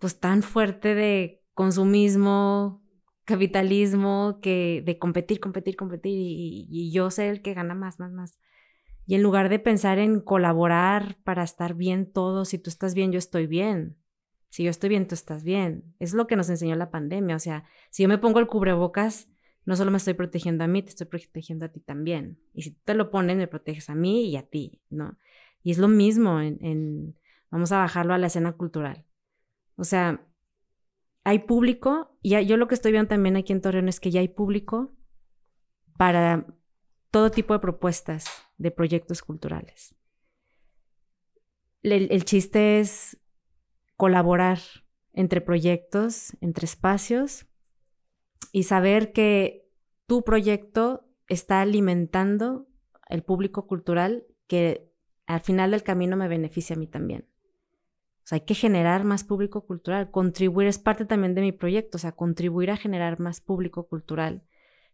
pues 0.00 0.18
tan 0.18 0.42
fuerte 0.42 0.96
de 0.96 1.44
consumismo, 1.54 2.82
capitalismo, 3.24 4.40
que 4.42 4.82
de 4.84 4.98
competir, 4.98 5.38
competir, 5.38 5.76
competir, 5.76 6.12
y, 6.16 6.90
yo 6.90 7.12
sé 7.12 7.28
el 7.28 7.40
que 7.40 7.54
gana 7.54 7.76
más, 7.76 8.00
más, 8.00 8.10
más. 8.10 8.40
Y 9.06 9.14
en 9.14 9.22
lugar 9.22 9.48
de 9.48 9.60
pensar 9.60 10.00
en 10.00 10.18
colaborar 10.20 11.18
para 11.22 11.44
estar 11.44 11.74
bien 11.74 12.12
todos, 12.12 12.48
si 12.48 12.58
tú 12.58 12.68
estás 12.68 12.94
bien, 12.94 13.12
yo 13.12 13.18
estoy 13.20 13.46
bien. 13.46 13.96
Si 14.50 14.62
yo 14.62 14.70
estoy 14.70 14.88
bien, 14.88 15.06
tú 15.06 15.14
estás 15.14 15.44
bien. 15.44 15.94
Es 15.98 16.14
lo 16.14 16.26
que 16.26 16.36
nos 16.36 16.48
enseñó 16.48 16.76
la 16.76 16.90
pandemia. 16.90 17.36
O 17.36 17.38
sea, 17.38 17.64
si 17.90 18.02
yo 18.02 18.08
me 18.08 18.18
pongo 18.18 18.38
el 18.38 18.46
cubrebocas, 18.46 19.28
no 19.66 19.76
solo 19.76 19.90
me 19.90 19.96
estoy 19.98 20.14
protegiendo 20.14 20.64
a 20.64 20.68
mí, 20.68 20.82
te 20.82 20.90
estoy 20.90 21.08
protegiendo 21.08 21.66
a 21.66 21.68
ti 21.68 21.80
también. 21.80 22.38
Y 22.54 22.62
si 22.62 22.70
tú 22.70 22.80
te 22.84 22.94
lo 22.94 23.10
pones, 23.10 23.36
me 23.36 23.48
proteges 23.48 23.90
a 23.90 23.94
mí 23.94 24.30
y 24.30 24.36
a 24.36 24.42
ti, 24.42 24.80
¿no? 24.88 25.18
Y 25.62 25.72
es 25.72 25.78
lo 25.78 25.88
mismo 25.88 26.40
en, 26.40 27.18
vamos 27.50 27.72
a 27.72 27.78
bajarlo 27.78 28.14
a 28.14 28.18
la 28.18 28.28
escena 28.28 28.52
cultural. 28.52 29.04
O 29.74 29.84
sea, 29.84 30.24
hay 31.24 31.40
público, 31.40 32.16
y 32.22 32.42
yo 32.46 32.56
lo 32.56 32.68
que 32.68 32.76
estoy 32.76 32.92
viendo 32.92 33.08
también 33.08 33.36
aquí 33.36 33.52
en 33.52 33.60
Torreón 33.60 33.88
es 33.88 33.98
que 33.98 34.12
ya 34.12 34.20
hay 34.20 34.28
público 34.28 34.94
para 35.98 36.46
todo 37.10 37.32
tipo 37.32 37.52
de 37.52 37.58
propuestas 37.58 38.26
de 38.58 38.70
proyectos 38.70 39.22
culturales. 39.22 39.96
el 41.82 42.24
chiste 42.24 42.78
es 42.78 43.18
colaborar 43.96 44.58
entre 45.12 45.40
proyectos, 45.40 46.36
entre 46.40 46.66
espacios 46.66 47.46
y 48.52 48.64
saber 48.64 49.12
que 49.12 49.68
tu 50.06 50.22
proyecto 50.22 51.08
está 51.28 51.60
alimentando 51.60 52.68
el 53.08 53.22
público 53.22 53.66
cultural 53.66 54.26
que 54.46 54.92
al 55.26 55.40
final 55.40 55.72
del 55.72 55.82
camino 55.82 56.16
me 56.16 56.28
beneficia 56.28 56.76
a 56.76 56.78
mí 56.78 56.86
también. 56.86 57.26
O 58.26 58.28
sea, 58.28 58.36
hay 58.36 58.44
que 58.44 58.54
generar 58.54 59.04
más 59.04 59.24
público 59.24 59.66
cultural, 59.66 60.10
contribuir, 60.10 60.68
es 60.68 60.78
parte 60.78 61.04
también 61.04 61.34
de 61.34 61.42
mi 61.42 61.52
proyecto, 61.52 61.96
o 61.96 62.00
sea, 62.00 62.12
contribuir 62.12 62.70
a 62.70 62.76
generar 62.76 63.20
más 63.20 63.40
público 63.40 63.86
cultural, 63.86 64.42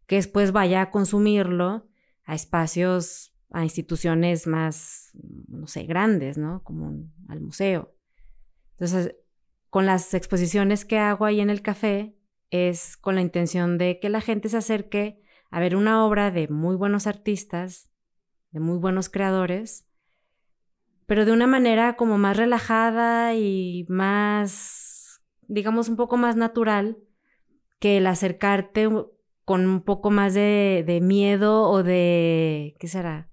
que 0.07 0.17
después 0.17 0.53
vaya 0.53 0.83
a 0.83 0.91
consumirlo 0.91 1.89
a 2.25 2.35
espacios, 2.35 3.35
a 3.51 3.65
instituciones 3.65 4.47
más, 4.47 5.13
no 5.49 5.67
sé, 5.67 5.85
grandes, 5.85 6.37
¿no? 6.37 6.63
Como 6.63 7.07
al 7.29 7.41
museo. 7.41 7.95
Entonces, 8.83 9.15
con 9.71 9.87
las 9.87 10.13
exposiciones 10.13 10.85
que 10.85 10.99
hago 10.99 11.25
ahí 11.25 11.41
en 11.41 11.51
el 11.51 11.63
café, 11.63 12.17
es 12.51 12.97
con 12.97 13.15
la 13.15 13.21
intención 13.21 13.79
de 13.79 14.01
que 14.01 14.09
la 14.09 14.21
gente 14.21 14.49
se 14.49 14.57
acerque 14.57 15.23
a 15.53 15.61
ver 15.61 15.77
una 15.77 16.05
obra 16.05 16.33
de 16.33 16.49
muy 16.49 16.75
buenos 16.75 17.07
artistas, 17.07 17.93
de 18.51 18.59
muy 18.59 18.79
buenos 18.79 19.09
creadores, 19.09 19.87
pero 21.07 21.25
de 21.25 21.31
una 21.31 21.47
manera 21.47 21.95
como 21.95 22.19
más 22.19 22.37
relajada 22.37 23.37
y 23.37 23.87
más, 23.89 25.23
digamos, 25.43 25.89
un 25.89 25.95
poco 25.95 26.17
más 26.17 26.35
natural 26.35 26.99
que 27.79 27.99
el 27.99 28.07
acercarte 28.09 28.89
con 29.45 29.65
un 29.65 29.81
poco 29.83 30.11
más 30.11 30.35
de, 30.35 30.83
de 30.85 31.01
miedo 31.01 31.71
o 31.71 31.85
de, 31.85 32.75
¿qué 32.81 32.89
será? 32.89 33.32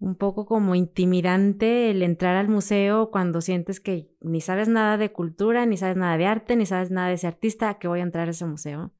Un 0.00 0.16
poco 0.16 0.44
como 0.44 0.74
intimidante 0.74 1.90
el 1.90 2.02
entrar 2.02 2.36
al 2.36 2.48
museo 2.48 3.10
cuando 3.10 3.40
sientes 3.40 3.80
que 3.80 4.10
ni 4.20 4.40
sabes 4.40 4.68
nada 4.68 4.98
de 4.98 5.12
cultura, 5.12 5.66
ni 5.66 5.76
sabes 5.76 5.96
nada 5.96 6.18
de 6.18 6.26
arte, 6.26 6.56
ni 6.56 6.66
sabes 6.66 6.90
nada 6.90 7.08
de 7.08 7.14
ese 7.14 7.26
artista, 7.26 7.78
que 7.78 7.88
voy 7.88 8.00
a 8.00 8.04
entrar 8.04 8.28
a 8.28 8.32
ese 8.32 8.44
museo. 8.44 8.92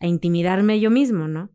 A 0.00 0.06
intimidarme 0.06 0.80
yo 0.80 0.90
mismo, 0.90 1.28
¿no? 1.28 1.50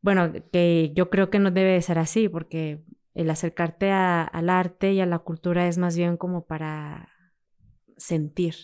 Bueno, 0.00 0.32
que 0.52 0.92
yo 0.94 1.10
creo 1.10 1.30
que 1.30 1.38
no 1.38 1.50
debe 1.50 1.80
ser 1.82 1.98
así, 1.98 2.28
porque 2.28 2.84
el 3.14 3.30
acercarte 3.30 3.90
al 3.90 4.50
arte 4.50 4.92
y 4.92 5.00
a 5.00 5.06
la 5.06 5.18
cultura 5.20 5.68
es 5.68 5.78
más 5.78 5.96
bien 5.96 6.16
como 6.16 6.46
para 6.46 7.08
sentir, 7.96 8.54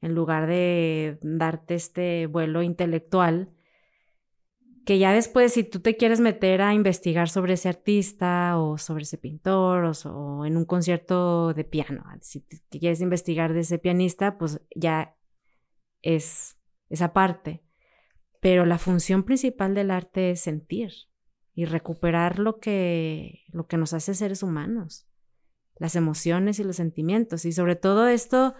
en 0.00 0.14
lugar 0.14 0.46
de 0.46 1.18
darte 1.22 1.74
este 1.74 2.26
vuelo 2.26 2.62
intelectual, 2.62 3.50
que 4.84 4.98
ya 4.98 5.12
después 5.12 5.52
si 5.52 5.64
tú 5.64 5.80
te 5.80 5.96
quieres 5.96 6.20
meter 6.20 6.62
a 6.62 6.74
investigar 6.74 7.28
sobre 7.28 7.54
ese 7.54 7.68
artista 7.68 8.58
o 8.58 8.78
sobre 8.78 9.04
ese 9.04 9.18
pintor 9.18 9.92
o, 10.04 10.44
en 10.46 10.56
un 10.56 10.64
concierto 10.64 11.54
de 11.54 11.64
piano, 11.64 12.04
si 12.20 12.40
te, 12.40 12.60
quieres 12.78 13.00
investigar 13.00 13.52
de 13.52 13.60
ese 13.60 13.78
pianista, 13.78 14.38
pues 14.38 14.60
ya 14.74 15.16
es 16.02 16.58
esa 16.88 17.12
parte. 17.12 17.62
Pero 18.40 18.66
la 18.66 18.78
función 18.78 19.22
principal 19.22 19.74
del 19.74 19.90
arte 19.90 20.32
es 20.32 20.40
sentir 20.40 20.92
y 21.54 21.64
recuperar 21.64 22.38
lo 22.38 22.58
que, 22.58 23.44
lo 23.48 23.66
que 23.66 23.78
nos 23.78 23.94
hace 23.94 24.14
seres 24.14 24.42
humanos, 24.42 25.06
las 25.76 25.96
emociones 25.96 26.58
y 26.58 26.64
los 26.64 26.76
sentimientos. 26.76 27.44
Y 27.46 27.52
sobre 27.52 27.76
todo 27.76 28.06
esto 28.08 28.54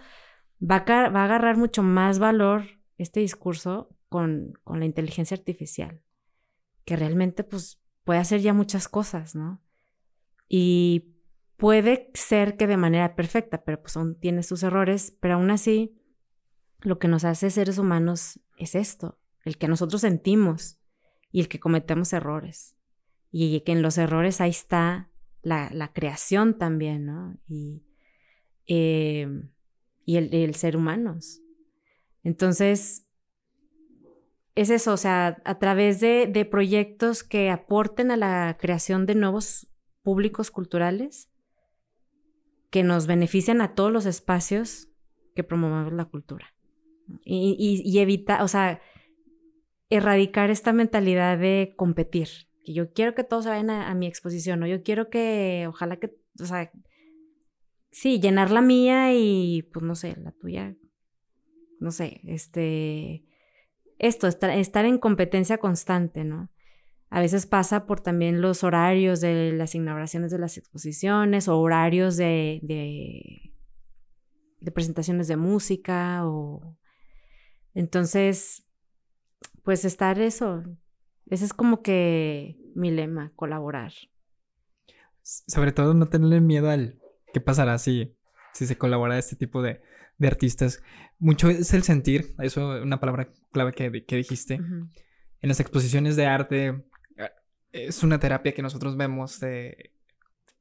va 0.59 0.77
a, 0.77 1.09
va 1.09 1.21
a 1.21 1.25
agarrar 1.25 1.57
mucho 1.57 1.83
más 1.83 2.19
valor 2.19 2.63
este 2.97 3.19
discurso 3.19 3.89
con, 4.09 4.53
con, 4.63 4.79
la 4.79 4.85
inteligencia 4.85 5.35
artificial, 5.35 6.01
que 6.85 6.95
realmente 6.95 7.43
pues 7.43 7.81
puede 8.03 8.19
hacer 8.19 8.41
ya 8.41 8.53
muchas 8.53 8.87
cosas, 8.87 9.35
¿no? 9.35 9.61
Y 10.47 11.15
puede 11.57 12.11
ser 12.13 12.57
que 12.57 12.67
de 12.67 12.77
manera 12.77 13.15
perfecta, 13.15 13.63
pero 13.63 13.81
pues 13.81 13.97
aún 13.97 14.19
tiene 14.19 14.43
sus 14.43 14.63
errores, 14.63 15.17
pero 15.19 15.35
aún 15.35 15.51
así 15.51 15.99
lo 16.81 16.99
que 16.99 17.07
nos 17.07 17.25
hace 17.25 17.49
seres 17.49 17.77
humanos 17.77 18.39
es 18.57 18.75
esto, 18.75 19.19
el 19.43 19.57
que 19.57 19.67
nosotros 19.67 20.01
sentimos 20.01 20.79
y 21.31 21.41
el 21.41 21.47
que 21.47 21.59
cometemos 21.59 22.13
errores 22.13 22.75
y 23.37 23.59
que 23.61 23.73
en 23.73 23.81
los 23.81 23.97
errores 23.97 24.39
ahí 24.39 24.51
está 24.51 25.09
la, 25.41 25.91
creación 25.93 26.57
también, 26.57 27.05
¿no? 27.05 27.37
Y, 27.49 27.83
em, 28.65 29.51
y 30.05 30.15
el, 30.15 30.55
ser 30.55 30.77
humanos. 30.77 31.41
Entonces, 32.23 33.04
es 34.55 34.69
eso, 34.69 34.93
o 34.93 34.97
sea, 34.97 35.41
a 35.43 35.59
través 35.59 35.99
de, 35.99 36.47
proyectos 36.49 37.23
que 37.23 37.49
aporten 37.49 38.09
a 38.09 38.17
la 38.17 38.57
creación 38.59 39.05
de 39.05 39.15
nuevos 39.15 39.67
públicos 40.01 40.49
culturales, 40.49 41.29
que 42.69 42.83
nos 42.83 43.05
benefician 43.07 43.61
a 43.61 43.75
todos 43.75 43.91
los 43.91 44.05
espacios 44.05 44.89
que 45.35 45.43
promovamos 45.43 45.93
la 45.93 46.05
cultura. 46.05 46.53
Y, 47.23 47.55
y, 47.59 47.87
y 47.87 47.99
evitar, 47.99 48.41
o 48.41 48.47
sea, 48.47 48.81
erradicar 49.89 50.49
esta 50.49 50.73
mentalidad 50.73 51.37
de 51.37 51.73
competir, 51.75 52.29
que 52.63 52.73
yo 52.73 52.93
quiero 52.93 53.13
que 53.13 53.23
todos 53.23 53.45
vayan 53.45 53.69
a, 53.69 53.93
mi 53.93 54.07
exposición, 54.07 54.63
o 54.63 54.67
yo 54.67 54.83
quiero 54.83 55.09
que, 55.09 55.65
ojalá 55.67 55.97
que, 55.97 56.17
o 56.39 56.45
sea, 56.45 56.71
sí, 57.91 58.19
llenar 58.19 58.51
la 58.51 58.61
mía 58.61 59.13
y, 59.13 59.63
pues, 59.73 59.83
no 59.85 59.95
sé, 59.95 60.15
la 60.21 60.31
tuya, 60.31 60.75
no 61.79 61.91
sé, 61.91 62.21
este, 62.23 63.25
esto, 63.97 64.27
estar, 64.27 64.85
en 64.85 64.97
competencia 64.97 65.57
constante, 65.57 66.23
¿no? 66.23 66.49
A 67.09 67.19
veces 67.19 67.45
pasa 67.45 67.85
por 67.85 68.01
también 68.01 68.41
los 68.41 68.63
horarios 68.63 69.21
de 69.21 69.53
las 69.53 69.75
inauguraciones 69.75 70.31
de 70.31 70.39
las 70.39 70.57
exposiciones 70.57 71.47
o 71.47 71.59
horarios 71.59 72.17
de, 72.17 72.59
de, 72.63 73.53
de 74.59 74.71
presentaciones 74.71 75.27
de 75.27 75.37
música 75.37 76.27
o... 76.27 76.77
Entonces, 77.73 78.67
pues 79.63 79.85
estar 79.85 80.19
eso, 80.19 80.63
ese 81.27 81.45
es 81.45 81.53
como 81.53 81.81
que 81.81 82.57
mi 82.75 82.91
lema, 82.91 83.31
colaborar. 83.35 83.91
Sobre 85.21 85.71
todo 85.71 85.93
no 85.93 86.05
tenerle 86.05 86.41
miedo 86.41 86.69
al 86.69 86.99
qué 87.33 87.41
pasará 87.41 87.77
si, 87.77 88.15
si 88.53 88.67
se 88.67 88.77
colabora 88.77 89.17
este 89.17 89.35
tipo 89.35 89.61
de, 89.61 89.81
de 90.17 90.27
artistas. 90.27 90.81
Mucho 91.19 91.49
es 91.49 91.73
el 91.73 91.83
sentir, 91.83 92.35
eso 92.39 92.77
es 92.77 92.83
una 92.83 92.99
palabra 92.99 93.29
clave 93.51 93.73
que, 93.73 94.05
que 94.05 94.15
dijiste. 94.15 94.55
En 94.55 95.49
las 95.49 95.59
exposiciones 95.59 96.15
de 96.15 96.25
arte 96.25 96.67
eh, 97.17 97.31
es 97.71 98.03
una 98.03 98.19
terapia 98.19 98.53
que 98.53 98.61
nosotros 98.61 98.97
vemos 98.97 99.39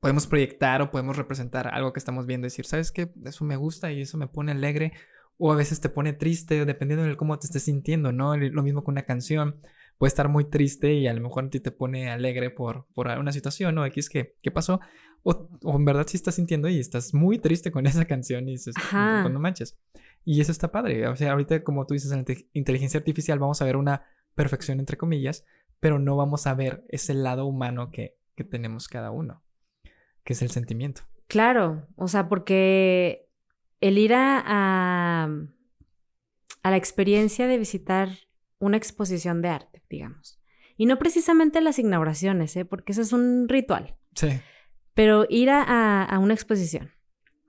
podemos 0.00 0.26
proyectar 0.26 0.82
o 0.82 0.90
podemos 0.90 1.16
representar 1.16 1.68
algo 1.68 1.94
que 1.94 1.98
estamos 1.98 2.26
viendo, 2.26 2.44
decir, 2.44 2.66
¿sabes 2.66 2.92
qué? 2.92 3.10
Eso 3.24 3.42
me 3.46 3.56
gusta 3.56 3.90
y 3.90 4.02
eso 4.02 4.18
me 4.18 4.26
pone 4.26 4.52
alegre 4.52 4.92
o 5.38 5.50
a 5.50 5.56
veces 5.56 5.80
te 5.80 5.88
pone 5.88 6.12
triste, 6.12 6.66
dependiendo 6.66 7.06
de 7.06 7.16
cómo 7.16 7.38
te 7.38 7.46
estés 7.46 7.62
sintiendo, 7.62 8.12
¿no? 8.12 8.36
Lo 8.36 8.62
mismo 8.62 8.84
con 8.84 8.92
una 8.92 9.06
canción 9.06 9.62
puede 9.98 10.08
estar 10.08 10.28
muy 10.28 10.44
triste 10.44 10.94
y 10.94 11.06
a 11.06 11.14
lo 11.14 11.20
mejor 11.20 11.44
a 11.44 11.50
ti 11.50 11.60
te 11.60 11.70
pone 11.70 12.10
alegre 12.10 12.50
por, 12.50 12.86
por 12.94 13.08
una 13.08 13.32
situación 13.32 13.78
o 13.78 13.86
X 13.86 14.08
que, 14.08 14.36
¿qué 14.42 14.50
pasó? 14.50 14.80
O, 15.22 15.48
en 15.62 15.84
verdad 15.84 16.06
sí 16.06 16.16
estás 16.16 16.34
sintiendo 16.34 16.68
y 16.68 16.78
estás 16.78 17.14
muy 17.14 17.38
triste 17.38 17.70
con 17.70 17.86
esa 17.86 18.04
canción 18.04 18.48
y 18.48 18.52
dices, 18.52 18.74
no 18.92 19.40
manches. 19.40 19.78
Y 20.24 20.40
eso 20.40 20.52
está 20.52 20.72
padre. 20.72 21.06
O 21.08 21.16
sea, 21.16 21.32
ahorita 21.32 21.62
como 21.64 21.86
tú 21.86 21.94
dices 21.94 22.12
en 22.12 22.24
la 22.26 22.34
inteligencia 22.52 22.98
artificial 22.98 23.38
vamos 23.38 23.60
a 23.62 23.64
ver 23.64 23.76
una 23.76 24.02
perfección 24.34 24.80
entre 24.80 24.96
comillas, 24.96 25.44
pero 25.80 25.98
no 25.98 26.16
vamos 26.16 26.46
a 26.46 26.54
ver 26.54 26.84
ese 26.88 27.14
lado 27.14 27.46
humano 27.46 27.90
que, 27.90 28.16
que 28.34 28.44
tenemos 28.44 28.88
cada 28.88 29.10
uno, 29.10 29.42
que 30.24 30.32
es 30.32 30.42
el 30.42 30.50
sentimiento. 30.50 31.02
Claro, 31.26 31.86
o 31.96 32.08
sea, 32.08 32.28
porque 32.28 33.28
el 33.80 33.98
ir 33.98 34.14
a, 34.14 34.42
a, 34.44 35.24
a 36.62 36.70
la 36.70 36.76
experiencia 36.76 37.46
de 37.46 37.58
visitar 37.58 38.08
una 38.58 38.76
exposición 38.76 39.42
de 39.42 39.48
arte, 39.48 39.82
digamos. 39.88 40.40
Y 40.76 40.86
no 40.86 40.98
precisamente 40.98 41.60
las 41.60 41.78
inauguraciones, 41.78 42.56
¿eh? 42.56 42.64
porque 42.64 42.92
eso 42.92 43.02
es 43.02 43.12
un 43.12 43.48
ritual. 43.48 43.96
Sí. 44.14 44.28
Pero 44.94 45.26
ir 45.28 45.50
a, 45.50 46.18
una 46.20 46.34
exposición, 46.34 46.90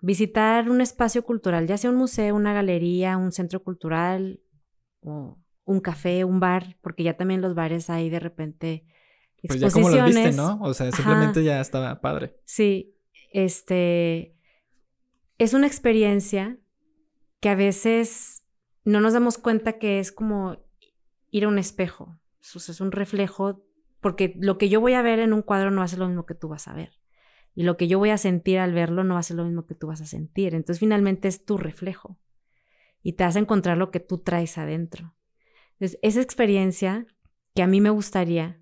visitar 0.01 0.70
un 0.70 0.82
espacio 0.82 1.24
cultural, 1.24 1.68
ya 1.68 1.78
sea 1.78 1.91
un 1.91 1.95
museo, 1.95 2.36
una 2.36 2.53
galería, 2.53 3.18
un 3.18 3.32
centro 3.32 3.64
cultural, 3.64 4.41
o 5.01 5.38
un 5.64 5.80
café, 5.80 6.24
un 6.24 6.39
bar, 6.39 6.78
porque 6.82 7.03
ya 7.03 7.18
también 7.18 7.41
los 7.41 7.56
bares 7.56 7.89
hay 7.89 8.10
de 8.10 8.20
repente 8.20 8.86
Pues 9.47 9.60
ya 9.60 9.70
como 9.70 9.89
lo 9.89 10.06
viste, 10.06 10.32
¿no? 10.32 10.60
O 10.62 10.74
sea, 10.74 10.91
simplemente 10.91 11.43
ya 11.43 11.62
estaba 11.62 12.01
padre. 12.01 12.36
Sí, 12.45 12.95
este 13.32 14.36
es 15.38 15.53
una 15.53 15.68
experiencia 15.68 16.58
que 17.39 17.49
a 17.49 17.56
veces 17.56 18.43
no 18.86 19.01
nos 19.01 19.14
damos 19.14 19.38
cuenta 19.38 19.74
que 19.74 19.99
es 19.99 20.12
como 20.12 20.64
ir 21.36 21.43
a 21.43 21.47
un 21.49 21.59
espejo. 21.59 22.17
Eso 22.41 22.59
es 22.59 22.79
un 22.79 22.91
reflejo, 22.91 23.65
porque 23.99 24.36
lo 24.39 24.57
que 24.57 24.69
yo 24.69 24.79
voy 24.79 24.93
a 24.93 25.01
ver 25.01 25.19
en 25.19 25.33
un 25.33 25.41
cuadro 25.41 25.69
no 25.69 25.79
va 25.79 25.86
a 25.86 25.89
ser 25.89 25.99
lo 25.99 26.07
mismo 26.07 26.25
que 26.25 26.36
tú 26.36 26.47
vas 26.47 26.67
a 26.69 26.73
ver. 26.73 27.01
Y 27.53 27.63
lo 27.63 27.75
que 27.75 27.88
yo 27.88 27.99
voy 27.99 28.09
a 28.09 28.17
sentir 28.17 28.59
al 28.59 28.73
verlo 28.73 29.03
no 29.03 29.15
va 29.15 29.19
a 29.19 29.23
ser 29.23 29.38
lo 29.38 29.43
mismo 29.43 29.65
que 29.65 29.75
tú 29.75 29.88
vas 29.88 29.99
a 29.99 30.05
sentir. 30.05 30.55
Entonces 30.55 30.79
finalmente 30.79 31.27
es 31.27 31.43
tu 31.43 31.57
reflejo. 31.57 32.19
Y 33.01 33.13
te 33.13 33.25
vas 33.25 33.36
a 33.36 33.39
encontrar 33.39 33.77
lo 33.77 33.91
que 33.91 33.99
tú 33.99 34.19
traes 34.19 34.57
adentro. 34.57 35.15
Entonces, 35.73 35.99
esa 36.01 36.21
experiencia 36.21 37.05
que 37.53 37.61
a 37.63 37.67
mí 37.67 37.81
me 37.81 37.89
gustaría 37.89 38.61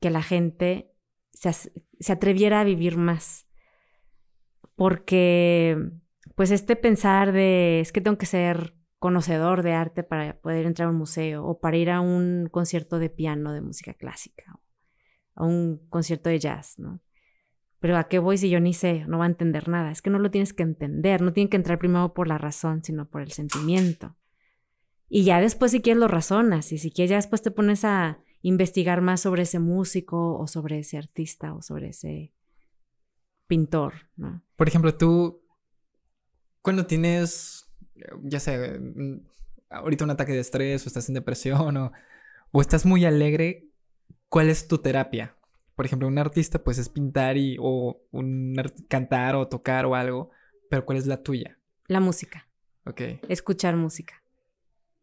que 0.00 0.10
la 0.10 0.22
gente 0.22 0.92
se, 1.32 1.52
se 1.52 2.12
atreviera 2.12 2.60
a 2.60 2.64
vivir 2.64 2.98
más. 2.98 3.46
Porque, 4.76 5.90
pues 6.34 6.50
este 6.50 6.76
pensar 6.76 7.32
de, 7.32 7.80
es 7.80 7.92
que 7.92 8.00
tengo 8.00 8.18
que 8.18 8.26
ser 8.26 8.74
conocedor 9.00 9.64
de 9.64 9.72
arte 9.72 10.04
para 10.04 10.40
poder 10.40 10.66
entrar 10.66 10.86
a 10.86 10.90
un 10.92 10.98
museo 10.98 11.44
o 11.44 11.58
para 11.58 11.76
ir 11.76 11.90
a 11.90 12.00
un 12.00 12.48
concierto 12.52 13.00
de 13.00 13.10
piano 13.10 13.52
de 13.52 13.62
música 13.62 13.94
clásica 13.94 14.54
o 14.54 15.42
a 15.42 15.46
un 15.46 15.88
concierto 15.88 16.28
de 16.28 16.38
jazz, 16.38 16.78
¿no? 16.78 17.00
Pero 17.80 17.96
¿a 17.96 18.08
qué 18.08 18.18
voy 18.18 18.36
si 18.36 18.50
yo 18.50 18.60
ni 18.60 18.74
sé? 18.74 19.06
No 19.08 19.18
va 19.18 19.24
a 19.24 19.28
entender 19.28 19.68
nada. 19.68 19.90
Es 19.90 20.02
que 20.02 20.10
no 20.10 20.18
lo 20.18 20.30
tienes 20.30 20.52
que 20.52 20.62
entender, 20.62 21.22
no 21.22 21.32
tiene 21.32 21.48
que 21.48 21.56
entrar 21.56 21.78
primero 21.78 22.12
por 22.12 22.28
la 22.28 22.36
razón, 22.36 22.84
sino 22.84 23.08
por 23.08 23.22
el 23.22 23.32
sentimiento. 23.32 24.16
Y 25.08 25.24
ya 25.24 25.40
después 25.40 25.72
si 25.72 25.80
quieres 25.80 25.98
lo 25.98 26.06
razonas 26.06 26.70
y 26.70 26.78
si 26.78 26.92
quieres 26.92 27.10
ya 27.10 27.16
después 27.16 27.40
te 27.40 27.50
pones 27.50 27.84
a 27.86 28.20
investigar 28.42 29.00
más 29.00 29.22
sobre 29.22 29.42
ese 29.42 29.58
músico 29.58 30.38
o 30.38 30.46
sobre 30.46 30.78
ese 30.78 30.98
artista 30.98 31.54
o 31.54 31.62
sobre 31.62 31.88
ese 31.88 32.34
pintor, 33.46 33.94
¿no? 34.16 34.44
Por 34.56 34.68
ejemplo, 34.68 34.94
tú 34.94 35.42
cuando 36.60 36.86
tienes, 36.86 37.69
ya 38.22 38.40
sé, 38.40 38.78
mm, 38.78 39.20
ahorita 39.70 40.04
un 40.04 40.10
ataque 40.10 40.32
de 40.32 40.40
estrés 40.40 40.84
o 40.84 40.88
estás 40.88 41.08
en 41.08 41.14
depresión 41.14 41.76
o, 41.76 41.92
o 42.52 42.60
estás 42.60 42.86
muy 42.86 43.04
alegre, 43.04 43.68
¿cuál 44.28 44.48
es 44.48 44.68
tu 44.68 44.78
terapia? 44.78 45.36
Por 45.74 45.86
ejemplo, 45.86 46.08
un 46.08 46.18
artista 46.18 46.62
pues 46.62 46.78
es 46.78 46.88
pintar 46.88 47.36
y 47.36 47.56
o 47.60 48.02
un 48.10 48.56
cantar 48.88 49.34
o 49.36 49.48
tocar 49.48 49.86
o 49.86 49.94
algo, 49.94 50.30
pero 50.68 50.84
¿cuál 50.84 50.98
es 50.98 51.06
la 51.06 51.22
tuya? 51.22 51.58
La 51.86 52.00
música. 52.00 52.48
Ok. 52.86 53.00
Escuchar 53.28 53.76
música. 53.76 54.22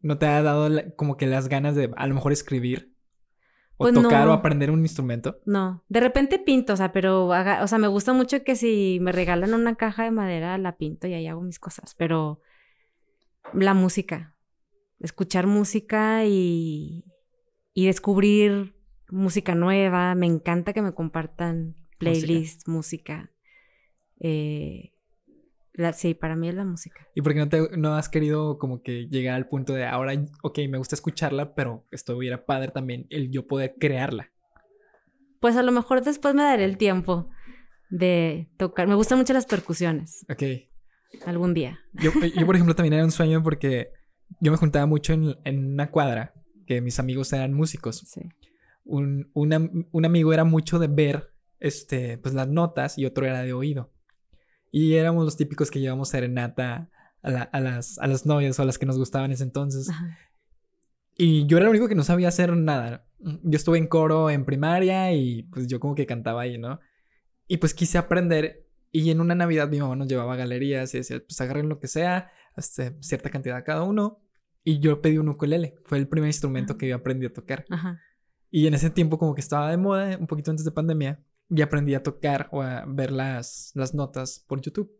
¿No 0.00 0.18
te 0.18 0.26
ha 0.26 0.42
dado 0.42 0.68
como 0.96 1.16
que 1.16 1.26
las 1.26 1.48
ganas 1.48 1.74
de 1.74 1.90
a 1.96 2.06
lo 2.06 2.14
mejor 2.14 2.32
escribir? 2.32 2.94
¿O 3.76 3.84
pues 3.84 3.94
tocar 3.94 4.26
o 4.26 4.32
aprender 4.32 4.70
un 4.72 4.80
instrumento? 4.80 5.38
No, 5.46 5.84
de 5.88 6.00
repente 6.00 6.40
pinto, 6.40 6.72
o 6.72 6.76
sea, 6.76 6.92
pero, 6.92 7.26
o 7.26 7.66
sea, 7.66 7.78
me 7.78 7.86
gusta 7.86 8.12
mucho 8.12 8.42
que 8.42 8.56
si 8.56 8.98
me 9.00 9.12
regalan 9.12 9.54
una 9.54 9.76
caja 9.76 10.02
de 10.02 10.10
madera, 10.10 10.58
la 10.58 10.76
pinto 10.76 11.06
y 11.06 11.14
ahí 11.14 11.28
hago 11.28 11.42
mis 11.42 11.60
cosas, 11.60 11.94
pero 11.94 12.40
la 13.52 13.74
música, 13.74 14.36
escuchar 15.00 15.46
música 15.46 16.24
y, 16.24 17.04
y 17.74 17.86
descubrir 17.86 18.76
música 19.10 19.54
nueva, 19.54 20.14
me 20.14 20.26
encanta 20.26 20.72
que 20.72 20.82
me 20.82 20.92
compartan 20.92 21.76
playlists, 21.98 22.68
música. 22.68 23.30
Eh, 24.20 24.92
sí, 25.94 26.14
para 26.14 26.36
mí 26.36 26.48
es 26.48 26.54
la 26.54 26.64
música. 26.64 27.06
¿Y 27.14 27.22
por 27.22 27.32
qué 27.32 27.38
no, 27.38 27.48
te, 27.48 27.76
no 27.76 27.94
has 27.94 28.08
querido 28.08 28.58
como 28.58 28.82
que 28.82 29.06
llegar 29.08 29.34
al 29.34 29.48
punto 29.48 29.72
de 29.72 29.86
ahora, 29.86 30.12
ok, 30.42 30.58
me 30.68 30.78
gusta 30.78 30.94
escucharla, 30.94 31.54
pero 31.54 31.86
esto 31.90 32.16
hubiera 32.16 32.44
padre 32.44 32.70
también 32.70 33.06
el 33.10 33.30
yo 33.30 33.46
poder 33.46 33.76
crearla? 33.78 34.30
Pues 35.40 35.56
a 35.56 35.62
lo 35.62 35.72
mejor 35.72 36.02
después 36.02 36.34
me 36.34 36.42
daré 36.42 36.64
el 36.64 36.78
tiempo 36.78 37.30
de 37.90 38.50
tocar. 38.56 38.88
Me 38.88 38.96
gustan 38.96 39.18
mucho 39.18 39.32
las 39.32 39.46
percusiones. 39.46 40.26
Ok. 40.28 40.42
Algún 41.26 41.54
día. 41.54 41.78
Yo, 41.94 42.10
yo 42.36 42.46
por 42.46 42.54
ejemplo, 42.54 42.74
también 42.74 42.94
era 42.94 43.04
un 43.04 43.10
sueño 43.10 43.42
porque 43.42 43.92
yo 44.40 44.50
me 44.50 44.58
juntaba 44.58 44.86
mucho 44.86 45.12
en, 45.12 45.36
en 45.44 45.72
una 45.72 45.90
cuadra, 45.90 46.34
que 46.66 46.80
mis 46.80 46.98
amigos 46.98 47.32
eran 47.32 47.54
músicos. 47.54 47.98
Sí. 48.06 48.22
Un, 48.84 49.30
un 49.34 50.04
amigo 50.04 50.32
era 50.32 50.44
mucho 50.44 50.78
de 50.78 50.88
ver 50.88 51.32
este, 51.60 52.18
pues, 52.18 52.34
las 52.34 52.48
notas 52.48 52.98
y 52.98 53.06
otro 53.06 53.26
era 53.26 53.42
de 53.42 53.52
oído. 53.52 53.92
Y 54.70 54.94
éramos 54.94 55.24
los 55.24 55.36
típicos 55.36 55.70
que 55.70 55.80
llevamos 55.80 56.10
serenata 56.10 56.90
a, 57.22 57.60
las, 57.60 57.98
a 57.98 58.06
las 58.06 58.26
novias 58.26 58.58
o 58.58 58.62
a 58.62 58.66
las 58.66 58.78
que 58.78 58.86
nos 58.86 58.98
gustaban 58.98 59.26
en 59.26 59.32
ese 59.32 59.44
entonces. 59.44 59.90
Y 61.16 61.46
yo 61.46 61.56
era 61.56 61.66
el 61.66 61.70
único 61.70 61.88
que 61.88 61.94
no 61.94 62.04
sabía 62.04 62.28
hacer 62.28 62.54
nada. 62.56 63.06
Yo 63.18 63.56
estuve 63.56 63.78
en 63.78 63.88
coro 63.88 64.30
en 64.30 64.44
primaria 64.44 65.12
y 65.12 65.44
pues 65.44 65.66
yo 65.66 65.80
como 65.80 65.94
que 65.94 66.06
cantaba 66.06 66.42
ahí, 66.42 66.58
¿no? 66.58 66.80
Y 67.46 67.56
pues 67.56 67.74
quise 67.74 67.98
aprender 67.98 68.67
y 68.90 69.10
en 69.10 69.20
una 69.20 69.34
Navidad 69.34 69.68
mi 69.68 69.80
mamá 69.80 69.96
nos 69.96 70.08
llevaba 70.08 70.34
a 70.34 70.36
galerías 70.36 70.94
y 70.94 70.98
decía, 70.98 71.20
pues 71.20 71.40
agarren 71.40 71.68
lo 71.68 71.78
que 71.78 71.88
sea, 71.88 72.30
este, 72.56 72.96
cierta 73.00 73.30
cantidad 73.30 73.64
cada 73.64 73.82
uno. 73.82 74.20
Y 74.64 74.80
yo 74.80 75.00
pedí 75.00 75.18
un 75.18 75.28
ukulele. 75.28 75.76
Fue 75.84 75.98
el 75.98 76.08
primer 76.08 76.28
instrumento 76.28 76.76
que 76.76 76.88
yo 76.88 76.96
aprendí 76.96 77.26
a 77.26 77.32
tocar. 77.32 77.64
Y 78.50 78.66
en 78.66 78.74
ese 78.74 78.90
tiempo 78.90 79.18
como 79.18 79.34
que 79.34 79.40
estaba 79.40 79.70
de 79.70 79.76
moda, 79.76 80.16
un 80.18 80.26
poquito 80.26 80.50
antes 80.50 80.64
de 80.64 80.72
pandemia 80.72 81.22
y 81.50 81.62
aprendí 81.62 81.94
a 81.94 82.02
tocar 82.02 82.48
o 82.52 82.62
a 82.62 82.84
ver 82.86 83.12
las, 83.12 83.72
las 83.74 83.94
notas 83.94 84.44
por 84.46 84.60
YouTube. 84.60 84.90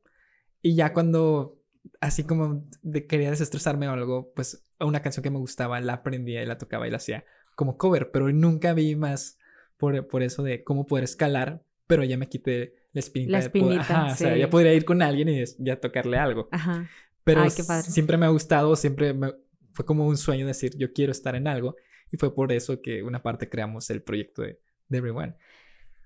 Y 0.63 0.75
ya 0.75 0.93
cuando, 0.93 1.61
así 2.01 2.25
como 2.25 2.67
de, 2.83 3.07
quería 3.07 3.31
desestresarme 3.31 3.89
o 3.89 3.93
algo, 3.93 4.33
pues 4.35 4.67
una 4.81 5.03
canción 5.03 5.23
que 5.23 5.31
me 5.31 5.39
gustaba 5.39 5.81
la 5.81 5.95
aprendía 5.95 6.43
y 6.43 6.47
la 6.47 6.59
tocaba 6.59 6.87
y 6.87 6.91
la 6.91 6.97
hacía 6.97 7.25
como 7.55 7.77
cover, 7.77 8.11
pero 8.13 8.31
nunca 8.31 8.73
vi 8.73 8.95
más 8.95 9.39
por, 9.77 10.07
por 10.07 10.23
eso 10.23 10.43
de 10.43 10.63
cómo 10.63 10.87
poder 10.87 11.05
escalar, 11.05 11.65
pero 11.87 12.05
ya 12.05 12.17
me 12.17 12.29
quité 12.29 12.78
la 12.93 13.01
espinita. 13.01 13.33
La 13.33 13.39
espinita, 13.39 13.81
Ajá, 13.81 14.13
o 14.13 14.17
sea, 14.17 14.37
ya 14.37 14.51
podría 14.51 14.75
ir 14.75 14.85
con 14.85 15.03
alguien 15.03 15.29
y 15.29 15.45
ya 15.59 15.81
tocarle 15.81 16.19
algo. 16.19 16.49
Ajá. 16.51 16.89
Pero 17.25 17.49
siempre 17.51 18.17
me 18.17 18.27
ha 18.27 18.31
gustado, 18.31 18.75
siempre 18.75 19.13
me, 19.13 19.35
fue 19.73 19.85
como 19.85 20.07
un 20.07 20.17
sueño 20.17 20.47
decir, 20.47 20.77
yo 20.77 20.93
quiero 20.93 21.13
estar 21.13 21.35
en 21.35 21.47
algo. 21.47 21.77
Y 22.11 22.17
fue 22.17 22.35
por 22.35 22.53
eso 22.53 22.81
que 22.81 23.03
una 23.03 23.23
parte 23.23 23.49
creamos 23.49 23.91
el 23.91 24.03
proyecto 24.03 24.43
de, 24.43 24.59
de 24.89 24.99
Everyone. 24.99 25.37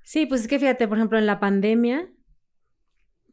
Sí, 0.03 0.27
pues 0.27 0.43
es 0.43 0.49
que 0.49 0.59
fíjate, 0.59 0.89
por 0.89 0.99
ejemplo, 0.99 1.19
en 1.19 1.27
la 1.27 1.39
pandemia, 1.39 2.11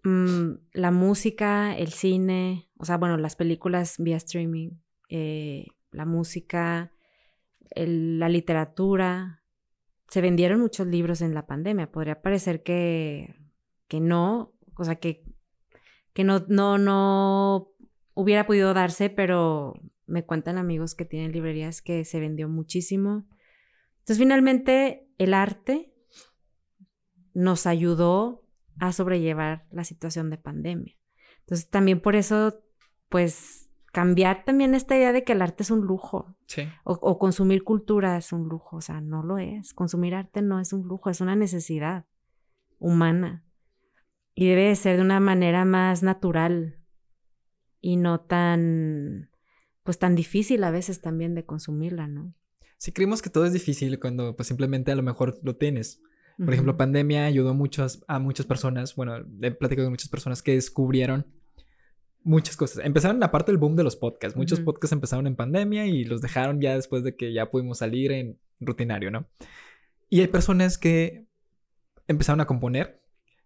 mm, 0.03 0.51
la 0.73 0.91
música, 0.91 1.75
el 1.75 1.89
cine, 1.89 2.69
o 2.77 2.85
sea, 2.85 2.97
bueno, 2.97 3.17
las 3.17 3.35
películas 3.35 3.95
vía 3.97 4.17
streaming, 4.17 4.71
eh, 5.09 5.65
la 5.91 6.05
música, 6.05 6.93
la 7.75 8.29
literatura, 8.29 9.43
se 10.09 10.21
vendieron 10.21 10.59
muchos 10.59 10.87
libros 10.87 11.21
en 11.21 11.33
la 11.33 11.45
pandemia. 11.45 11.91
Podría 11.91 12.21
parecer 12.21 12.63
que, 12.63 13.35
que 13.87 13.99
no, 13.99 14.53
o 14.75 14.83
sea, 14.83 14.95
que, 14.95 15.23
que 16.13 16.23
no, 16.23 16.45
no, 16.47 16.77
no 16.77 17.71
hubiera 18.15 18.47
podido 18.47 18.73
darse, 18.73 19.09
pero 19.09 19.73
me 20.07 20.25
cuentan 20.25 20.57
amigos 20.57 20.95
que 20.95 21.05
tienen 21.05 21.31
librerías 21.31 21.81
que 21.81 22.03
se 22.05 22.19
vendió 22.19 22.49
muchísimo. 22.49 23.27
Entonces, 23.99 24.17
finalmente, 24.17 25.07
el 25.19 25.33
arte 25.33 25.93
nos 27.33 27.67
ayudó 27.67 28.43
a 28.79 28.91
sobrellevar 28.91 29.67
la 29.71 29.83
situación 29.83 30.31
de 30.31 30.37
pandemia. 30.37 30.97
Entonces, 31.41 31.69
también 31.69 32.01
por 32.01 32.15
eso, 32.15 32.63
pues, 33.09 33.68
cambiar 33.91 34.45
también 34.45 34.75
esta 34.75 34.95
idea 34.95 35.11
de 35.13 35.23
que 35.23 35.33
el 35.33 35.41
arte 35.41 35.63
es 35.63 35.71
un 35.71 35.81
lujo. 35.81 36.35
Sí. 36.47 36.63
O, 36.83 37.19
consumir 37.19 37.63
cultura 37.63 38.17
es 38.17 38.31
un 38.31 38.47
lujo. 38.47 38.77
O 38.77 38.81
sea, 38.81 39.01
no 39.01 39.23
lo 39.23 39.37
es. 39.37 39.73
Consumir 39.73 40.15
arte 40.15 40.41
no 40.41 40.59
es 40.59 40.73
un 40.73 40.87
lujo, 40.87 41.09
es 41.09 41.21
una 41.21 41.35
necesidad 41.35 42.05
humana. 42.77 43.43
Y 44.35 44.47
debe 44.47 44.63
de 44.65 44.75
ser 44.75 44.97
de 44.97 45.01
una 45.01 45.19
manera 45.19 45.65
más 45.65 46.03
natural 46.03 46.77
y 47.81 47.97
no 47.97 48.21
tan, 48.21 49.29
pues 49.83 49.99
tan 49.99 50.15
difícil 50.15 50.63
a 50.63 50.71
veces 50.71 51.01
también 51.01 51.35
de 51.35 51.45
consumirla, 51.45 52.07
¿no? 52.07 52.33
Sí, 52.77 52.93
creemos 52.93 53.21
que 53.21 53.29
todo 53.29 53.45
es 53.45 53.51
difícil 53.51 53.99
cuando 53.99 54.35
pues 54.35 54.47
simplemente 54.47 54.91
a 54.91 54.95
lo 54.95 55.03
mejor 55.03 55.39
lo 55.43 55.57
tienes. 55.57 56.01
Por 56.37 56.53
ejemplo, 56.53 56.77
pandemia 56.77 57.25
ayudó 57.25 57.53
muchos, 57.53 58.01
a 58.07 58.17
muchas 58.17 58.45
personas, 58.45 58.95
bueno, 58.95 59.17
he 59.41 59.51
platicado 59.51 59.87
con 59.87 59.91
muchas 59.91 60.07
personas 60.07 60.41
que 60.41 60.53
descubrieron 60.53 61.25
muchas 62.23 62.55
cosas. 62.55 62.85
Empezaron 62.85 63.19
la 63.19 63.31
parte 63.31 63.51
del 63.51 63.59
boom 63.59 63.75
de 63.75 63.83
los 63.83 63.95
podcasts. 63.95 64.37
Muchos 64.37 64.59
podcasts 64.59 64.93
empezaron 64.93 65.27
en 65.27 65.35
pandemia 65.35 65.85
y 65.85 66.03
los 66.03 66.21
dejaron 66.21 66.61
ya 66.61 66.75
después 66.75 67.03
de 67.03 67.15
que 67.15 67.33
ya 67.33 67.49
pudimos 67.49 67.79
salir 67.79 68.11
en 68.11 68.39
rutinario, 68.59 69.11
¿no? 69.11 69.27
Y 70.09 70.21
hay 70.21 70.27
personas 70.27 70.77
que 70.77 71.27
empezaron 72.07 72.41
a 72.41 72.47
componer, 72.47 73.01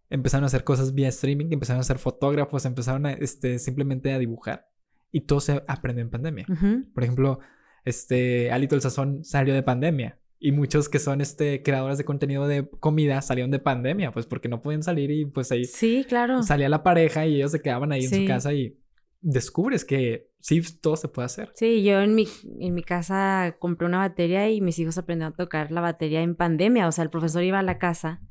empezaron 0.09 0.43
a 0.43 0.47
hacer 0.47 0.63
cosas 0.63 0.93
vía 0.93 1.09
streaming, 1.09 1.47
empezaron 1.51 1.81
a 1.81 1.83
ser 1.83 1.99
fotógrafos, 1.99 2.65
empezaron 2.65 3.05
a, 3.05 3.13
este, 3.13 3.59
simplemente 3.59 4.13
a 4.13 4.19
dibujar. 4.19 4.69
Y 5.11 5.21
todo 5.21 5.39
se 5.39 5.63
aprendió 5.67 6.03
en 6.03 6.09
pandemia. 6.09 6.45
Por 6.93 7.03
ejemplo, 7.03 7.39
este, 7.85 8.51
Alito 8.51 8.75
el 8.75 8.81
Sazón 8.81 9.23
salió 9.23 9.53
de 9.53 9.61
pandemia. 9.61 10.17
Y 10.45 10.51
muchos 10.51 10.89
que 10.89 10.99
son 10.99 11.21
este 11.21 11.63
creadores 11.63 11.97
de 11.97 12.03
contenido 12.03 12.49
de 12.49 12.69
comida 12.81 13.21
salieron 13.21 13.49
de 13.49 13.59
pandemia, 13.59 14.11
pues 14.11 14.25
porque 14.25 14.49
no 14.49 14.61
pueden 14.61 14.83
salir 14.83 15.09
y 15.09 15.23
pues 15.23 15.53
ahí 15.53 15.63
Sí, 15.63 16.05
claro. 16.05 16.43
Salía 16.43 16.67
la 16.67 16.83
pareja 16.83 17.25
y 17.25 17.37
ellos 17.37 17.51
se 17.51 17.61
quedaban 17.61 17.93
ahí 17.93 18.03
en 18.03 18.09
su 18.09 18.25
casa 18.25 18.53
y 18.53 18.77
descubres 19.21 19.85
que 19.85 20.27
sí 20.41 20.61
todo 20.81 20.97
se 20.97 21.07
puede 21.07 21.27
hacer. 21.27 21.53
Sí, 21.55 21.81
yo 21.81 22.01
en 22.01 22.13
mi 22.13 22.27
en 22.59 22.73
mi 22.73 22.83
casa 22.83 23.55
compré 23.57 23.87
una 23.87 23.99
batería 23.99 24.49
y 24.49 24.59
mis 24.59 24.77
hijos 24.79 24.97
aprendieron 24.97 25.31
a 25.31 25.37
tocar 25.37 25.71
la 25.71 25.79
batería 25.79 26.21
en 26.21 26.35
pandemia, 26.35 26.89
o 26.89 26.91
sea, 26.91 27.05
el 27.05 27.09
profesor 27.09 27.41
iba 27.43 27.59
a 27.59 27.63
la 27.63 27.77
casa 27.77 28.21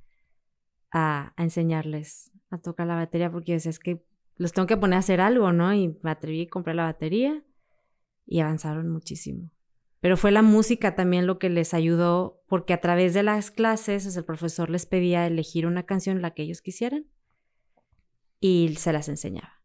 a, 0.90 1.32
a 1.34 1.42
enseñarles 1.42 2.30
a 2.50 2.58
tocar 2.58 2.88
la 2.88 2.96
batería 2.96 3.32
porque 3.32 3.52
decía, 3.52 3.70
es 3.70 3.78
que 3.78 4.04
los 4.36 4.52
tengo 4.52 4.66
que 4.66 4.76
poner 4.76 4.96
a 4.96 4.98
hacer 4.98 5.22
algo, 5.22 5.50
¿no? 5.54 5.72
Y 5.72 5.98
me 6.02 6.10
atreví 6.10 6.42
a 6.42 6.50
comprar 6.50 6.76
la 6.76 6.84
batería 6.84 7.42
y 8.26 8.40
avanzaron 8.40 8.90
muchísimo. 8.90 9.50
Pero 10.02 10.16
fue 10.16 10.32
la 10.32 10.42
música 10.42 10.96
también 10.96 11.28
lo 11.28 11.38
que 11.38 11.48
les 11.48 11.74
ayudó, 11.74 12.42
porque 12.48 12.72
a 12.72 12.80
través 12.80 13.14
de 13.14 13.22
las 13.22 13.52
clases, 13.52 14.16
el 14.16 14.24
profesor 14.24 14.68
les 14.68 14.84
pedía 14.84 15.24
elegir 15.28 15.64
una 15.64 15.84
canción 15.84 16.20
la 16.20 16.34
que 16.34 16.42
ellos 16.42 16.60
quisieran 16.60 17.06
y 18.40 18.74
se 18.76 18.92
las 18.92 19.08
enseñaba. 19.08 19.62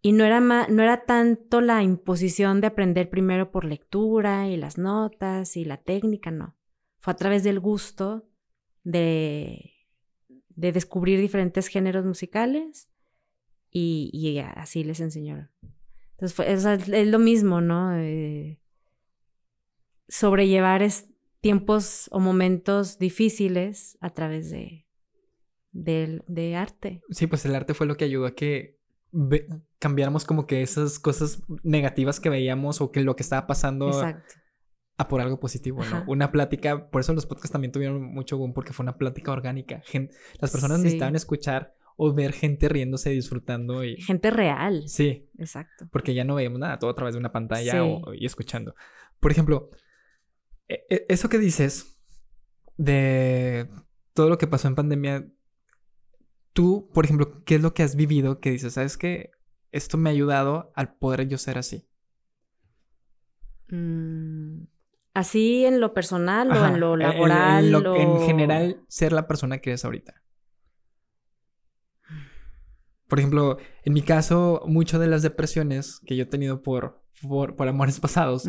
Y 0.00 0.12
no 0.12 0.24
era, 0.24 0.38
no 0.38 0.82
era 0.82 1.04
tanto 1.06 1.60
la 1.60 1.82
imposición 1.82 2.60
de 2.60 2.68
aprender 2.68 3.10
primero 3.10 3.50
por 3.50 3.64
lectura 3.64 4.48
y 4.48 4.56
las 4.56 4.78
notas 4.78 5.56
y 5.56 5.64
la 5.64 5.78
técnica, 5.78 6.30
no. 6.30 6.56
Fue 7.00 7.12
a 7.12 7.16
través 7.16 7.42
del 7.42 7.58
gusto 7.58 8.28
de, 8.84 9.72
de 10.50 10.70
descubrir 10.70 11.20
diferentes 11.20 11.66
géneros 11.66 12.04
musicales 12.04 12.92
y, 13.70 14.08
y 14.12 14.38
así 14.38 14.84
les 14.84 15.00
enseñaron. 15.00 15.50
Entonces, 16.12 16.64
es, 16.88 17.08
lo 17.08 17.18
mismo, 17.18 17.60
¿no? 17.60 17.96
Eh, 17.96 18.61
sobrellevar 20.08 20.86
tiempos 21.40 22.08
o 22.12 22.20
momentos 22.20 22.98
difíciles 22.98 23.98
a 24.00 24.10
través 24.10 24.50
de, 24.50 24.86
de, 25.72 26.56
arte. 26.56 27.02
Sí, 27.10 27.26
pues 27.26 27.44
el 27.44 27.54
arte 27.54 27.74
fue 27.74 27.86
lo 27.86 27.96
que 27.96 28.04
ayudó 28.04 28.26
a 28.26 28.34
que 28.34 28.78
cambiáramos 29.78 30.24
como 30.24 30.46
que 30.46 30.62
esas 30.62 30.98
cosas 30.98 31.42
negativas 31.62 32.20
que 32.20 32.30
veíamos 32.30 32.80
o 32.80 32.92
que 32.92 33.02
lo 33.02 33.16
que 33.16 33.22
estaba 33.22 33.46
pasando 33.46 33.90
a 34.96 35.08
por 35.08 35.20
algo 35.20 35.40
positivo, 35.40 35.84
¿no? 35.84 36.04
Una 36.06 36.30
plática, 36.30 36.88
por 36.90 37.00
eso 37.00 37.12
los 37.12 37.26
podcasts 37.26 37.50
también 37.50 37.72
tuvieron 37.72 38.02
mucho 38.02 38.38
boom 38.38 38.52
porque 38.54 38.72
fue 38.72 38.84
una 38.84 38.96
plática 38.96 39.32
orgánica. 39.32 39.82
las 40.40 40.50
personas 40.50 40.78
necesitaban 40.78 41.16
escuchar 41.16 41.74
o 41.96 42.12
ver 42.14 42.32
gente 42.32 42.68
riéndose, 42.68 43.10
disfrutando 43.10 43.84
y... 43.84 44.00
Gente 44.00 44.30
real. 44.30 44.84
Sí. 44.86 45.28
Exacto. 45.38 45.88
Porque 45.90 46.14
ya 46.14 46.24
no 46.24 46.36
veíamos 46.36 46.60
nada, 46.60 46.78
todo 46.78 46.90
a 46.90 46.94
través 46.94 47.14
de 47.14 47.20
una 47.20 47.32
pantalla 47.32 47.84
y 48.14 48.24
escuchando. 48.24 48.74
Por 49.20 49.30
ejemplo, 49.30 49.70
eso 50.68 51.28
que 51.28 51.38
dices 51.38 51.96
de 52.76 53.68
todo 54.14 54.28
lo 54.28 54.38
que 54.38 54.46
pasó 54.46 54.68
en 54.68 54.74
pandemia, 54.74 55.26
tú, 56.52 56.90
por 56.92 57.04
ejemplo, 57.04 57.42
¿qué 57.44 57.56
es 57.56 57.62
lo 57.62 57.74
que 57.74 57.82
has 57.82 57.96
vivido 57.96 58.40
que 58.40 58.50
dices, 58.50 58.74
sabes 58.74 58.96
que 58.96 59.30
esto 59.70 59.96
me 59.96 60.10
ha 60.10 60.12
ayudado 60.12 60.72
al 60.74 60.94
poder 60.94 61.28
yo 61.28 61.38
ser 61.38 61.58
así? 61.58 61.86
Mm, 63.68 64.64
¿Así 65.14 65.64
en 65.64 65.80
lo 65.80 65.92
personal 65.92 66.50
o 66.52 66.66
en 66.66 66.80
lo 66.80 66.96
laboral? 66.96 67.74
En, 67.74 68.00
en, 68.00 68.20
general, 68.20 68.82
ser 68.88 69.12
la 69.12 69.26
persona 69.26 69.58
que 69.58 69.70
eres 69.70 69.84
ahorita. 69.84 70.22
Por 73.08 73.18
ejemplo, 73.18 73.58
en 73.84 73.92
mi 73.92 74.00
caso, 74.00 74.62
muchas 74.66 74.98
de 75.00 75.06
las 75.06 75.20
depresiones 75.20 76.00
que 76.06 76.16
yo 76.16 76.22
he 76.22 76.26
tenido 76.26 76.62
por, 76.62 77.02
por, 77.20 77.68
amores 77.68 78.00
pasados, 78.00 78.48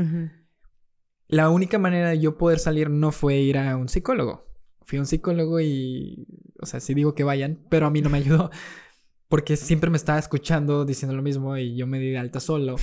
la 1.34 1.49
única 1.49 1.79
manera 1.79 2.09
de 2.09 2.19
yo 2.19 2.38
poder 2.38 2.59
salir 2.59 2.91
no 2.91 3.11
fue 3.11 3.38
ir 3.38 3.57
a 3.57 3.75
un 3.75 3.89
psicólogo. 3.89 4.45
Fui 4.84 4.99
a 4.99 5.01
un 5.01 5.07
psicólogo 5.07 5.59
y, 5.59 6.27
o 6.61 6.67
sea, 6.67 6.79
sí 6.79 6.93
digo 6.93 7.15
que 7.15 7.23
vayan, 7.23 7.65
pero 7.69 7.88
a 7.88 7.89
mí 7.89 8.01
no 8.01 8.11
me 8.11 8.19
ayudó. 8.19 8.51
Porque 9.29 9.57
siempre 9.57 9.89
me 9.89 9.97
estaba 9.97 10.19
escuchando 10.19 10.86
diciendo 10.86 11.15
lo 11.15 11.23
mismo 11.23 11.57
y 11.57 11.75
yo 11.75 11.88
me 11.88 11.97
di 11.97 12.11
de 12.11 12.19
alta 12.19 12.39
solo. 12.39 12.75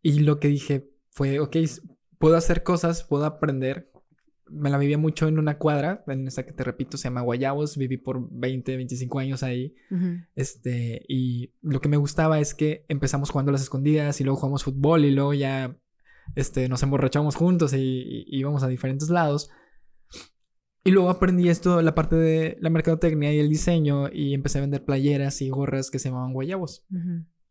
Y 0.00 0.20
lo 0.20 0.40
que 0.40 0.48
dije 0.48 0.88
fue, 1.10 1.38
ok, 1.38 1.56
puedo 2.16 2.36
hacer 2.36 2.62
cosas, 2.62 3.04
puedo 3.04 3.26
aprender. 3.26 3.92
Me 4.48 4.70
la 4.70 4.78
vivía 4.78 4.96
mucho 4.96 5.28
en 5.28 5.38
una 5.38 5.58
cuadra, 5.58 6.02
en 6.06 6.26
esa 6.26 6.46
que 6.46 6.54
te 6.54 6.64
repito, 6.64 6.96
se 6.96 7.04
llama 7.04 7.20
Guayabos. 7.20 7.76
Viví 7.76 7.98
por 7.98 8.26
20, 8.30 8.74
25 8.74 9.18
años 9.18 9.42
ahí. 9.42 9.74
Este, 10.34 11.04
y 11.08 11.52
lo 11.60 11.82
que 11.82 11.90
me 11.90 11.98
gustaba 11.98 12.40
es 12.40 12.54
que 12.54 12.86
empezamos 12.88 13.28
jugando 13.28 13.50
a 13.50 13.52
las 13.52 13.62
escondidas 13.64 14.18
y 14.22 14.24
luego 14.24 14.38
jugamos 14.38 14.64
fútbol 14.64 15.04
y 15.04 15.10
luego 15.10 15.34
ya 15.34 15.76
este, 16.34 16.68
nos 16.68 16.82
emborrachamos 16.82 17.34
juntos 17.34 17.72
y, 17.74 18.24
íbamos 18.28 18.62
a 18.62 18.68
diferentes 18.68 19.08
lados. 19.10 19.50
Y 20.84 20.90
luego 20.90 21.10
aprendí 21.10 21.48
esto, 21.48 21.82
la 21.82 21.94
parte 21.94 22.16
de 22.16 22.56
la 22.60 22.70
mercadotecnia 22.70 23.32
y 23.32 23.40
el 23.40 23.48
diseño, 23.48 24.08
y 24.12 24.34
empecé 24.34 24.58
a 24.58 24.62
vender 24.62 24.84
playeras 24.84 25.42
y 25.42 25.50
gorras 25.50 25.90
que 25.90 25.98
se 25.98 26.08
llamaban 26.08 26.32
guayabos. 26.32 26.86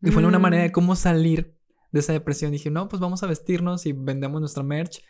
Y 0.01 0.11
fue 0.11 0.25
una 0.25 0.39
manera 0.39 0.63
de 0.63 0.69
mm. 0.69 0.73
cómo 0.73 0.95
salir 0.95 1.55
de 1.91 1.99
esa 1.99 2.13
depresión. 2.13 2.51
Dije, 2.51 2.71
no, 2.71 2.88
pues 2.88 2.99
vamos 2.99 3.23
a 3.23 3.28
vestirnos 3.28 3.86
y 3.86 3.93
vendemos 3.93 4.39
nuestra 4.39 4.63
merch. 4.63 5.03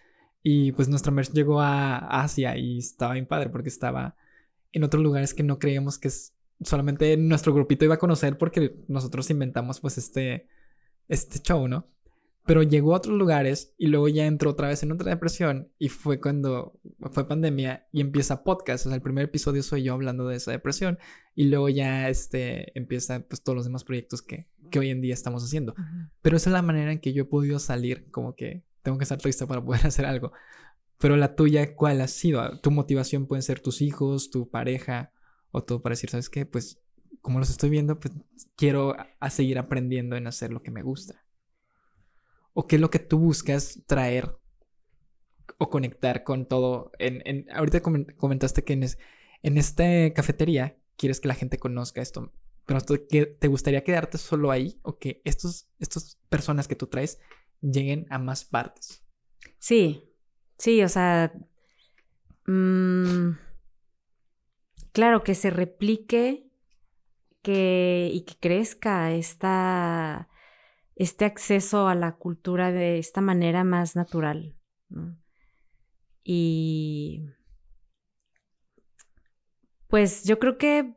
Y 0.44 0.72
pues 0.74 0.88
nuestra 0.88 1.12
merch 1.12 1.32
llegó 1.32 1.62
a 1.62 1.98
Asia 2.22 2.58
y 2.58 2.80
estaba 2.80 3.14
bien 3.14 3.28
padre 3.28 3.50
porque 3.50 3.70
estaba 3.70 4.16
en 4.72 4.84
otros 4.84 5.04
lugares 5.04 5.34
que 5.34 5.44
no 5.44 5.60
creíamos 5.60 5.98
que 5.98 6.10
solamente 6.62 7.18
nuestro 7.18 7.54
grupito 7.54 7.86
iba 7.86 7.96
a 7.96 8.00
conocer 8.00 8.38
porque 8.38 8.76
nosotros 8.88 9.30
inventamos 9.30 9.80
pues 9.80 9.98
este, 9.98 10.48
este 11.08 11.40
show, 11.40 11.68
¿no? 11.68 11.88
Pero 12.48 12.64
llegó 12.64 12.94
a 12.94 12.98
otros 12.98 13.18
lugares 13.18 13.76
y 13.78 13.88
luego 13.88 14.08
ya 14.08 14.26
entró 14.26 14.52
otra 14.52 14.70
vez 14.70 14.82
en 14.82 14.94
otra 14.94 15.12
depresión 15.12 15.70
y 15.78 15.90
fue 15.90 16.22
cuando 16.22 16.80
fue 17.12 17.28
pandemia 17.28 17.88
y 17.92 18.00
empieza 18.00 18.46
podcast, 18.46 18.86
o 18.86 18.90
sea, 18.90 18.96
el 18.96 19.02
primer 19.02 19.26
episodio 19.26 19.62
soy 19.62 19.84
yo 19.84 19.94
hablando 19.94 20.26
de 20.30 20.38
esa 20.38 20.52
depresión 20.52 20.98
y 21.36 21.50
luego 21.50 21.68
ya 21.68 22.08
este 22.08 22.78
empieza 22.80 23.20
pues 23.28 23.44
todos 23.44 23.58
los 23.58 23.66
demás 23.66 23.84
proyectos 23.84 24.22
que, 24.22 24.48
que 24.72 24.80
hoy 24.80 24.90
en 24.92 25.02
día 25.02 25.14
estamos 25.14 25.44
haciendo. 25.44 25.76
Pero 26.22 26.38
esa 26.38 26.50
es 26.50 26.54
la 26.54 26.62
manera 26.62 26.94
en 26.94 27.00
que 27.00 27.12
yo 27.12 27.24
he 27.24 27.26
podido 27.26 27.60
salir, 27.60 28.10
como 28.12 28.34
que 28.34 28.64
tengo 28.82 28.98
que 28.98 29.04
estar 29.04 29.18
triste 29.18 29.46
para 29.46 29.64
poder 29.64 29.82
hacer 29.86 30.06
algo. 30.06 30.32
Pero 31.00 31.18
la 31.18 31.36
tuya, 31.36 31.76
¿cuál 31.76 32.00
ha 32.00 32.08
sido? 32.08 32.62
Tu 32.62 32.72
motivación 32.72 33.28
pueden 33.28 33.44
ser 33.44 33.60
tus 33.60 33.82
hijos, 33.82 34.32
tu 34.32 34.50
pareja 34.50 35.12
o 35.52 35.64
todo 35.66 35.82
para 35.82 35.94
decir, 35.94 36.10
¿sabes 36.10 36.30
qué? 36.30 36.46
Pues 36.46 36.82
como 37.22 37.40
los 37.40 37.50
estoy 37.50 37.70
viendo, 37.70 38.00
pues 38.00 38.14
quiero 38.56 38.96
a 39.20 39.30
seguir 39.30 39.60
aprendiendo 39.60 40.16
en 40.16 40.28
hacer 40.28 40.54
lo 40.54 40.64
que 40.64 40.72
me 40.72 40.82
gusta 40.82 41.27
o 42.60 42.66
qué 42.66 42.78
es 42.78 42.82
lo 42.82 42.90
que 42.90 42.98
tú 42.98 43.20
buscas 43.20 43.84
traer 43.86 44.36
o 45.60 45.70
conectar 45.70 46.24
con 46.24 46.48
todo. 46.48 46.92
En, 46.98 47.46
ahorita 47.52 47.82
comentaste 47.82 48.64
que 48.64 48.74
en, 48.74 48.84
en 49.44 49.58
esta 49.60 50.12
cafetería 50.16 50.76
quieres 50.96 51.20
que 51.20 51.28
la 51.28 51.36
gente 51.36 51.60
conozca 51.60 52.02
esto, 52.02 52.34
pero 52.66 52.82
¿te 52.82 53.48
gustaría 53.48 53.84
quedarte 53.84 54.18
solo 54.18 54.50
ahí 54.50 54.80
o 54.82 54.98
que 54.98 55.22
estos, 55.24 55.70
estas 55.78 56.20
personas 56.30 56.68
que 56.68 56.76
tú 56.76 56.88
traes 56.88 57.20
lleguen 57.62 58.08
a 58.10 58.18
más 58.18 58.44
partes? 58.44 59.04
Sí, 59.60 60.10
sí, 60.58 60.82
o 60.82 60.90
sea, 60.90 61.32
mm, 62.48 63.34
claro, 64.94 65.24
que 65.24 65.36
se 65.36 65.52
replique 65.52 66.50
que, 67.44 68.10
y 68.12 68.22
que 68.22 68.34
crezca 68.40 69.14
esta 69.14 70.28
este 70.98 71.26
acceso 71.26 71.88
a 71.88 71.96
la 71.96 72.16
cultura 72.16 72.72
de 72.72 72.98
esta 72.98 73.22
manera 73.22 73.64
más 73.64 73.96
natural. 73.96 74.56
Y 76.24 77.24
pues 79.88 80.24
yo 80.24 80.40
creo 80.40 80.58
que 80.58 80.96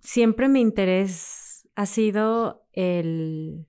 siempre 0.00 0.48
mi 0.48 0.60
interés 0.60 1.66
ha 1.74 1.86
sido 1.86 2.68
el, 2.72 3.66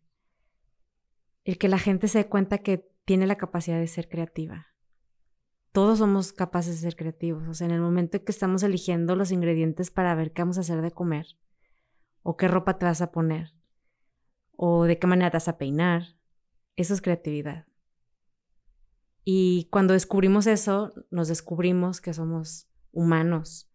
el 1.45 1.57
que 1.57 1.69
la 1.69 1.79
gente 1.79 2.09
se 2.09 2.19
dé 2.19 2.27
cuenta 2.27 2.57
que 2.57 2.91
tiene 3.05 3.25
la 3.25 3.37
capacidad 3.37 3.79
de 3.79 3.87
ser 3.87 4.09
creativa. 4.09 4.67
Todos 5.71 5.99
somos 5.99 6.33
capaces 6.33 6.75
de 6.75 6.89
ser 6.89 6.97
creativos. 6.97 7.47
O 7.47 7.53
sea, 7.53 7.65
en 7.65 7.73
el 7.73 7.81
momento 7.81 8.17
en 8.17 8.25
que 8.25 8.31
estamos 8.33 8.63
eligiendo 8.63 9.15
los 9.15 9.31
ingredientes 9.31 9.91
para 9.91 10.13
ver 10.13 10.33
qué 10.33 10.41
vamos 10.41 10.57
a 10.57 10.61
hacer 10.61 10.81
de 10.81 10.91
comer 10.91 11.25
o 12.21 12.35
qué 12.35 12.49
ropa 12.49 12.77
te 12.77 12.85
vas 12.85 13.01
a 13.01 13.11
poner, 13.11 13.53
o 14.55 14.85
de 14.85 14.99
qué 14.99 15.07
manera 15.07 15.31
te 15.31 15.37
vas 15.37 15.47
a 15.47 15.57
peinar. 15.57 16.17
Eso 16.75 16.93
es 16.93 17.01
creatividad. 17.01 17.65
Y 19.23 19.67
cuando 19.71 19.93
descubrimos 19.93 20.47
eso, 20.47 20.93
nos 21.09 21.27
descubrimos 21.27 22.01
que 22.01 22.13
somos 22.13 22.67
humanos 22.91 23.69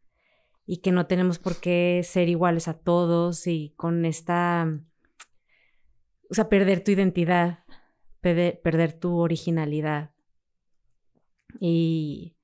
y 0.67 0.79
que 0.79 0.93
no 0.93 1.07
tenemos 1.07 1.39
por 1.39 1.57
qué 1.57 2.03
ser 2.05 2.29
iguales 2.29 2.69
a 2.69 2.79
todos 2.79 3.47
y 3.47 3.73
con 3.77 4.05
esta, 4.05 4.69
o 6.29 6.35
sea, 6.35 6.51
perder 6.51 6.85
tu 6.85 6.91
identidad, 6.91 7.65
perder, 8.21 8.93
tu 8.93 9.17
originalidad. 9.17 10.11
Y 11.59 12.37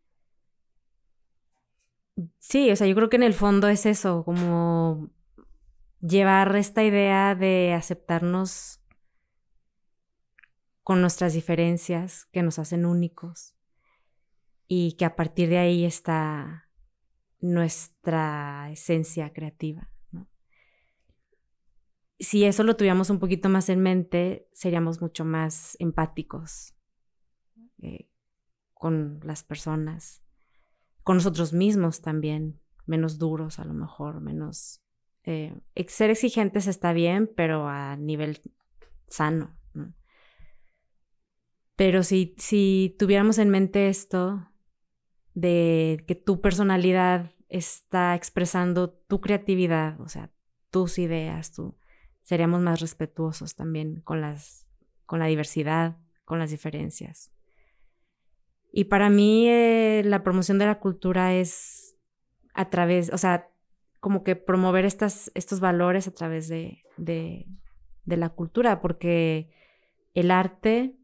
sí, 2.39 2.71
o 2.71 2.77
sea, 2.77 2.87
yo 2.87 2.95
creo 2.95 3.11
que 3.11 3.17
en 3.17 3.25
el 3.25 3.35
fondo 3.35 3.69
es 3.69 3.85
eso, 3.85 4.25
como 4.25 5.11
llevar 6.07 6.55
esta 6.57 6.85
idea 6.85 7.35
de 7.35 7.73
aceptarnos 7.73 8.81
con 10.83 11.01
nuestras 11.01 11.33
diferencias 11.33 12.27
que 12.27 12.43
nos 12.43 12.59
hacen 12.59 12.85
únicos 12.85 13.55
y 14.69 14.93
que 14.93 15.07
a 15.07 15.17
partir 15.17 15.49
de 15.49 15.59
ahí 15.59 15.85
está 15.85 16.69
nuestra 17.41 18.71
esencia 18.71 19.33
creativa. 19.33 19.91
Si 22.19 22.45
eso 22.45 22.63
lo 22.63 22.77
tuviéramos 22.77 23.11
un 23.11 23.19
poquito 23.19 23.49
más 23.49 23.69
en 23.69 23.81
mente, 23.81 24.49
seríamos 24.53 25.01
mucho 25.01 25.25
más 25.25 25.77
empáticos 25.81 26.75
eh, 27.83 28.09
con 28.75 29.21
las 29.25 29.43
personas, 29.43 30.23
con 31.03 31.17
nosotros 31.17 31.53
mismos 31.53 32.03
también, 32.03 32.61
menos 32.87 33.19
duros 33.19 33.59
a 33.59 33.65
lo 33.65 33.75
mejor, 33.75 34.21
menos 34.21 34.84
eh, 35.25 35.55
ser 35.89 36.11
exigentes 36.11 36.67
está 36.67 36.93
bien, 36.93 37.31
pero 37.35 37.69
a 37.69 37.97
nivel 37.97 38.41
sano. 39.09 39.57
Pero 41.77 42.03
si, 42.05 42.35
si 42.39 42.95
tuviéramos 42.99 43.39
en 43.39 43.51
mente 43.51 43.89
esto 43.89 44.49
de 45.35 46.05
que 46.07 46.15
tu 46.15 46.41
personalidad 46.41 47.33
está 47.49 48.15
expresando 48.15 48.91
tu 48.91 49.21
creatividad, 49.21 50.01
o 50.01 50.09
sea, 50.09 50.31
tus 50.71 50.99
ideas, 50.99 51.53
tú, 51.53 51.77
seríamos 52.23 52.61
más 52.61 52.81
respetuosos 52.81 53.55
también 53.55 54.01
con, 54.03 54.21
las, 54.21 54.67
con 55.05 55.19
la 55.19 55.27
diversidad, 55.27 55.99
con 56.25 56.39
las 56.39 56.51
diferencias. 56.51 57.33
Y 58.73 58.85
para 58.85 59.11
mí 59.11 59.49
eh, 59.49 60.03
la 60.05 60.23
promoción 60.23 60.59
de 60.59 60.67
la 60.67 60.81
cultura 60.81 61.35
es 61.35 61.97
a 62.55 62.71
través, 62.71 63.13
o 63.13 63.19
sea, 63.19 63.51
como 64.05 64.23
que 64.23 64.37
promover 64.37 64.85
estos 64.85 65.61
valores 65.61 66.07
a 66.07 66.11
través 66.11 66.47
de, 66.47 66.83
de, 66.99 67.47
la 68.05 68.29
cultura, 68.29 68.83
porque 68.83 69.51
el 70.13 70.31
arte 70.31 70.95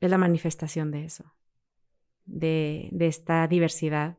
es 0.00 0.10
la 0.10 0.18
manifestación 0.18 0.90
de 0.90 1.06
eso, 1.06 1.32
de, 2.26 2.90
de 2.92 3.06
esta 3.06 3.48
diversidad, 3.48 4.18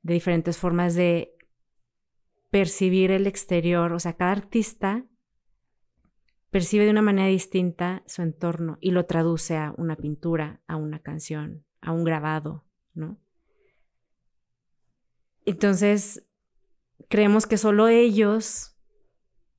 de 0.00 0.14
diferentes 0.14 0.56
formas 0.56 0.94
de 0.94 1.36
percibir 2.48 3.10
el 3.10 3.26
exterior. 3.26 3.92
O 3.92 3.98
sea, 3.98 4.14
cada 4.14 4.32
artista 4.32 5.04
percibe 6.48 6.86
de 6.86 6.90
una 6.92 7.02
manera 7.02 7.28
distinta 7.28 8.02
su 8.06 8.22
entorno 8.22 8.78
y 8.80 8.92
lo 8.92 9.04
traduce 9.04 9.58
a 9.58 9.74
una 9.76 9.96
pintura, 9.96 10.62
a 10.66 10.76
una 10.76 11.00
canción, 11.00 11.66
a 11.82 11.92
un 11.92 12.02
grabado, 12.02 12.64
¿no? 12.94 13.20
Entonces, 15.44 16.26
creemos 17.08 17.46
que 17.46 17.58
solo 17.58 17.88
ellos, 17.88 18.76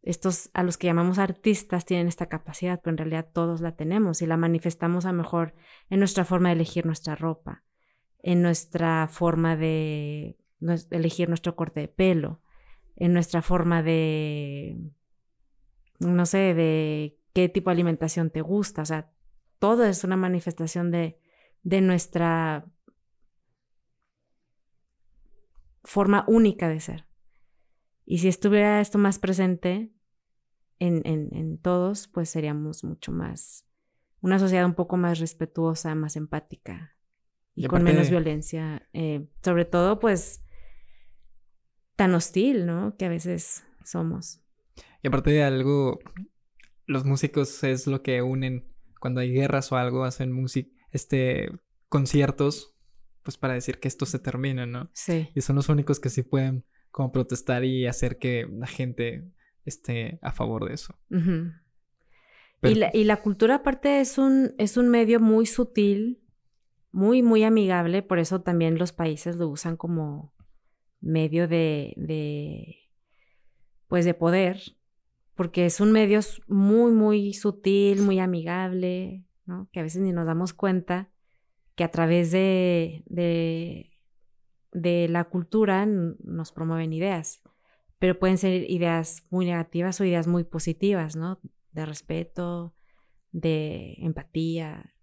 estos 0.02 0.50
a 0.54 0.64
los 0.64 0.78
que 0.78 0.88
llamamos 0.88 1.20
artistas, 1.20 1.86
tienen 1.86 2.08
esta 2.08 2.28
capacidad, 2.28 2.80
pero 2.82 2.94
en 2.94 2.98
realidad 2.98 3.30
todos 3.34 3.62
la 3.62 3.76
tenemos 3.76 4.22
y 4.22 4.26
la 4.26 4.38
manifestamos 4.38 5.06
a 5.06 5.14
mejor 5.14 5.54
en 5.90 6.00
nuestra 6.00 6.26
forma 6.26 6.50
de 6.50 6.56
elegir 6.56 6.86
nuestra 6.86 7.16
ropa, 7.16 7.64
en 8.22 8.42
nuestra 8.42 9.08
forma 9.08 9.56
de 9.56 10.38
elegir 10.92 11.30
nuestro 11.30 11.56
corte 11.56 11.82
de 11.82 11.88
pelo, 11.88 12.42
en 12.96 13.14
nuestra 13.14 13.42
forma 13.42 13.84
de, 13.84 14.92
no 16.00 16.26
sé, 16.26 16.54
de 16.54 17.18
qué 17.34 17.48
tipo 17.50 17.70
de 17.70 17.76
alimentación 17.76 18.32
te 18.32 18.42
gusta. 18.42 18.82
O 18.82 18.86
sea, 18.86 19.12
todo 19.60 19.86
es 19.86 20.04
una 20.04 20.18
manifestación 20.18 20.90
de, 20.92 21.20
de 21.64 21.82
nuestra 21.82 22.66
forma 25.84 26.26
única 26.28 26.70
de 26.70 26.80
ser. 26.80 27.07
Y 28.10 28.20
si 28.20 28.30
estuviera 28.30 28.80
esto 28.80 28.98
más 28.98 29.20
presente 29.20 29.92
en, 30.80 31.02
en, 31.06 31.58
todos, 31.58 32.08
pues 32.08 32.30
seríamos 32.30 32.86
mucho 32.86 33.12
más, 33.12 33.68
una 34.22 34.40
sociedad 34.40 34.66
un 34.66 34.76
poco 34.76 34.96
más 34.96 35.20
respetuosa, 35.20 35.94
más 35.94 36.16
empática 36.16 36.96
y, 37.54 37.68
con 37.68 37.84
menos 37.84 38.10
violencia. 38.10 38.88
Eh, 38.94 39.28
sobre 39.44 39.66
todo, 39.66 40.00
pues, 40.00 40.46
tan 41.98 42.16
hostil, 42.16 42.66
¿no? 42.66 42.96
Que 42.96 43.08
a 43.08 43.10
veces 43.10 43.66
somos. 43.84 44.42
Y 45.04 45.10
aparte 45.10 45.32
de 45.32 45.44
algo, 45.44 46.00
los 46.86 47.04
músicos 47.04 47.62
es 47.66 47.88
lo 47.88 48.04
que 48.04 48.22
unen 48.22 48.72
cuando 49.02 49.20
hay 49.20 49.34
guerras 49.34 49.70
o 49.74 49.76
algo, 49.76 50.06
hacen 50.06 50.32
música, 50.32 50.72
este, 50.92 51.52
conciertos, 51.90 52.74
pues 53.22 53.38
para 53.38 53.56
decir 53.56 53.82
que 53.82 53.90
esto 53.90 54.06
se 54.06 54.20
termina, 54.20 54.66
¿no? 54.66 54.90
Sí. 54.94 55.28
Y 55.36 55.42
son 55.42 55.58
los 55.58 55.68
únicos 55.68 56.00
que 56.00 56.10
sí 56.10 56.24
pueden 56.24 56.66
como 56.98 57.12
protestar 57.12 57.64
y 57.64 57.86
hacer 57.86 58.18
que 58.18 58.48
la 58.52 58.66
gente 58.66 59.24
esté 59.66 60.18
a 60.24 60.32
favor 60.32 60.68
de 60.68 60.74
eso. 60.74 60.96
y, 62.64 62.74
la, 62.74 62.90
y, 62.92 63.04
la, 63.04 63.22
cultura 63.22 63.58
aparte 63.58 64.02
es 64.02 64.18
un, 64.18 64.56
es 64.58 64.78
un 64.78 64.90
medio 64.90 65.20
muy 65.20 65.46
sutil, 65.46 66.24
muy, 66.92 67.22
muy 67.22 67.44
amigable, 67.44 68.02
por 68.02 68.18
eso 68.18 68.42
también 68.42 68.80
los 68.80 68.94
países 68.94 69.36
lo 69.36 69.48
usan 69.48 69.78
como 69.78 70.34
medio 71.00 71.48
de, 71.48 71.94
de 71.98 72.78
pues 73.88 74.04
de 74.04 74.16
poder, 74.16 74.60
porque 75.36 75.68
es 75.68 75.80
un 75.80 75.92
medio 75.92 76.20
muy, 76.48 76.94
muy 76.94 77.36
sutil, 77.36 78.02
muy 78.02 78.18
amigable, 78.18 79.24
¿no? 79.46 79.70
Que 79.72 79.82
a 79.82 79.84
veces 79.84 80.02
ni 80.02 80.14
nos 80.14 80.26
damos 80.26 80.52
cuenta 80.52 81.12
que 81.76 81.84
a 81.84 81.92
través 81.92 82.32
de, 82.32 83.04
de, 83.06 83.92
de 84.82 85.08
la 85.10 85.26
cultura 85.26 85.86
nos 85.86 86.52
promueven 86.52 86.94
ideas, 86.94 87.42
pero 88.00 88.20
pueden 88.20 88.38
ser 88.38 88.70
ideas 88.70 89.26
muy 89.30 89.46
negativas 89.46 90.00
o 90.00 90.06
ideas 90.06 90.28
muy 90.28 90.44
positivas, 90.44 91.16
¿no? 91.16 91.40
De 91.72 91.86
respeto, 91.86 92.76
de 93.32 93.96
empatía, 94.00 94.94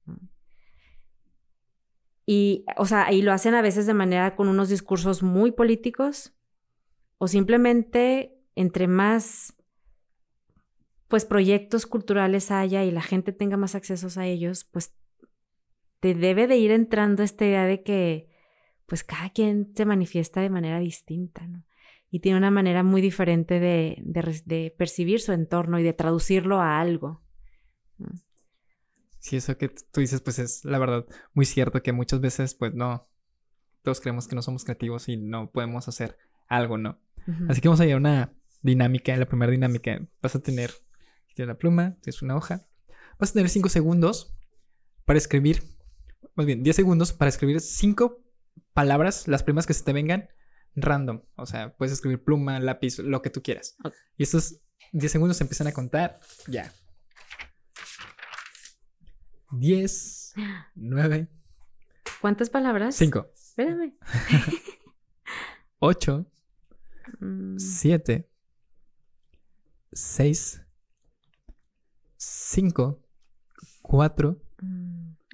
y, 2.27 2.65
o 2.77 2.87
sea, 2.87 3.13
y 3.13 3.23
lo 3.23 3.33
hacen 3.33 3.55
a 3.55 3.63
veces 3.63 3.87
de 3.87 3.95
manera 3.95 4.35
con 4.35 4.49
unos 4.49 4.69
discursos 4.69 5.23
muy 5.23 5.53
políticos 5.53 6.33
o 7.19 7.29
simplemente 7.29 8.41
entre 8.55 8.87
más 8.87 9.55
pues 11.09 11.27
proyectos 11.27 11.87
culturales 11.87 12.51
haya 12.51 12.83
y 12.85 12.91
la 12.91 13.03
gente 13.03 13.33
tenga 13.33 13.57
más 13.57 13.75
accesos 13.75 14.17
a 14.17 14.27
ellos, 14.27 14.65
pues 14.65 14.97
te 16.01 16.15
debe 16.15 16.47
de 16.47 16.57
ir 16.57 16.71
entrando 16.71 17.23
esta 17.23 17.45
idea 17.45 17.67
de 17.67 17.83
que 17.83 18.34
pues 18.87 19.05
cada 19.05 19.31
quien 19.31 19.73
se 19.75 19.85
manifiesta 19.85 20.41
de 20.41 20.51
manera 20.51 20.79
distinta, 20.79 21.47
¿no? 21.47 21.65
Y 22.11 22.21
tiene 22.21 22.39
una 22.39 22.51
manera 22.51 22.85
muy 22.85 23.01
diferente 23.01 23.59
de, 23.59 24.01
de, 24.05 24.75
percibir 24.77 25.21
su 25.21 25.33
entorno 25.33 25.81
y 25.81 25.83
de 25.83 25.93
traducirlo 25.93 26.61
a 26.61 26.81
algo. 26.81 27.23
Sí, 29.19 29.37
eso 29.37 29.59
que 29.59 29.69
tú 29.69 30.01
dices, 30.01 30.21
pues 30.21 30.39
es 30.39 30.65
la 30.65 30.79
verdad 30.79 31.07
muy 31.33 31.45
cierto 31.45 31.83
que 31.83 31.93
muchas 31.93 32.21
veces, 32.21 32.55
pues 32.55 32.73
no, 32.73 33.09
todos 33.83 34.01
creemos 34.01 34.29
que 34.29 34.37
no 34.37 34.43
somos 34.43 34.65
creativos 34.65 35.09
y 35.09 35.17
no 35.17 35.51
podemos 35.51 35.89
hacer 35.89 36.17
algo, 36.47 36.79
¿no? 36.79 37.01
Así 37.49 37.61
que 37.61 37.69
vamos 37.69 37.81
a 37.81 37.87
ir 37.87 37.95
a 37.95 37.97
una 37.97 38.33
dinámica, 38.63 39.17
la 39.17 39.27
primera 39.27 39.51
dinámica. 39.51 40.01
Vas 40.23 40.37
a 40.37 40.41
tener, 40.41 40.71
tienes 41.35 41.49
la 41.49 41.59
pluma, 41.59 41.97
tienes 42.01 42.23
una 42.23 42.37
hoja, 42.37 42.67
vas 43.19 43.31
a 43.31 43.33
tener 43.35 43.49
cinco 43.49 43.69
segundos 43.69 44.37
para 45.05 45.19
escribir, 45.19 45.63
más 46.35 46.47
bien 46.47 46.63
10 46.63 46.77
segundos 46.77 47.13
para 47.13 47.29
escribir 47.29 47.61
cinco 47.61 48.24
palabras, 48.73 49.29
las 49.29 49.43
primas 49.43 49.67
que 49.67 49.75
se 49.75 49.85
te 49.85 49.93
vengan, 49.93 50.29
random. 50.75 51.23
O 51.37 51.47
sea, 51.47 51.75
puedes 51.77 51.93
escribir 51.93 52.23
pluma, 52.23 52.61
lápiz, 52.61 52.99
lo 52.99 53.23
que 53.23 53.31
tú 53.31 53.43
quieras. 53.43 53.77
Y 54.17 54.23
estos 54.23 54.61
10 54.93 55.13
segundos 55.13 55.37
se 55.37 55.45
empiezan 55.45 55.67
a 55.67 55.73
contar 55.73 56.19
ya. 56.47 56.73
10, 59.53 60.35
9. 60.75 61.29
¿Cuántas 62.21 62.51
palabras? 62.51 62.97
5. 62.97 63.31
Espérame. 63.35 63.97
8, 65.79 66.27
7, 67.57 68.31
6, 69.93 70.63
5, 72.17 73.03
4, 73.83 74.43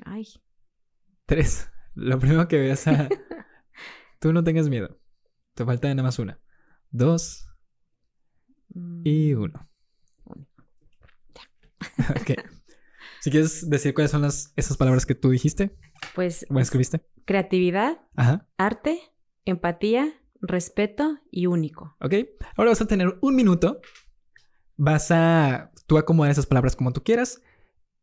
Ay. 0.05 0.27
3. 1.27 1.71
Lo 2.01 2.18
primero 2.18 2.48
que 2.48 2.59
veas 2.59 2.86
a... 2.88 3.09
Tú 4.20 4.32
no 4.32 4.42
tengas 4.42 4.70
miedo. 4.70 4.98
Te 5.55 5.66
falta 5.66 5.88
nada 5.88 6.03
más 6.03 6.18
una. 6.18 6.40
2 6.92 7.46
y 9.05 9.34
1. 9.34 9.68
Mm. 10.24 10.42
Ya. 11.34 12.11
ok. 12.20 12.30
Si 13.22 13.30
quieres 13.30 13.68
decir 13.68 13.92
cuáles 13.92 14.12
son 14.12 14.22
las, 14.22 14.55
esas 14.57 14.78
palabras 14.78 15.05
que 15.05 15.14
tú 15.14 15.28
dijiste. 15.28 15.76
Pues. 16.14 16.46
Bueno, 16.48 16.62
escribiste. 16.62 17.05
Creatividad, 17.26 18.01
arte, 18.57 18.98
empatía, 19.44 20.14
respeto 20.40 21.18
y 21.30 21.44
único. 21.44 21.98
Ok. 22.01 22.14
Ahora 22.57 22.70
vas 22.70 22.80
a 22.80 22.86
tener 22.86 23.18
un 23.20 23.36
minuto. 23.36 23.82
Vas 24.78 25.11
a 25.11 25.70
tú 25.86 25.98
acomodar 25.98 26.30
esas 26.30 26.46
palabras 26.46 26.76
como 26.76 26.94
tú 26.94 27.03
quieras 27.03 27.42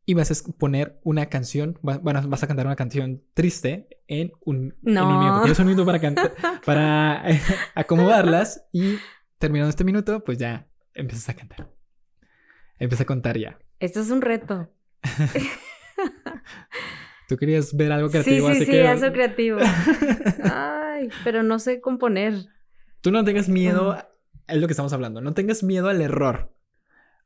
y 0.10 0.14
vas 0.14 0.32
a 0.32 0.52
poner 0.54 1.00
una 1.04 1.26
canción. 1.26 1.78
Bueno, 1.82 2.22
vas 2.30 2.42
a 2.42 2.48
cantar 2.48 2.66
una 2.66 2.78
canción 2.78 3.22
triste 3.34 3.90
en 4.08 4.32
un, 4.46 4.74
no. 4.82 5.20
minuto. 5.20 5.42
Tienes 5.42 5.60
un 5.60 5.66
minuto 5.66 5.86
para, 5.86 6.00
cantar, 6.00 6.34
para 6.66 7.26
acomodarlas 7.76 8.66
y 8.72 8.96
terminando 9.38 9.70
este 9.70 9.84
minuto, 9.84 10.24
pues 10.24 10.38
ya 10.38 10.66
empiezas 10.94 11.28
a 11.28 11.34
cantar. 11.36 11.70
Empieza 12.80 13.04
a 13.04 13.06
contar 13.06 13.38
ya. 13.38 13.60
Esto 13.82 14.00
es 14.00 14.10
un 14.10 14.22
reto. 14.22 14.72
Tú 17.28 17.36
querías 17.36 17.76
ver 17.76 17.92
algo 17.92 18.10
creativo, 18.10 18.48
sí, 18.54 18.60
sí, 18.60 18.66
sí, 18.66 18.80
algo 18.80 19.12
creativo. 19.12 19.60
Ay, 20.46 21.10
pero 21.26 21.44
no 21.44 21.60
sé 21.60 21.82
componer. 21.82 22.46
Tú 23.02 23.12
no 23.12 23.26
tengas 23.26 23.50
miedo, 23.50 23.98
es 24.48 24.58
lo 24.58 24.68
que 24.68 24.72
estamos 24.72 24.94
hablando, 24.94 25.20
no 25.20 25.34
tengas 25.34 25.64
miedo 25.64 25.90
al 25.90 26.02
error, 26.02 26.56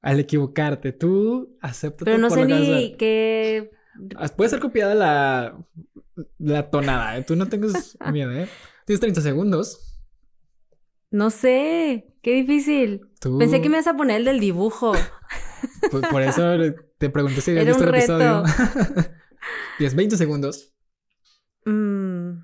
al 0.01 0.19
equivocarte. 0.19 0.91
Tú 0.91 1.57
acepta 1.61 2.05
Pero 2.05 2.17
no 2.17 2.29
sé 2.29 2.45
ni 2.45 2.95
qué... 2.97 3.71
Ah, 4.15 4.27
puede 4.29 4.49
ser 4.49 4.59
copiada 4.59 4.95
la, 4.95 5.57
la 6.39 6.69
tonada, 6.69 7.17
¿eh? 7.17 7.23
Tú 7.23 7.35
no 7.35 7.47
tengas 7.47 7.97
miedo, 8.11 8.31
¿eh? 8.31 8.47
Tienes 8.85 8.99
30 8.99 9.21
segundos. 9.21 9.99
No 11.11 11.29
sé, 11.29 12.15
qué 12.21 12.33
difícil. 12.33 13.09
Pensé 13.37 13.61
que 13.61 13.69
me 13.69 13.75
ibas 13.75 13.87
a 13.87 13.97
poner 13.97 14.17
el 14.17 14.25
del 14.25 14.39
dibujo. 14.39 14.93
Pues 15.91 16.07
por 16.07 16.23
eso 16.23 16.43
te 16.97 17.09
pregunté 17.11 17.39
si 17.41 17.51
habías 17.51 17.67
visto 17.67 17.83
el 17.83 17.89
episodio. 17.89 18.43
Tienes 19.77 19.95
20 19.95 20.17
segundos. 20.17 20.73
Mm. 21.65 22.43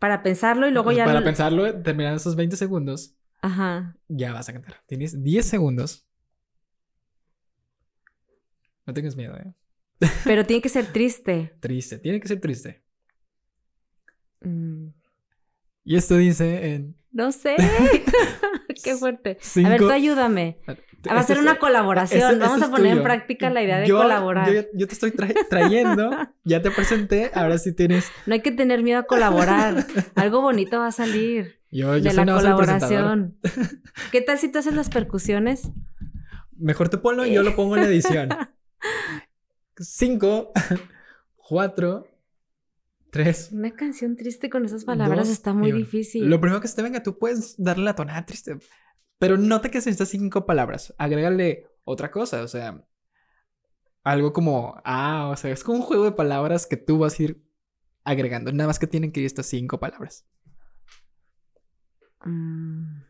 Para 0.00 0.24
pensarlo 0.24 0.66
y 0.66 0.72
luego 0.72 0.90
ya. 0.90 1.04
Para 1.04 1.22
pensarlo, 1.22 1.82
terminar 1.82 2.14
esos 2.14 2.34
20 2.34 2.56
segundos. 2.56 3.16
Ajá. 3.42 3.96
Ya 4.08 4.32
vas 4.32 4.48
a 4.48 4.52
cantar. 4.52 4.82
Tienes 4.86 5.22
10 5.22 5.44
segundos. 5.44 6.06
No 8.86 8.94
tengas 8.94 9.16
miedo, 9.16 9.36
¿eh? 9.36 9.52
Pero 10.24 10.46
tiene 10.46 10.62
que 10.62 10.68
ser 10.68 10.86
triste. 10.86 11.52
Triste, 11.60 11.98
tiene 11.98 12.20
que 12.20 12.28
ser 12.28 12.40
triste. 12.40 12.82
Mm. 14.40 14.88
Y 15.84 15.96
esto 15.96 16.16
dice 16.16 16.74
en 16.74 16.96
No 17.12 17.30
sé. 17.32 17.56
Qué 18.84 18.96
fuerte. 18.96 19.38
A 19.64 19.68
ver, 19.68 19.78
tú 19.78 19.90
ayúdame. 19.90 20.58
Va 21.08 21.20
a 21.20 21.22
ser 21.22 21.38
una 21.38 21.58
colaboración. 21.58 22.38
Vamos 22.38 22.62
a 22.62 22.70
poner 22.70 22.96
en 22.98 23.02
práctica 23.02 23.50
la 23.50 23.62
idea 23.62 23.78
de 23.78 23.90
colaborar. 23.90 24.48
Yo, 24.72 24.86
te 24.86 24.94
estoy 24.94 25.12
trayendo, 25.50 26.10
ya 26.44 26.62
te 26.62 26.70
presenté, 26.70 27.30
ahora 27.34 27.58
sí 27.58 27.72
tienes. 27.72 28.10
No 28.26 28.34
hay 28.34 28.40
que 28.40 28.52
tener 28.52 28.82
miedo 28.82 29.00
a 29.00 29.02
colaborar. 29.04 29.84
Algo 30.14 30.40
bonito 30.40 30.78
va 30.78 30.88
a 30.88 30.92
salir 30.92 31.60
yo, 31.70 31.92
de 31.92 32.12
la 32.12 32.24
colaboración. 32.24 33.36
¿Qué 34.12 34.20
tal 34.20 34.38
si 34.38 34.50
tú 34.50 34.58
haces 34.58 34.74
las 34.74 34.90
percusiones? 34.90 35.70
Mejor 36.56 36.88
te 36.88 36.98
ponlo 36.98 37.26
y 37.26 37.32
yo 37.32 37.42
lo 37.42 37.56
pongo 37.56 37.76
en 37.76 37.82
la 37.82 37.88
edición. 37.88 38.28
Cinco, 39.76 40.52
cuatro, 41.36 42.06
Tres. 43.12 43.50
Una 43.52 43.76
canción 43.76 44.16
triste 44.16 44.48
con 44.48 44.64
esas 44.64 44.86
palabras 44.86 45.28
está 45.28 45.52
muy 45.52 45.70
difícil. 45.70 46.30
Lo 46.30 46.40
primero 46.40 46.62
que 46.62 46.68
se 46.68 46.76
te 46.76 46.80
venga, 46.80 47.02
tú 47.02 47.18
puedes 47.18 47.56
darle 47.58 47.84
la 47.84 47.94
tonada 47.94 48.24
triste. 48.24 48.56
Pero 49.18 49.36
no 49.36 49.60
te 49.60 49.70
quedes 49.70 49.86
en 49.86 49.90
estas 49.90 50.08
cinco 50.08 50.46
palabras. 50.46 50.94
Agrégale 50.96 51.66
otra 51.84 52.10
cosa. 52.10 52.42
O 52.42 52.48
sea, 52.48 52.88
algo 54.02 54.32
como, 54.32 54.80
ah, 54.82 55.28
o 55.30 55.36
sea, 55.36 55.50
es 55.50 55.62
como 55.62 55.76
un 55.76 55.84
juego 55.84 56.04
de 56.04 56.12
palabras 56.12 56.66
que 56.66 56.78
tú 56.78 57.00
vas 57.00 57.20
a 57.20 57.22
ir 57.22 57.44
agregando. 58.02 58.50
Nada 58.50 58.68
más 58.68 58.78
que 58.78 58.86
tienen 58.86 59.12
que 59.12 59.20
ir 59.20 59.26
estas 59.26 59.44
cinco 59.44 59.78
palabras. 59.78 60.26
Mm. 62.24 63.02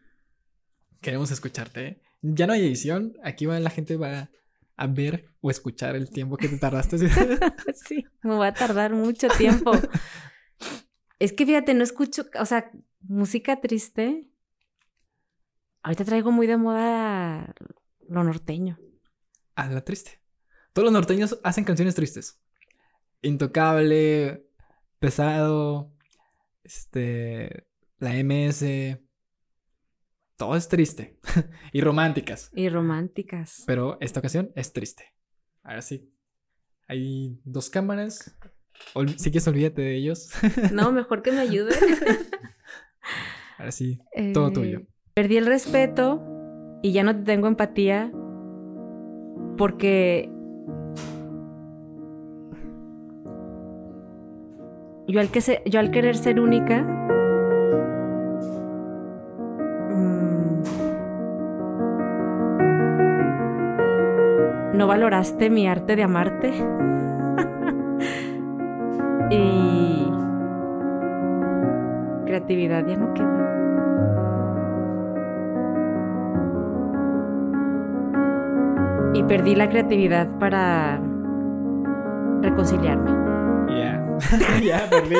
Queremos 1.00 1.30
escucharte. 1.30 1.86
¿eh? 1.86 2.02
Ya 2.22 2.48
no 2.48 2.54
hay 2.54 2.62
edición. 2.62 3.12
Aquí 3.22 3.46
va, 3.46 3.60
la 3.60 3.70
gente 3.70 3.96
va 3.96 4.30
a 4.76 4.86
ver 4.86 5.28
o 5.40 5.50
escuchar 5.50 5.96
el 5.96 6.10
tiempo 6.10 6.36
que 6.36 6.48
te 6.48 6.58
tardaste. 6.58 6.98
sí, 7.74 8.04
me 8.22 8.34
va 8.36 8.48
a 8.48 8.54
tardar 8.54 8.94
mucho 8.94 9.28
tiempo. 9.28 9.72
es 11.18 11.32
que 11.32 11.46
fíjate, 11.46 11.74
no 11.74 11.84
escucho, 11.84 12.26
o 12.38 12.46
sea, 12.46 12.70
música 13.00 13.60
triste. 13.60 14.28
Ahorita 15.82 16.04
traigo 16.04 16.30
muy 16.30 16.46
de 16.46 16.56
moda 16.56 17.54
lo 18.08 18.24
norteño. 18.24 18.78
Ah, 19.54 19.68
la 19.68 19.84
triste. 19.84 20.20
Todos 20.72 20.84
los 20.84 20.92
norteños 20.92 21.38
hacen 21.42 21.64
canciones 21.64 21.94
tristes. 21.94 22.40
Intocable, 23.20 24.46
pesado, 24.98 25.92
este, 26.64 27.66
la 27.98 28.14
MS, 28.22 28.98
todo 30.42 30.56
es 30.56 30.66
triste. 30.66 31.16
y 31.72 31.80
románticas. 31.82 32.50
Y 32.52 32.68
románticas. 32.68 33.62
Pero 33.64 33.96
esta 34.00 34.18
ocasión 34.18 34.50
es 34.56 34.72
triste. 34.72 35.04
Ahora 35.62 35.82
sí. 35.82 36.12
Hay 36.88 37.40
dos 37.44 37.70
cámaras. 37.70 38.36
si 39.16 39.30
quieres, 39.30 39.46
olvídate 39.46 39.82
de 39.82 39.94
ellos. 39.94 40.30
no, 40.72 40.90
mejor 40.90 41.22
que 41.22 41.30
me 41.30 41.38
ayuden. 41.38 41.78
Ahora 43.56 43.70
sí, 43.70 44.00
todo 44.34 44.48
eh, 44.48 44.52
tuyo. 44.52 44.82
Perdí 45.14 45.36
el 45.36 45.46
respeto 45.46 46.20
y 46.82 46.90
ya 46.90 47.04
no 47.04 47.22
tengo 47.22 47.46
empatía 47.46 48.10
porque 49.56 50.28
yo 55.06 55.20
al, 55.20 55.30
que 55.30 55.62
yo 55.66 55.78
al 55.78 55.92
querer 55.92 56.16
ser 56.16 56.40
única 56.40 57.01
valoraste 64.92 65.48
mi 65.48 65.66
arte 65.66 65.96
de 65.96 66.02
amarte. 66.02 66.48
y 69.30 70.04
creatividad 72.26 72.86
ya 72.86 72.98
no 72.98 73.14
queda. 73.14 73.48
Y 79.14 79.22
perdí 79.22 79.54
la 79.54 79.70
creatividad 79.70 80.28
para 80.38 81.00
reconciliarme. 82.42 83.12
Ya, 83.70 84.06
ya 84.62 84.90
perdí. 84.90 85.16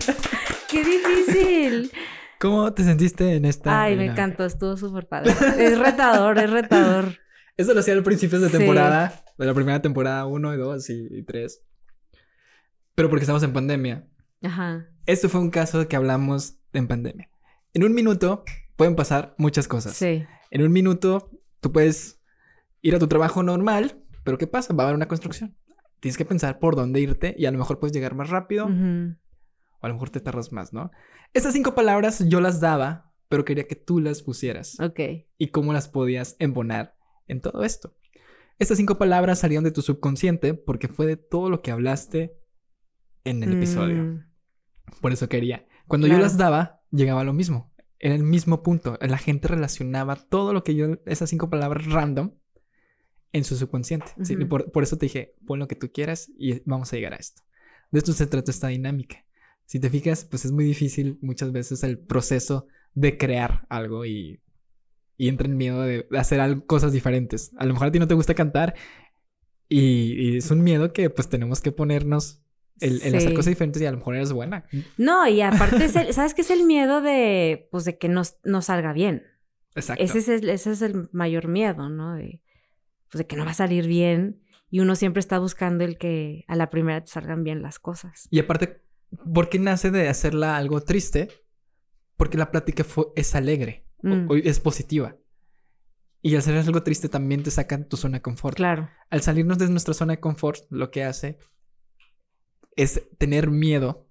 ¡Qué 0.70 0.84
difícil! 0.84 1.92
¿Cómo 2.40 2.72
te 2.72 2.82
sentiste 2.82 3.36
en 3.36 3.44
esta? 3.44 3.82
Ay, 3.82 3.94
me 3.94 4.06
encantó, 4.06 4.46
estuvo 4.46 4.78
súper 4.78 5.06
padre. 5.06 5.32
Es 5.58 5.78
retador, 5.78 6.38
es 6.38 6.48
retador. 6.48 7.20
Eso 7.56 7.74
lo 7.74 7.80
hacía 7.80 7.94
al 7.94 8.02
principio 8.02 8.40
de 8.40 8.48
temporada, 8.48 9.24
de 9.36 9.46
la 9.46 9.54
primera 9.54 9.82
temporada 9.82 10.26
1 10.26 10.54
y 10.54 10.56
2 10.56 10.90
y 10.90 11.22
3. 11.22 11.64
Pero 12.94 13.08
porque 13.08 13.22
estamos 13.22 13.42
en 13.42 13.52
pandemia. 13.52 14.08
Ajá. 14.42 14.86
Esto 15.06 15.28
fue 15.28 15.40
un 15.40 15.50
caso 15.50 15.86
que 15.88 15.96
hablamos 15.96 16.58
en 16.72 16.88
pandemia. 16.88 17.28
En 17.74 17.84
un 17.84 17.94
minuto 17.94 18.44
pueden 18.76 18.96
pasar 18.96 19.34
muchas 19.38 19.68
cosas. 19.68 19.94
Sí. 19.94 20.24
En 20.50 20.62
un 20.62 20.72
minuto 20.72 21.30
tú 21.60 21.72
puedes 21.72 22.20
ir 22.80 22.94
a 22.94 22.98
tu 22.98 23.06
trabajo 23.06 23.42
normal, 23.42 24.02
pero 24.24 24.38
¿qué 24.38 24.46
pasa? 24.46 24.74
Va 24.74 24.84
a 24.84 24.86
haber 24.86 24.96
una 24.96 25.08
construcción. 25.08 25.56
Tienes 26.00 26.16
que 26.16 26.24
pensar 26.24 26.58
por 26.58 26.74
dónde 26.74 27.00
irte 27.00 27.34
y 27.38 27.46
a 27.46 27.50
lo 27.52 27.58
mejor 27.58 27.78
puedes 27.78 27.94
llegar 27.94 28.14
más 28.14 28.30
rápido. 28.30 28.66
O 28.66 28.68
a 28.68 29.88
lo 29.88 29.94
mejor 29.94 30.10
te 30.10 30.20
tardas 30.20 30.52
más, 30.52 30.72
¿no? 30.72 30.90
Estas 31.32 31.52
cinco 31.52 31.74
palabras 31.74 32.26
yo 32.28 32.40
las 32.40 32.60
daba, 32.60 33.12
pero 33.28 33.44
quería 33.44 33.66
que 33.66 33.76
tú 33.76 34.00
las 34.00 34.22
pusieras. 34.22 34.78
Ok. 34.80 35.00
Y 35.38 35.48
cómo 35.48 35.72
las 35.72 35.88
podías 35.88 36.36
embonar 36.38 36.96
en 37.26 37.40
todo 37.40 37.64
esto. 37.64 37.94
Estas 38.58 38.78
cinco 38.78 38.98
palabras 38.98 39.40
salieron 39.40 39.64
de 39.64 39.72
tu 39.72 39.82
subconsciente 39.82 40.54
porque 40.54 40.88
fue 40.88 41.06
de 41.06 41.16
todo 41.16 41.50
lo 41.50 41.62
que 41.62 41.70
hablaste 41.70 42.38
en 43.24 43.42
el 43.42 43.54
episodio. 43.54 44.02
Mm. 44.02 44.24
Por 45.00 45.12
eso 45.12 45.28
quería. 45.28 45.66
Cuando 45.88 46.06
yo 46.06 46.18
las 46.18 46.36
daba, 46.36 46.80
llegaba 46.90 47.22
a 47.22 47.24
lo 47.24 47.32
mismo. 47.32 47.72
Era 47.98 48.14
el 48.14 48.22
mismo 48.22 48.62
punto. 48.62 48.98
La 49.00 49.18
gente 49.18 49.48
relacionaba 49.48 50.16
todo 50.16 50.52
lo 50.52 50.62
que 50.62 50.74
yo, 50.74 50.98
esas 51.06 51.30
cinco 51.30 51.50
palabras 51.50 51.86
random, 51.86 52.32
en 53.32 53.44
su 53.44 53.56
subconsciente. 53.56 54.12
por, 54.48 54.70
por, 54.70 54.82
eso 54.82 54.96
te 54.96 55.06
dije, 55.06 55.34
pon 55.46 55.58
lo 55.58 55.68
que 55.68 55.76
tú 55.76 55.90
quieras 55.90 56.30
y 56.36 56.60
vamos 56.64 56.92
a 56.92 56.96
llegar 56.96 57.14
a 57.14 57.16
esto. 57.16 57.42
De 57.90 57.98
esto 57.98 58.12
se 58.12 58.26
trata 58.26 58.50
esta 58.50 58.68
dinámica. 58.68 59.24
Si 59.64 59.80
te 59.80 59.90
fijas, 59.90 60.24
pues 60.24 60.44
es 60.44 60.52
muy 60.52 60.64
difícil 60.64 61.18
muchas 61.22 61.52
veces 61.52 61.82
el 61.82 61.98
proceso 61.98 62.66
de 62.94 63.16
crear 63.16 63.66
algo 63.70 64.04
y 64.04 64.42
y 65.16 65.28
entra 65.28 65.46
en 65.46 65.56
miedo 65.56 65.82
de 65.82 66.06
hacer 66.18 66.40
algo, 66.40 66.66
cosas 66.66 66.92
diferentes. 66.92 67.52
A 67.56 67.64
lo 67.66 67.74
mejor 67.74 67.88
a 67.88 67.92
ti 67.92 67.98
no 67.98 68.08
te 68.08 68.14
gusta 68.14 68.34
cantar 68.34 68.74
y, 69.68 70.36
es 70.36 70.50
un 70.50 70.62
miedo 70.62 70.92
que 70.92 71.10
pues 71.10 71.28
tenemos 71.28 71.60
que 71.60 71.72
ponernos 71.72 72.42
el, 72.80 72.96
hacer 73.14 73.32
cosas 73.32 73.50
diferentes 73.50 73.80
y 73.80 73.86
a 73.86 73.92
lo 73.92 73.98
mejor 73.98 74.16
eres 74.16 74.32
buena. 74.32 74.64
No, 74.96 75.26
y 75.28 75.40
aparte, 75.40 75.88
¿sabes 76.12 76.34
qué 76.34 76.42
es 76.42 76.50
el 76.50 76.64
miedo 76.64 77.00
de, 77.00 77.68
pues, 77.70 77.84
de 77.84 77.96
que 77.96 78.08
no, 78.08 78.22
no 78.44 78.62
salga 78.62 78.92
bien? 78.92 79.24
Exacto. 79.74 80.02
Ese 80.02 80.18
es, 80.18 80.28
el, 80.28 80.48
ese 80.48 80.72
es 80.72 80.82
el 80.82 81.08
mayor 81.12 81.48
miedo, 81.48 81.88
¿no? 81.88 82.14
De, 82.14 82.42
pues, 83.10 83.20
de 83.20 83.26
que 83.26 83.36
no 83.36 83.44
va 83.44 83.52
a 83.52 83.54
salir 83.54 83.86
bien 83.86 84.42
y 84.68 84.80
uno 84.80 84.96
siempre 84.96 85.20
está 85.20 85.38
buscando 85.38 85.84
el 85.84 85.96
que 85.98 86.44
a 86.48 86.56
la 86.56 86.70
primera 86.70 87.02
te 87.02 87.10
salgan 87.10 87.44
bien 87.44 87.62
las 87.62 87.78
cosas. 87.78 88.26
Y 88.30 88.40
aparte, 88.40 88.82
¿por 89.32 89.48
qué 89.48 89.58
nace 89.58 89.90
de 89.90 90.08
hacerla 90.08 90.56
algo 90.56 90.80
triste? 90.80 91.28
Porque 92.16 92.38
la 92.38 92.50
plática 92.50 92.82
fue, 92.82 93.06
es 93.14 93.34
alegre. 93.34 93.86
Mm. 94.02 94.28
es 94.44 94.60
positiva. 94.60 95.16
Y 96.20 96.34
al 96.34 96.38
hacer 96.38 96.56
algo 96.56 96.82
triste 96.82 97.08
también 97.08 97.42
te 97.42 97.50
saca 97.50 97.82
tu 97.84 97.96
zona 97.96 98.18
de 98.18 98.22
confort. 98.22 98.56
Claro. 98.56 98.88
Al 99.10 99.22
salirnos 99.22 99.58
de 99.58 99.68
nuestra 99.68 99.94
zona 99.94 100.14
de 100.14 100.20
confort, 100.20 100.60
lo 100.70 100.90
que 100.90 101.02
hace 101.02 101.38
es 102.76 103.02
tener 103.18 103.50
miedo 103.50 104.08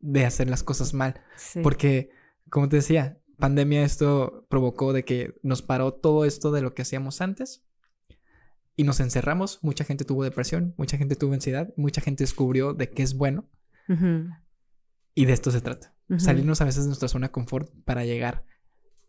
de 0.00 0.26
hacer 0.26 0.50
las 0.50 0.62
cosas 0.62 0.92
mal. 0.92 1.20
Porque, 1.62 2.10
como 2.50 2.68
te 2.68 2.76
decía, 2.76 3.18
pandemia 3.38 3.84
esto 3.84 4.46
provocó 4.48 4.92
de 4.92 5.04
que 5.04 5.34
nos 5.42 5.62
paró 5.62 5.94
todo 5.94 6.24
esto 6.24 6.50
de 6.50 6.62
lo 6.62 6.74
que 6.74 6.82
hacíamos 6.82 7.20
antes 7.20 7.64
y 8.76 8.84
nos 8.84 9.00
encerramos. 9.00 9.60
Mucha 9.62 9.84
gente 9.84 10.04
tuvo 10.04 10.24
depresión, 10.24 10.74
mucha 10.76 10.98
gente 10.98 11.14
tuvo 11.14 11.32
ansiedad, 11.32 11.72
mucha 11.76 12.00
gente 12.00 12.24
descubrió 12.24 12.74
de 12.74 12.90
qué 12.90 13.02
es 13.02 13.14
bueno. 13.14 13.48
Y 15.14 15.26
de 15.26 15.32
esto 15.32 15.50
se 15.50 15.60
trata. 15.60 15.94
Salirnos 16.18 16.60
a 16.60 16.64
veces 16.64 16.84
de 16.84 16.88
nuestra 16.88 17.08
zona 17.08 17.28
de 17.28 17.32
confort 17.32 17.72
para 17.84 18.04
llegar 18.04 18.44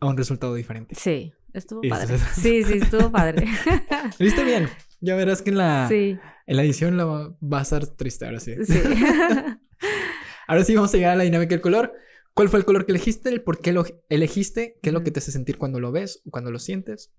a 0.07 0.11
un 0.11 0.17
resultado 0.17 0.55
diferente. 0.55 0.95
Sí, 0.95 1.33
estuvo 1.53 1.81
padre. 1.87 2.17
Sí, 2.35 2.63
sí, 2.63 2.79
estuvo 2.81 3.11
padre. 3.11 3.47
¿Viste 4.19 4.43
bien? 4.43 4.69
Ya 5.01 5.15
verás 5.15 5.41
que 5.41 5.51
en 5.51 5.57
la, 5.57 5.89
en 5.89 6.19
la 6.47 6.63
edición 6.63 6.97
la 6.97 7.05
va, 7.05 7.59
a 7.59 7.61
estar 7.61 7.85
triste, 7.87 8.25
ahora 8.25 8.39
sí. 8.39 8.55
Sí. 8.63 8.79
ahora 10.47 10.63
sí 10.63 10.75
vamos 10.75 10.93
a 10.93 10.97
llegar 10.97 11.13
a 11.13 11.15
la 11.15 11.23
dinámica 11.23 11.49
del 11.49 11.61
color. 11.61 11.93
¿Cuál 12.33 12.49
fue 12.49 12.59
el 12.59 12.65
color 12.65 12.85
que 12.85 12.91
elegiste? 12.91 13.29
¿El 13.29 13.41
por 13.41 13.59
qué 13.59 13.71
lo 13.71 13.85
elegiste? 14.09 14.79
¿Qué 14.81 14.89
es 14.89 14.93
lo 14.93 15.03
que 15.03 15.11
te 15.11 15.19
hace 15.19 15.31
sentir 15.31 15.57
cuando 15.57 15.79
lo 15.79 15.91
ves? 15.91 16.21
¿Cuando 16.29 16.51
lo 16.51 16.59
sientes? 16.59 17.13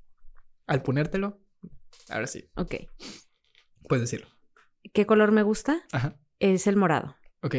Al 0.66 0.82
ponértelo. 0.82 1.40
Ahora 2.08 2.26
sí. 2.26 2.50
Ok. 2.56 2.74
Puedes 3.88 4.02
decirlo. 4.02 4.28
¿Qué 4.92 5.06
color 5.06 5.32
me 5.32 5.42
gusta? 5.42 5.84
Ajá. 5.92 6.18
Es 6.38 6.66
el 6.66 6.76
morado. 6.76 7.16
Ok. 7.42 7.56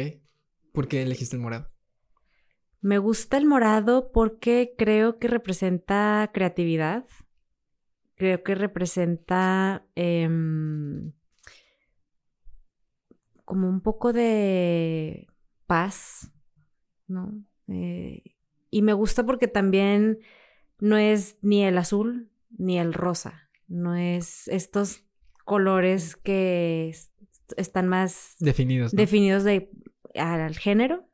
¿Por 0.72 0.88
qué 0.88 1.02
elegiste 1.02 1.36
el 1.36 1.42
morado? 1.42 1.70
Me 2.80 2.98
gusta 2.98 3.36
el 3.36 3.46
morado 3.46 4.12
porque 4.12 4.74
creo 4.78 5.18
que 5.18 5.28
representa 5.28 6.30
creatividad. 6.32 7.04
Creo 8.14 8.42
que 8.42 8.54
representa 8.54 9.86
em, 9.94 11.12
como 13.44 13.68
un 13.68 13.80
poco 13.80 14.12
de 14.12 15.28
paz, 15.66 16.32
¿no? 17.06 17.32
Eh, 17.68 18.22
y 18.70 18.82
me 18.82 18.92
gusta 18.92 19.24
porque 19.24 19.48
también 19.48 20.18
no 20.80 20.96
es 20.96 21.38
ni 21.42 21.64
el 21.64 21.78
azul 21.78 22.30
ni 22.56 22.78
el 22.78 22.94
rosa, 22.94 23.48
no 23.66 23.94
es 23.94 24.48
estos 24.48 25.04
colores 25.44 26.16
que 26.16 26.94
están 27.56 27.88
más 27.88 28.36
definidos, 28.38 28.92
definidos 28.92 29.44
de, 29.44 29.70
al 30.14 30.56
género, 30.56 31.07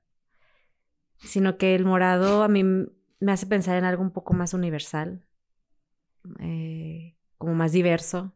sino 1.25 1.57
que 1.57 1.75
el 1.75 1.85
morado 1.85 2.43
a 2.43 2.49
mí 2.49 2.63
me 2.63 3.33
hace 3.33 3.47
pensar 3.47 3.77
en 3.77 3.85
algo 3.85 4.03
un 4.03 4.11
poco 4.11 4.35
más 4.35 4.55
universal, 4.55 5.25
eh, 6.41 7.17
como 7.39 7.55
más 7.55 7.73
diverso, 7.73 8.33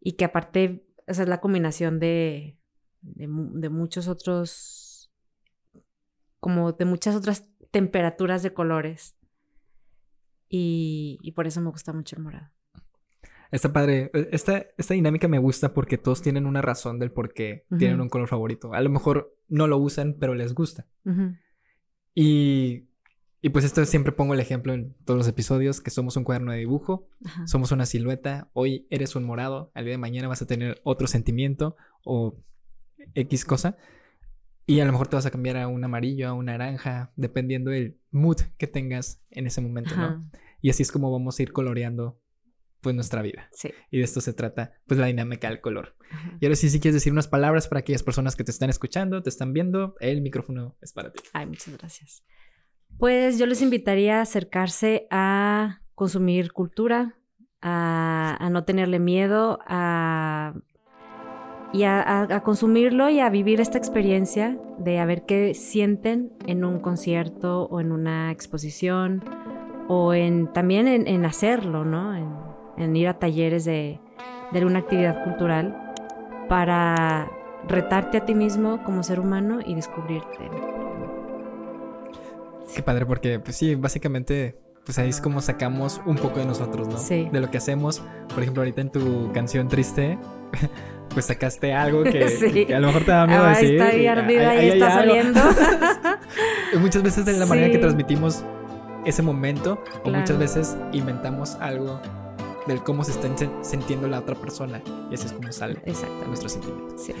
y 0.00 0.12
que 0.12 0.24
aparte 0.24 0.86
es 1.06 1.18
la 1.26 1.40
combinación 1.40 1.98
de, 1.98 2.58
de, 3.00 3.28
de 3.28 3.68
muchos 3.68 4.08
otros, 4.08 5.12
como 6.40 6.72
de 6.72 6.84
muchas 6.84 7.14
otras 7.14 7.46
temperaturas 7.70 8.42
de 8.42 8.52
colores. 8.52 9.16
Y, 10.48 11.18
y, 11.22 11.32
por 11.32 11.46
eso 11.46 11.62
me 11.62 11.70
gusta 11.70 11.94
mucho 11.94 12.14
el 12.16 12.22
morado. 12.22 12.50
Está 13.50 13.72
padre. 13.72 14.10
E, 14.12 14.28
esta, 14.32 14.66
esta 14.76 14.94
dinámica 14.94 15.26
me 15.26 15.38
gusta 15.38 15.72
porque 15.72 15.96
todos 15.96 16.20
tienen 16.20 16.46
una 16.46 16.60
razón 16.60 16.98
del 16.98 17.10
por 17.10 17.32
qué 17.32 17.64
tienen 17.78 18.00
un 18.00 18.10
color 18.10 18.28
favorito. 18.28 18.74
A 18.74 18.80
lo 18.82 18.90
mejor 18.90 19.34
no 19.48 19.66
lo 19.66 19.78
usan, 19.78 20.16
pero 20.18 20.34
les 20.34 20.54
gusta. 20.54 20.86
Y 22.14 22.88
y 23.44 23.48
pues 23.48 23.64
esto 23.64 23.84
siempre 23.84 24.12
pongo 24.12 24.34
el 24.34 24.40
ejemplo 24.40 24.72
en 24.72 24.94
todos 25.04 25.18
los 25.18 25.26
episodios, 25.26 25.80
que 25.80 25.90
somos 25.90 26.16
un 26.16 26.22
cuaderno 26.22 26.52
de 26.52 26.58
dibujo, 26.58 27.08
somos 27.44 27.72
una 27.72 27.86
silueta, 27.86 28.48
hoy 28.52 28.86
eres 28.88 29.16
un 29.16 29.24
morado, 29.24 29.72
al 29.74 29.84
día 29.84 29.94
de 29.94 29.98
mañana 29.98 30.28
vas 30.28 30.42
a 30.42 30.46
tener 30.46 30.80
otro 30.84 31.08
sentimiento 31.08 31.76
o 32.04 32.38
X 33.16 33.44
cosa, 33.44 33.76
y 34.64 34.78
a 34.78 34.84
lo 34.84 34.92
mejor 34.92 35.08
te 35.08 35.16
vas 35.16 35.26
a 35.26 35.32
cambiar 35.32 35.56
a 35.56 35.66
un 35.66 35.82
amarillo, 35.82 36.28
a 36.28 36.34
un 36.34 36.44
naranja, 36.44 37.12
dependiendo 37.16 37.72
del 37.72 37.98
mood 38.12 38.36
que 38.58 38.68
tengas 38.68 39.20
en 39.30 39.48
ese 39.48 39.60
momento, 39.60 39.96
¿no? 39.96 40.20
Y 40.60 40.70
así 40.70 40.84
es 40.84 40.92
como 40.92 41.10
vamos 41.10 41.36
a 41.36 41.42
ir 41.42 41.52
coloreando 41.52 42.21
pues 42.82 42.94
nuestra 42.94 43.22
vida. 43.22 43.48
Sí. 43.52 43.70
Y 43.90 43.98
de 43.98 44.04
esto 44.04 44.20
se 44.20 44.34
trata 44.34 44.74
pues 44.86 45.00
la 45.00 45.06
dinámica 45.06 45.48
del 45.48 45.60
color. 45.60 45.96
Y 46.40 46.44
ahora 46.44 46.56
sí, 46.56 46.68
si 46.68 46.80
quieres 46.80 46.96
decir 46.96 47.12
unas 47.12 47.28
palabras 47.28 47.68
para 47.68 47.80
aquellas 47.80 48.02
personas 48.02 48.36
que 48.36 48.44
te 48.44 48.50
están 48.50 48.68
escuchando, 48.68 49.22
te 49.22 49.30
están 49.30 49.52
viendo, 49.52 49.94
el 50.00 50.20
micrófono 50.20 50.76
es 50.82 50.92
para 50.92 51.12
ti. 51.12 51.22
Ay, 51.32 51.46
muchas 51.46 51.78
gracias. 51.78 52.22
Pues 52.98 53.38
yo 53.38 53.46
les 53.46 53.62
invitaría 53.62 54.18
a 54.18 54.22
acercarse 54.22 55.06
a 55.10 55.80
consumir 55.94 56.52
cultura, 56.52 57.18
a, 57.62 58.48
no 58.50 58.64
tenerle 58.64 58.98
miedo, 58.98 59.60
a, 59.66 60.54
y 61.72 61.84
a, 61.84 62.42
consumirlo 62.44 63.08
y 63.08 63.20
a 63.20 63.30
vivir 63.30 63.60
esta 63.60 63.78
experiencia 63.78 64.58
de 64.78 64.98
a 64.98 65.06
ver 65.06 65.24
qué 65.24 65.54
sienten 65.54 66.32
en 66.46 66.64
un 66.64 66.80
concierto 66.80 67.64
o 67.64 67.80
en 67.80 67.92
una 67.92 68.30
exposición 68.30 69.24
o 69.88 70.12
en 70.14 70.52
también 70.52 70.86
en, 70.86 71.24
hacerlo, 71.24 71.84
¿no? 71.84 72.14
En, 72.14 72.51
ir 72.76 73.08
a 73.08 73.18
talleres 73.18 73.64
de, 73.64 74.00
de 74.52 74.64
una 74.64 74.80
actividad 74.80 75.24
cultural 75.24 75.94
para 76.48 77.30
retarte 77.68 78.18
a 78.18 78.24
ti 78.24 78.34
mismo 78.34 78.82
como 78.84 79.02
ser 79.02 79.20
humano 79.20 79.60
y 79.64 79.74
descubrirte. 79.74 80.50
Qué 82.74 82.82
padre, 82.82 83.06
porque 83.06 83.38
pues 83.38 83.56
sí, 83.56 83.74
básicamente, 83.74 84.56
pues 84.84 84.98
ahí 84.98 85.10
es 85.10 85.20
como 85.20 85.40
sacamos 85.40 86.00
un 86.06 86.16
poco 86.16 86.40
de 86.40 86.46
nosotros, 86.46 86.88
¿no? 86.88 86.96
Sí. 86.96 87.28
De 87.30 87.40
lo 87.40 87.50
que 87.50 87.58
hacemos. 87.58 88.02
Por 88.28 88.42
ejemplo, 88.42 88.62
ahorita 88.62 88.80
en 88.80 88.90
tu 88.90 89.30
canción 89.32 89.68
triste, 89.68 90.18
pues 91.10 91.26
sacaste 91.26 91.74
algo 91.74 92.02
que, 92.04 92.74
a 92.74 92.80
lo 92.80 92.88
mejor 92.88 93.04
te 93.04 93.10
da 93.10 93.26
miedo 93.26 93.46
decir. 93.46 93.74
Está 93.74 93.88
ahí 93.88 94.06
ardida 94.06 94.54
y 94.64 94.68
está 94.70 94.90
saliendo. 94.90 95.40
muchas 96.80 97.02
veces 97.02 97.24
de 97.26 97.34
la 97.34 97.46
manera 97.46 97.70
que 97.70 97.78
transmitimos 97.78 98.44
ese 99.04 99.22
momento, 99.22 99.82
o 100.04 100.10
muchas 100.10 100.38
veces 100.38 100.76
inventamos 100.92 101.56
algo 101.56 102.00
del 102.66 102.82
cómo 102.82 103.04
se 103.04 103.12
está 103.12 103.28
sintiendo 103.62 104.08
la 104.08 104.20
otra 104.20 104.34
persona. 104.34 104.82
Y 105.10 105.14
así 105.14 105.26
es 105.26 105.32
como 105.32 105.50
sale 105.52 105.80
nuestro 106.26 106.48
sentimiento. 106.48 106.96
Sí. 106.98 107.12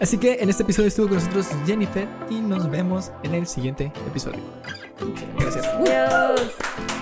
Así 0.00 0.16
que 0.16 0.38
en 0.40 0.48
este 0.48 0.62
episodio 0.62 0.88
estuvo 0.88 1.08
con 1.08 1.16
nosotros 1.16 1.48
Jennifer 1.66 2.08
y 2.30 2.40
nos 2.40 2.70
vemos 2.70 3.12
en 3.22 3.34
el 3.34 3.46
siguiente 3.46 3.92
episodio. 4.06 4.40
Gracias. 5.38 5.66
Adiós. 5.66 6.99